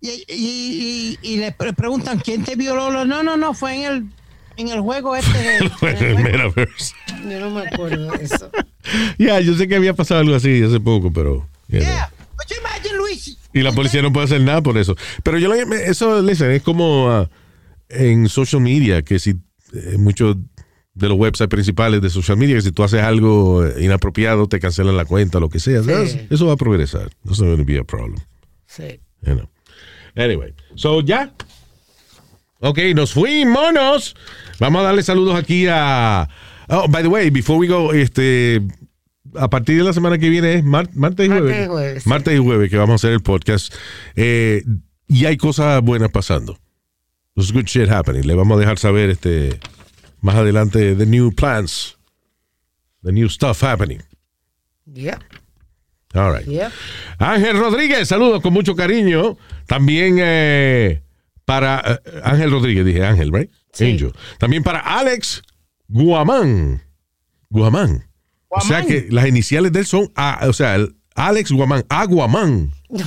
y, 0.01 0.09
y- 0.11 0.19
y- 0.29 1.19
y 1.23 1.37
le 1.39 1.53
pre- 1.53 1.73
preguntan 1.75 2.21
quién 2.21 2.45
te 2.45 2.55
violó, 2.55 3.05
no, 3.05 3.23
no, 3.23 3.37
no, 3.37 3.53
fue 3.55 3.75
en 3.75 3.83
el 3.93 4.05
en 4.57 4.69
el 4.69 4.81
juego 4.81 5.15
este 5.15 5.39
de, 5.39 5.57
en 5.83 6.05
el 6.05 6.19
metaverse. 6.23 6.95
Yo 7.29 7.41
no 7.41 7.51
me 7.51 7.67
acuerdo 7.69 8.13
de 8.13 8.25
eso. 8.25 8.51
Ya, 9.19 9.39
yo 9.41 9.53
sé 9.55 9.69
que 9.69 9.77
había 9.77 9.93
pasado 9.93 10.21
algo 10.21 10.35
así 10.35 10.63
hace 10.63 10.81
poco, 10.81 11.13
pero... 11.13 11.47
know. 11.69 11.81
Yeah, 11.83 12.11
Luis, 12.97 13.39
Y 13.53 13.63
la 13.63 13.73
policía 13.73 14.03
no 14.03 14.13
puede 14.13 14.27
hacer 14.27 14.41
nada 14.41 14.63
por 14.63 14.79
eso. 14.79 14.97
Pero 15.23 15.39
yo 15.39 15.53
eso, 15.55 16.23
listen, 16.23 16.51
es 16.51 16.63
como 16.63 17.11
ah, 17.11 17.29
en 17.89 18.29
social 18.29 18.63
media, 18.63 19.03
que 19.03 19.19
si 19.19 19.31
eh, 19.75 19.97
muchos 19.99 20.37
de 20.95 21.09
los 21.09 21.17
websites 21.17 21.49
principales 21.49 22.01
de 22.01 22.11
social 22.11 22.37
media, 22.37 22.57
que 22.57 22.63
si 22.63 22.73
tú 22.73 22.83
haces 22.83 23.03
algo 23.03 23.65
eh, 23.65 23.85
inapropiado, 23.85 24.49
te 24.49 24.59
cancelan 24.59 24.97
la 24.97 25.05
cuenta, 25.05 25.39
lo 25.41 25.49
que 25.49 25.61
sea. 25.61 25.81
Eso 26.31 26.47
va 26.47 26.55
a 26.55 26.57
progresar. 26.57 27.11
Eso 27.31 27.45
no 27.45 27.57
va 27.57 27.63
a 27.63 27.65
be 27.65 27.79
a 27.79 27.85
problem. 27.85 28.21
Sí. 28.67 29.01
you 29.23 29.35
know. 29.35 29.49
Anyway, 30.17 30.55
so 30.75 31.01
ya. 31.01 31.33
Ok, 32.61 32.79
nos 32.95 33.13
fuimos. 33.13 34.17
Vamos 34.59 34.81
a 34.81 34.85
darle 34.85 35.03
saludos 35.03 35.37
aquí 35.37 35.67
a. 35.69 36.29
Oh, 36.69 36.87
by 36.89 37.03
the 37.03 37.09
way, 37.09 37.31
before 37.31 37.59
we 37.59 37.69
go, 37.69 37.93
este. 37.93 38.61
A 39.39 39.49
partir 39.51 39.77
de 39.79 39.85
la 39.85 39.93
semana 39.93 40.19
que 40.19 40.29
viene 40.29 40.55
es 40.55 40.65
mar- 40.65 40.91
martes 40.95 41.27
y 41.27 41.29
Martes 41.29 41.47
jueves. 41.47 41.65
y 41.65 41.69
jueves, 41.69 42.03
sí. 42.03 42.09
Martes 42.09 42.35
y 42.35 42.39
jueves 42.39 42.71
que 42.71 42.77
vamos 42.77 42.93
a 42.93 42.97
hacer 42.97 43.13
el 43.13 43.21
podcast. 43.23 43.73
Eh, 44.17 44.63
y 45.07 45.25
hay 45.27 45.37
cosas 45.37 45.81
buenas 45.83 46.11
pasando. 46.11 46.59
There's 47.35 47.53
good 47.53 47.65
shit 47.67 47.89
happening. 47.89 48.23
Le 48.27 48.35
vamos 48.35 48.57
a 48.57 48.61
dejar 48.61 48.79
saber 48.79 49.11
este 49.11 49.61
más 50.21 50.35
adelante 50.35 50.95
the 50.97 51.07
new 51.07 51.33
plans. 51.33 51.97
The 53.05 53.13
new 53.13 53.29
stuff 53.29 53.63
happening. 53.63 54.01
Yeah. 54.93 55.19
All 56.15 56.33
right. 56.33 56.47
Yeah. 56.47 56.73
Ángel 57.19 57.59
Rodríguez, 57.59 58.09
saludos 58.09 58.43
con 58.43 58.53
mucho 58.53 58.75
cariño. 58.75 59.37
También 59.67 60.17
eh, 60.19 61.03
para 61.45 61.81
eh, 62.05 62.21
Ángel 62.25 62.51
Rodríguez, 62.51 62.85
dije 62.85 63.05
Ángel, 63.05 63.31
right? 63.33 63.51
Angel. 63.81 64.13
También 64.39 64.65
para 64.65 64.81
Alex 64.81 65.43
Guamán. 65.87 66.83
Guamán. 67.51 68.08
O 68.51 68.61
sea 68.61 68.83
que 68.85 69.07
las 69.11 69.27
iniciales 69.27 69.73
de 69.73 69.81
él 69.81 69.87
son, 69.87 70.11
A- 70.15 70.47
o 70.49 70.53
sea, 70.53 70.75
el 70.77 70.95
Alex 71.15 71.51
Guamán, 71.53 71.85
Aguamán. 71.89 72.71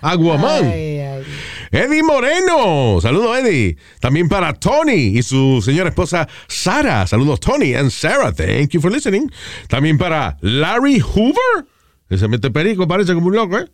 Aguamán. 0.00 0.64
Ay, 0.64 0.98
ay. 1.00 1.22
Eddie 1.70 2.02
Moreno. 2.02 2.98
Saludos, 3.00 3.38
Eddie. 3.38 3.76
También 4.00 4.28
para 4.28 4.52
Tony 4.54 5.18
y 5.18 5.22
su 5.22 5.60
señora 5.64 5.90
esposa 5.90 6.28
Sara. 6.48 7.06
Saludos, 7.06 7.40
Tony 7.40 7.74
and 7.74 7.90
Sarah. 7.90 8.32
Thank 8.32 8.70
you 8.70 8.80
for 8.80 8.90
listening. 8.90 9.30
También 9.68 9.98
para 9.98 10.36
Larry 10.40 10.98
Hoover. 11.00 11.66
Ese 12.08 12.26
mete 12.28 12.50
perico, 12.50 12.88
parece 12.88 13.12
como 13.14 13.26
un 13.26 13.36
loco, 13.36 13.58
¿eh? 13.58 13.66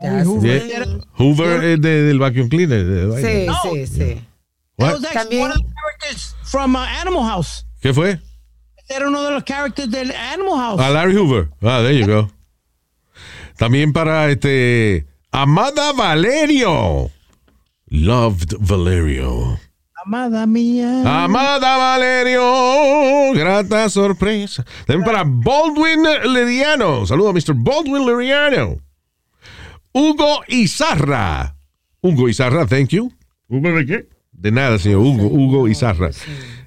That's 0.00 0.28
Yeah. 0.42 0.56
it. 0.84 1.04
Hoover 1.18 1.64
es 1.64 1.80
de- 1.80 2.02
del 2.02 2.18
vacuum 2.18 2.48
cleaner. 2.48 2.84
de 2.86 3.16
Sí, 3.16 3.46
vaina. 3.46 3.54
sí, 3.62 3.86
sí. 3.86 4.20
What? 4.78 4.88
that 4.88 5.00
was 5.00 5.04
actually 5.16 5.38
one 5.42 5.50
of 5.52 5.58
the 5.58 5.64
characters 5.74 6.34
from 6.44 6.74
uh, 6.76 6.78
Animal 7.00 7.24
House. 7.24 7.66
¿Qué 7.82 7.92
fue? 7.92 8.18
Era 8.94 9.08
uno 9.08 9.22
de 9.22 9.30
los 9.30 9.44
characters 9.44 9.90
del 9.90 10.12
Animal 10.12 10.58
House. 10.58 10.80
A 10.80 10.90
Larry 10.90 11.16
Hoover. 11.16 11.48
Ah, 11.62 11.80
there 11.82 11.98
you 11.98 12.06
go. 12.06 12.30
También 13.56 13.92
para 13.92 14.30
este 14.30 15.06
Amada 15.30 15.92
Valerio. 15.92 17.10
Loved 17.86 18.56
Valerio. 18.60 19.58
Amada 20.04 20.46
mía. 20.46 21.24
Amada 21.24 21.76
Valerio, 21.76 23.32
grata 23.34 23.88
sorpresa. 23.88 24.64
También 24.84 25.04
para 25.04 25.22
Baldwin 25.24 26.02
Leriano. 26.32 27.06
Saludos, 27.06 27.34
Mr. 27.34 27.54
Baldwin 27.54 28.04
Leriano. 28.04 28.78
Hugo 29.92 30.40
Izarra. 30.48 31.54
Hugo 32.00 32.28
Izarra, 32.28 32.66
thank 32.66 32.88
you. 32.88 33.12
¿Hugo 33.48 33.70
de 33.70 33.86
qué? 33.86 34.08
De 34.32 34.50
nada, 34.50 34.78
señor 34.78 35.00
Hugo, 35.00 35.26
Hugo 35.26 35.68
Izarra. 35.68 36.10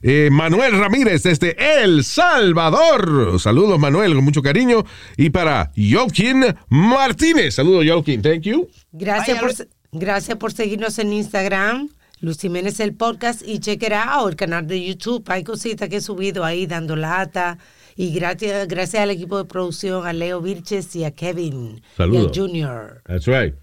Eh, 0.07 0.29
Manuel 0.31 0.77
Ramírez 0.77 1.23
desde 1.23 1.55
El 1.81 2.03
Salvador. 2.03 3.39
Saludos, 3.39 3.79
Manuel, 3.79 4.13
con 4.13 4.23
mucho 4.23 4.43
cariño. 4.43 4.83
Y 5.17 5.31
para 5.31 5.71
Joaquín 5.75 6.43
Martínez. 6.69 7.55
Saludos, 7.55 7.85
Joaquín, 7.87 8.21
thank 8.21 8.41
you. 8.41 8.67
Gracias 8.91 9.39
por, 9.39 9.51
gracias 9.91 10.37
por 10.37 10.53
seguirnos 10.53 10.99
en 10.99 11.11
Instagram, 11.11 11.89
Luz 12.21 12.39
Jiménez 12.39 12.79
el 12.79 12.93
podcast 12.93 13.41
y 13.43 13.59
check 13.59 13.81
it 13.81 13.93
out, 13.93 14.29
el 14.29 14.35
canal 14.35 14.67
de 14.67 14.85
YouTube. 14.85 15.23
Hay 15.27 15.43
cositas 15.43 15.89
que 15.89 15.95
he 15.97 16.01
subido 16.01 16.45
ahí 16.45 16.67
dando 16.67 16.95
lata. 16.95 17.57
Y 17.95 18.13
gracias, 18.13 18.67
gracias 18.67 19.01
al 19.01 19.09
equipo 19.09 19.37
de 19.39 19.45
producción, 19.45 20.05
a 20.05 20.13
Leo 20.13 20.39
Vilches 20.39 20.95
y 20.95 21.03
a 21.03 21.11
Kevin. 21.11 21.81
Saludos. 21.97 22.31
Y 22.35 22.39
a 22.39 22.43
Junior. 22.43 23.01
That's 23.07 23.25
right. 23.25 23.55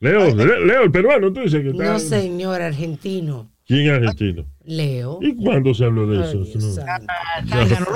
Leo, 0.00 0.34
Le- 0.34 0.66
Leo, 0.66 0.82
el 0.82 0.90
peruano, 0.90 1.32
tú 1.32 1.40
dices 1.42 1.62
que 1.62 1.70
está. 1.70 1.84
No, 1.84 1.98
señor 2.00 2.60
argentino. 2.62 3.50
¿Quién 3.66 3.86
es 3.86 3.92
argentino? 3.92 4.44
Leo. 4.64 5.18
¿Y 5.22 5.34
cuándo 5.36 5.72
se 5.74 5.84
habló 5.84 6.06
de 6.06 6.22
eso? 6.28 6.38
No. 6.58 6.72
Zángano. 6.74 7.86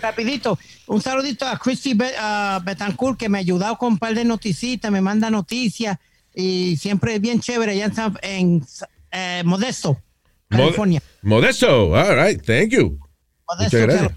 Rapidito, 0.00 0.58
un 0.86 1.00
saludito 1.00 1.44
a 1.46 1.58
Christy 1.58 1.94
Be- 1.94 2.12
ah, 2.18 2.60
Betancourt 2.64 3.18
que 3.18 3.28
me 3.28 3.38
ha 3.38 3.40
ayudado 3.40 3.76
con 3.76 3.94
un 3.94 3.98
par 3.98 4.14
de 4.14 4.24
noticitas, 4.24 4.90
me 4.92 5.00
manda 5.00 5.28
noticias 5.30 5.98
y 6.34 6.76
siempre 6.76 7.16
es 7.16 7.20
bien 7.20 7.40
chévere 7.40 7.72
allá 7.72 7.86
en, 7.86 7.94
San- 7.94 8.18
en 8.22 8.66
eh, 9.10 9.42
Modesto, 9.44 10.00
California. 10.48 11.02
Modesto, 11.22 11.94
all 11.96 12.16
right, 12.16 12.40
thank 12.44 12.70
you. 12.70 12.98
Modesto, 13.48 13.78
gracias. 13.78 14.12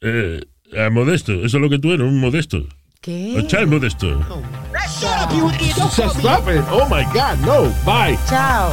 Eh, 0.00 0.40
a 0.78 0.90
modesto, 0.90 1.32
eso 1.44 1.56
es 1.58 1.62
lo 1.62 1.68
que 1.70 1.78
tú 1.78 1.92
eres, 1.92 2.06
un 2.06 2.18
modesto. 2.18 2.58
¿Qué? 3.00 3.34
Un 3.36 3.46
child 3.46 3.68
modesto. 3.68 4.18
Shut 4.98 5.10
up, 5.24 5.32
you 5.36 5.48
idiot. 5.50 5.90
Stop 5.92 6.48
it. 6.48 6.62
Oh 6.70 6.86
my 6.90 7.04
God, 7.14 7.38
no. 7.46 7.70
Bye. 7.84 8.18
Chao. 8.28 8.72